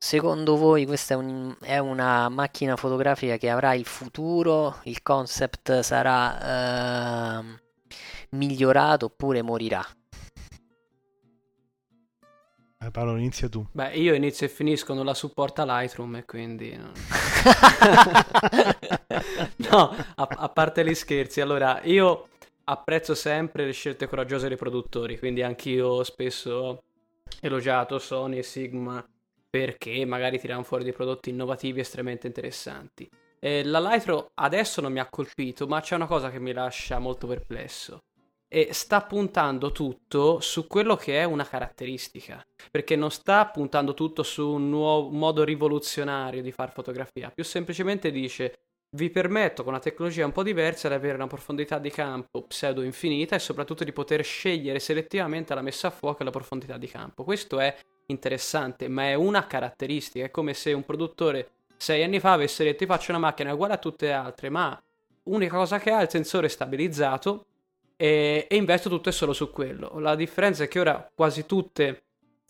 [0.04, 4.80] Secondo voi questa è, un, è, una macchina fotografica che avrà il futuro?
[4.82, 7.44] Il concept sarà uh,
[8.30, 9.86] migliorato oppure morirà?
[12.80, 13.64] Eh, Paolo, inizia tu.
[13.70, 16.76] Beh, io inizio e finisco, non la supporta Lightroom e quindi...
[19.70, 22.28] No, a, a parte gli scherzi, allora io
[22.64, 26.82] apprezzo sempre le scelte coraggiose dei produttori, quindi anch'io spesso
[27.40, 29.06] elogiato Sony e Sigma
[29.52, 33.06] perché magari tirano fuori dei prodotti innovativi estremamente interessanti.
[33.38, 36.98] Eh, la Lytro adesso non mi ha colpito, ma c'è una cosa che mi lascia
[36.98, 38.04] molto perplesso.
[38.48, 44.22] E sta puntando tutto su quello che è una caratteristica, perché non sta puntando tutto
[44.22, 48.54] su un nuovo modo rivoluzionario di fare fotografia, più semplicemente dice
[48.94, 52.82] vi permetto con una tecnologia un po' diversa di avere una profondità di campo pseudo
[52.82, 56.88] infinita e soprattutto di poter scegliere selettivamente la messa a fuoco e la profondità di
[56.88, 57.24] campo.
[57.24, 57.74] Questo è
[58.06, 60.26] interessante, ma è una caratteristica.
[60.26, 63.74] È come se un produttore sei anni fa avesse detto: Ti faccio una macchina uguale
[63.74, 64.80] a tutte le altre, ma
[65.24, 67.46] l'unica cosa che ha è il sensore stabilizzato
[67.96, 69.98] e, e investo tutto e solo su quello.
[69.98, 72.04] La differenza è che ora quasi tutte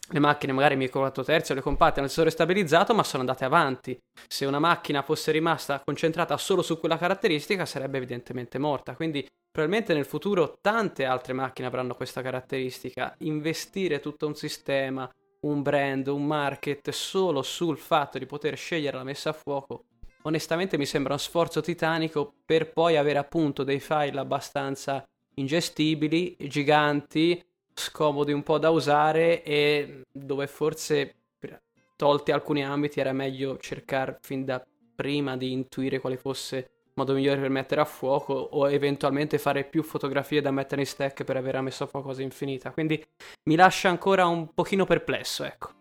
[0.09, 3.21] le macchine, magari micro 4 terzi o le compatte, hanno il sensore stabilizzato, ma sono
[3.21, 3.99] andate avanti.
[4.27, 8.95] Se una macchina fosse rimasta concentrata solo su quella caratteristica, sarebbe evidentemente morta.
[8.95, 13.15] Quindi, probabilmente nel futuro tante altre macchine avranno questa caratteristica.
[13.19, 15.11] Investire tutto un sistema,
[15.43, 19.85] un brand, un market solo sul fatto di poter scegliere la messa a fuoco,
[20.23, 25.05] onestamente mi sembra un sforzo titanico per poi avere appunto dei file abbastanza
[25.35, 27.43] ingestibili, giganti,
[27.75, 31.15] scomodi un po' da usare e dove forse
[31.97, 34.65] tolti alcuni ambiti era meglio cercare fin da
[34.95, 39.83] prima di intuire quale fosse modo migliore per mettere a fuoco o eventualmente fare più
[39.83, 42.71] fotografie da mettere in stack per aver messo a fuoco cosa infinita.
[42.71, 43.03] Quindi
[43.45, 45.81] mi lascia ancora un pochino perplesso, ecco.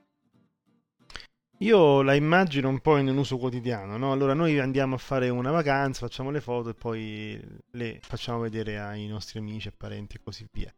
[1.61, 4.11] Io la immagino un po' in un uso quotidiano, no?
[4.11, 7.39] Allora noi andiamo a fare una vacanza, facciamo le foto e poi
[7.71, 10.73] le facciamo vedere ai nostri amici e parenti e così via.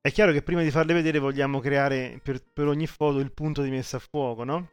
[0.00, 3.60] È chiaro che prima di farle vedere vogliamo creare per, per ogni foto il punto
[3.60, 4.70] di messa a fuoco, no?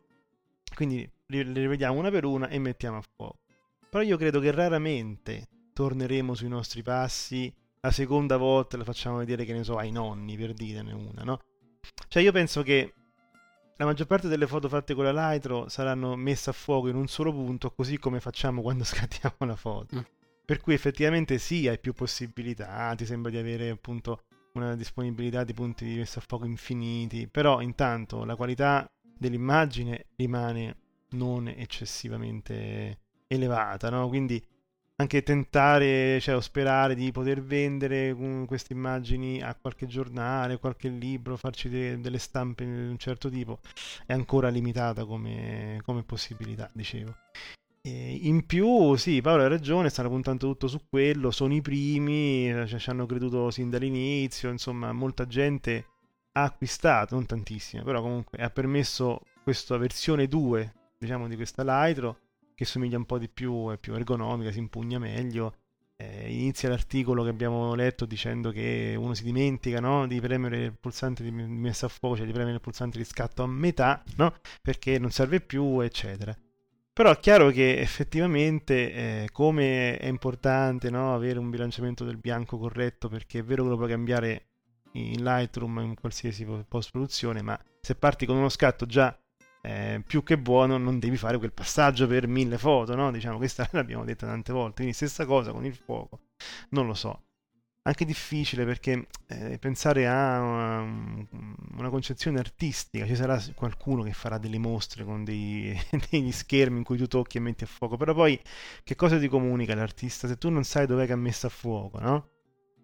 [0.76, 3.40] Quindi le, le vediamo una per una e mettiamo a fuoco.
[3.94, 9.46] Però io credo che raramente torneremo sui nostri passi la seconda volta la facciamo vedere,
[9.46, 11.40] che ne so, ai nonni, per dirne una, no?
[12.08, 12.92] Cioè io penso che
[13.78, 17.06] la maggior parte delle foto fatte con la Lightro saranno messe a fuoco in un
[17.06, 19.98] solo punto, così come facciamo quando scattiamo la foto.
[19.98, 20.04] Mm.
[20.44, 25.54] Per cui effettivamente sì, hai più possibilità, ti sembra di avere appunto una disponibilità di
[25.54, 30.78] punti di messa a fuoco infiniti, però intanto la qualità dell'immagine rimane
[31.10, 33.02] non eccessivamente
[33.34, 34.08] elevata, no?
[34.08, 34.44] Quindi
[34.96, 38.16] anche tentare, cioè, o sperare di poter vendere
[38.46, 43.60] queste immagini a qualche giornale, qualche libro, farci de- delle stampe di un certo tipo,
[44.06, 47.16] è ancora limitata come, come possibilità, dicevo.
[47.82, 52.48] E in più, sì, Paolo ha ragione, stanno puntando tutto su quello, sono i primi,
[52.68, 55.88] cioè, ci hanno creduto sin dall'inizio, insomma, molta gente
[56.34, 62.20] ha acquistato, non tantissima, però comunque ha permesso questa versione 2, diciamo, di questa Lightro
[62.56, 65.56] che somiglia un po' di più, è più ergonomica, si impugna meglio.
[65.96, 70.08] Eh, inizia l'articolo che abbiamo letto dicendo che uno si dimentica no?
[70.08, 73.44] di premere il pulsante di messa a fuoco, cioè di premere il pulsante di scatto
[73.44, 74.34] a metà, no?
[74.62, 76.36] perché non serve più, eccetera.
[76.94, 82.60] Però è chiaro che effettivamente, eh, come è importante no, avere un bilanciamento del bianco
[82.60, 84.50] corretto, perché è vero che lo puoi cambiare
[84.94, 89.18] in Lightroom, in qualsiasi post-produzione, ma se parti con uno scatto già
[89.66, 93.12] eh, più che buono, non devi fare quel passaggio per mille foto, no?
[93.12, 94.76] Diciamo, questa l'abbiamo detta tante volte.
[94.78, 96.20] Quindi stessa cosa con il fuoco,
[96.70, 97.24] non lo so
[97.86, 101.28] anche difficile perché eh, pensare a una,
[101.78, 105.78] una, concezione artistica, ci sarà qualcuno che farà delle mostre con dei,
[106.10, 108.40] degli schermi in cui tu tocchi e metti a fuoco, però poi
[108.84, 112.00] che cosa ti comunica l'artista se tu non sai dov'è che ha messo a fuoco,
[112.00, 112.30] no?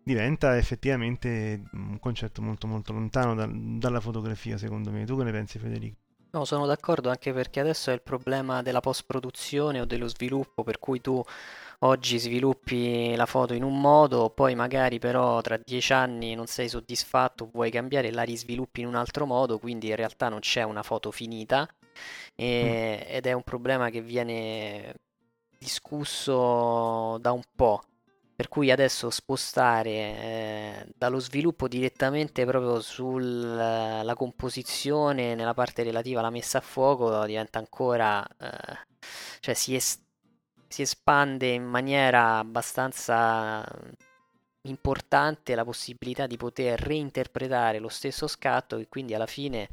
[0.04, 5.06] Diventa effettivamente un concetto molto molto lontano da, dalla fotografia secondo me.
[5.06, 6.09] Tu che ne pensi Federico?
[6.32, 10.78] No, sono d'accordo anche perché adesso è il problema della post-produzione o dello sviluppo per
[10.78, 11.24] cui tu
[11.80, 16.70] oggi sviluppi la foto in un modo, poi magari però tra dieci anni non sei
[16.70, 20.62] soddisfatto, vuoi cambiare e la risviluppi in un altro modo, quindi in realtà non c'è
[20.62, 21.68] una foto finita
[22.36, 23.16] e, mm.
[23.16, 24.94] ed è un problema che viene
[25.58, 27.82] discusso da un po'.
[28.40, 36.30] Per cui adesso spostare eh, dallo sviluppo direttamente proprio sulla composizione nella parte relativa alla
[36.30, 38.78] messa a fuoco diventa ancora, eh,
[39.42, 40.02] cioè si, est-
[40.70, 43.62] si espande in maniera abbastanza
[44.62, 49.68] importante la possibilità di poter reinterpretare lo stesso scatto e quindi alla fine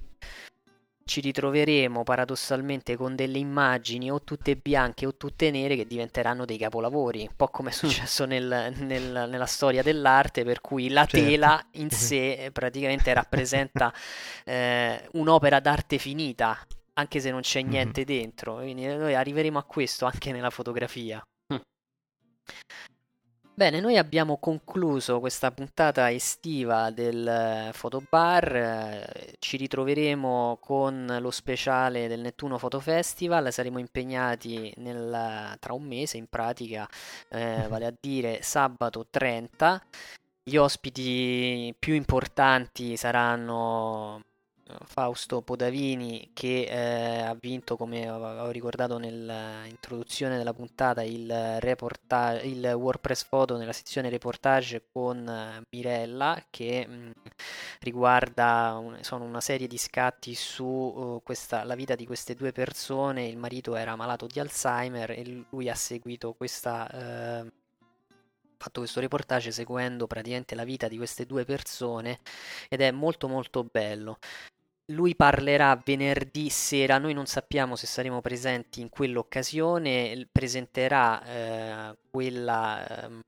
[1.06, 6.58] ci ritroveremo paradossalmente con delle immagini o tutte bianche o tutte nere che diventeranno dei
[6.58, 11.24] capolavori, un po' come è successo nel, nel, nella storia dell'arte, per cui la certo.
[11.24, 13.94] tela in sé praticamente rappresenta
[14.44, 16.58] eh, un'opera d'arte finita,
[16.94, 18.20] anche se non c'è niente mm-hmm.
[18.20, 18.56] dentro.
[18.56, 21.24] Quindi noi arriveremo a questo anche nella fotografia.
[23.58, 29.08] Bene, noi abbiamo concluso questa puntata estiva del Fotobar,
[29.38, 36.18] ci ritroveremo con lo speciale del Nettuno Foto Festival, saremo impegnati nel, tra un mese
[36.18, 36.86] in pratica,
[37.30, 39.82] eh, vale a dire sabato 30.
[40.42, 44.22] Gli ospiti più importanti saranno
[44.84, 51.60] Fausto Podavini che eh, ha vinto, come avevo ricordato nell'introduzione della puntata, il,
[52.42, 57.10] il WordPress Photo nella sezione reportage con eh, Mirella che mh, mm,
[57.80, 62.52] riguarda un, sono una serie di scatti su uh, questa, la vita di queste due
[62.52, 63.26] persone.
[63.26, 67.44] Il marito era malato di Alzheimer e lui ha seguito questa...
[67.44, 67.50] Uh,
[68.58, 72.18] fatto questo reportage seguendo praticamente la vita di queste due persone
[72.70, 74.18] ed è molto molto bello
[74.90, 83.06] lui parlerà venerdì sera, noi non sappiamo se saremo presenti in quell'occasione, presenterà eh, quella,
[83.06, 83.20] eh,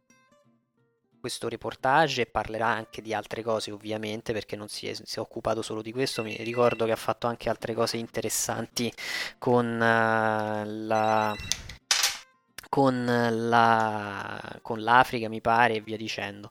[1.19, 5.19] questo reportage e parlerà anche di altre cose ovviamente perché non si è, si è,
[5.19, 8.93] occupato solo di questo, mi ricordo che ha fatto anche altre cose interessanti
[9.39, 11.35] con uh, la
[12.69, 16.51] con, la, con l'Africa mi pare e via dicendo.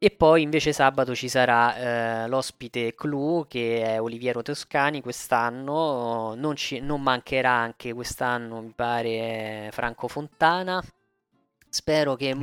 [0.00, 6.54] E poi invece sabato ci sarà eh, l'ospite clou che è Oliviero Toscani quest'anno, non,
[6.54, 10.80] ci, non mancherà anche quest'anno mi pare Franco Fontana.
[11.68, 12.34] Spero che,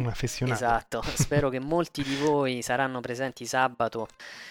[0.42, 4.08] esatto, spero che molti di voi saranno presenti sabato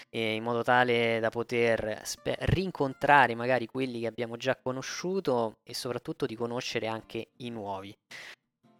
[0.09, 5.75] eh, in modo tale da poter spe- rincontrare magari quelli che abbiamo già conosciuto e
[5.75, 7.95] soprattutto di conoscere anche i nuovi.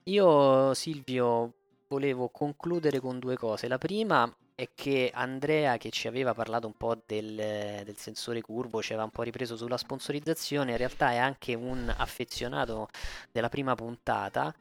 [0.06, 1.54] Io Silvio
[1.88, 3.68] volevo concludere con due cose.
[3.68, 8.82] La prima è che Andrea, che ci aveva parlato un po' del, del, sensore curvo,
[8.82, 12.88] ci aveva un po' ripreso sulla sponsorizzazione, in realtà è anche un affezionato
[13.32, 14.53] della prima puntata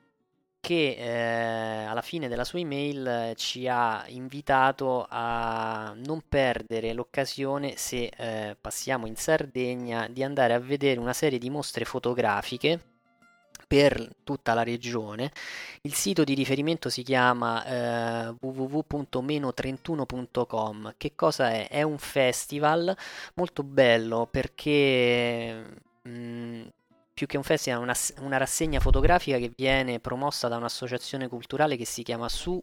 [0.60, 8.10] che eh, alla fine della sua email ci ha invitato a non perdere l'occasione, se
[8.16, 12.93] eh, passiamo in Sardegna, di andare a vedere una serie di mostre fotografiche
[13.66, 15.32] per tutta la regione.
[15.82, 20.94] Il sito di riferimento si chiama eh, www.meno31.com.
[20.96, 21.68] Che cosa è?
[21.68, 22.96] È un festival
[23.34, 25.64] molto bello perché
[26.02, 26.62] mh, mm,
[27.14, 31.76] più che un festival è una, una, rassegna fotografica che viene promossa da un'associazione culturale
[31.76, 32.62] che si chiama Su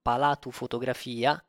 [0.00, 1.42] Palatu Fotografia.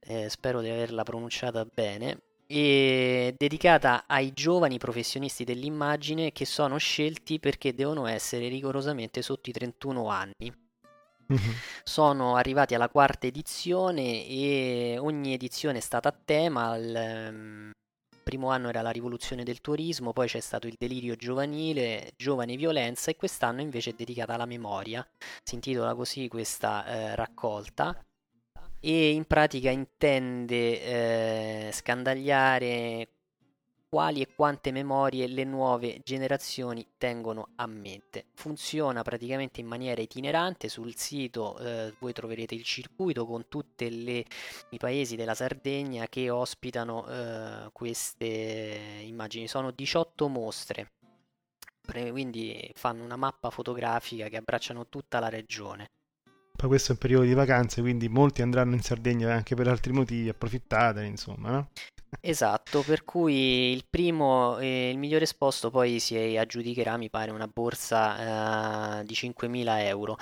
[0.00, 7.38] Eh, spero di averla pronunciata bene e dedicata ai giovani professionisti dell'immagine che sono scelti
[7.38, 10.66] perché devono essere rigorosamente sotto i 31 anni.
[11.30, 11.50] Mm-hmm.
[11.84, 16.74] Sono arrivati alla quarta edizione e ogni edizione è stata a tema.
[16.76, 17.70] Il um,
[18.22, 23.10] primo anno era la rivoluzione del turismo, poi c'è stato il delirio giovanile, giovane violenza
[23.10, 25.06] e quest'anno invece è dedicata alla memoria.
[25.42, 27.94] Si intitola così questa eh, raccolta
[28.80, 33.08] e in pratica intende eh, scandagliare
[33.88, 38.26] quali e quante memorie le nuove generazioni tengono a mente.
[38.34, 44.76] Funziona praticamente in maniera itinerante, sul sito eh, voi troverete il circuito con tutti i
[44.76, 48.26] paesi della Sardegna che ospitano eh, queste
[49.02, 49.48] immagini.
[49.48, 50.90] Sono 18 mostre,
[52.10, 55.90] quindi fanno una mappa fotografica che abbracciano tutta la regione.
[56.58, 59.92] Poi questo è un periodo di vacanze, quindi molti andranno in Sardegna anche per altri
[59.92, 61.68] motivi, approfittate, insomma, no?
[62.20, 67.46] Esatto, per cui il primo e il migliore esposto poi si aggiudicherà, mi pare, una
[67.46, 70.16] borsa eh, di 5.000 euro.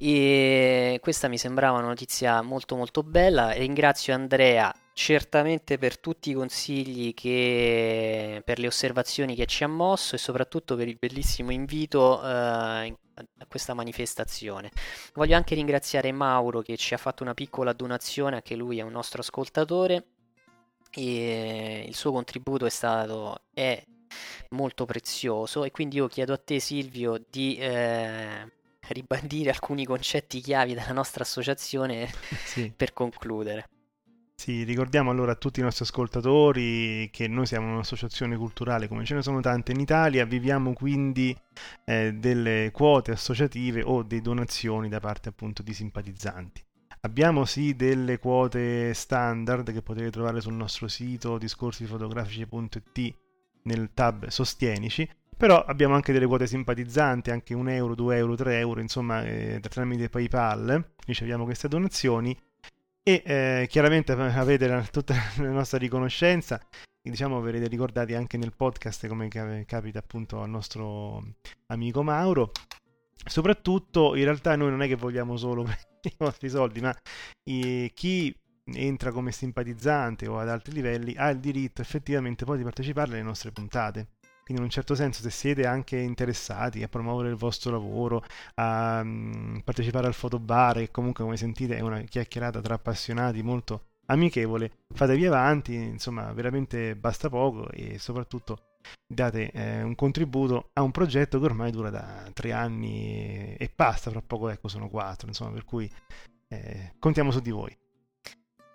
[0.00, 3.50] E questa mi sembrava una notizia molto molto bella.
[3.50, 10.14] Ringrazio Andrea certamente per tutti i consigli che per le osservazioni che ci ha mosso
[10.14, 14.70] e soprattutto per il bellissimo invito eh, a questa manifestazione.
[15.14, 18.92] Voglio anche ringraziare Mauro che ci ha fatto una piccola donazione, anche lui è un
[18.92, 20.06] nostro ascoltatore
[20.92, 23.82] e il suo contributo è stato è
[24.50, 28.48] molto prezioso e quindi io chiedo a te Silvio di eh,
[28.90, 32.08] ribadire alcuni concetti chiavi della nostra associazione
[32.44, 32.72] sì.
[32.74, 33.70] per concludere.
[34.44, 39.14] Sì, ricordiamo allora a tutti i nostri ascoltatori che noi siamo un'associazione culturale come ce
[39.14, 41.34] ne sono tante in Italia, viviamo quindi
[41.86, 46.62] eh, delle quote associative o dei donazioni da parte appunto di simpatizzanti.
[47.00, 53.14] Abbiamo sì delle quote standard che potete trovare sul nostro sito discorsifotografici.it
[53.62, 55.08] nel tab Sostienici,
[55.38, 59.58] però abbiamo anche delle quote simpatizzanti, anche 1 euro, 2 euro, 3 euro, insomma eh,
[59.70, 62.36] tramite PayPal riceviamo queste donazioni
[63.06, 66.60] e eh, chiaramente avete tutta la nostra riconoscenza
[67.10, 71.22] diciamo verrete ricordati anche nel podcast come capita appunto al nostro
[71.66, 72.50] amico Mauro.
[73.26, 75.64] Soprattutto in realtà noi non è che vogliamo solo
[76.02, 76.94] i vostri soldi ma
[77.44, 82.62] i, chi entra come simpatizzante o ad altri livelli ha il diritto effettivamente poi di
[82.62, 84.13] partecipare alle nostre puntate
[84.44, 88.22] quindi in un certo senso se siete anche interessati a promuovere il vostro lavoro,
[88.56, 93.86] a um, partecipare al fotobar, che comunque come sentite è una chiacchierata tra appassionati molto
[94.06, 98.72] amichevole, fatevi avanti, insomma veramente basta poco e soprattutto
[99.06, 104.10] date eh, un contributo a un progetto che ormai dura da tre anni e basta,
[104.10, 105.90] fra poco ecco sono quattro, insomma per cui
[106.48, 107.74] eh, contiamo su di voi.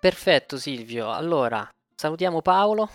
[0.00, 2.90] Perfetto Silvio, allora salutiamo Paolo.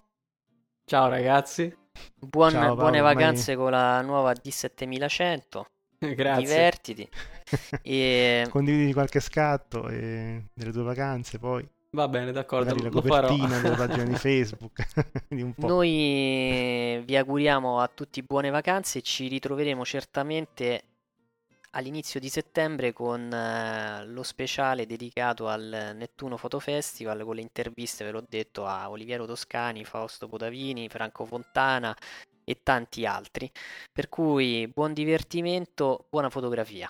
[0.83, 1.83] Ciao ragazzi.
[2.19, 5.61] Buon, Ciao, Paolo, buone vacanze con la nuova D7100.
[6.15, 6.45] Grazie.
[6.45, 7.09] Divertiti.
[7.81, 8.47] e...
[8.49, 10.45] Condividi qualche scatto e...
[10.53, 11.67] delle tue vacanze poi.
[11.91, 12.75] Va bene, d'accordo.
[12.75, 14.85] Magari la copertina della pagina di Facebook.
[15.55, 20.83] Noi vi auguriamo a tutti buone vacanze e ci ritroveremo certamente
[21.75, 28.03] all'inizio di settembre con eh, lo speciale dedicato al Nettuno Photo Festival con le interviste,
[28.03, 31.95] ve l'ho detto, a Oliviero Toscani, Fausto Potavini, Franco Fontana
[32.43, 33.51] e tanti altri.
[33.91, 36.89] Per cui buon divertimento, buona fotografia.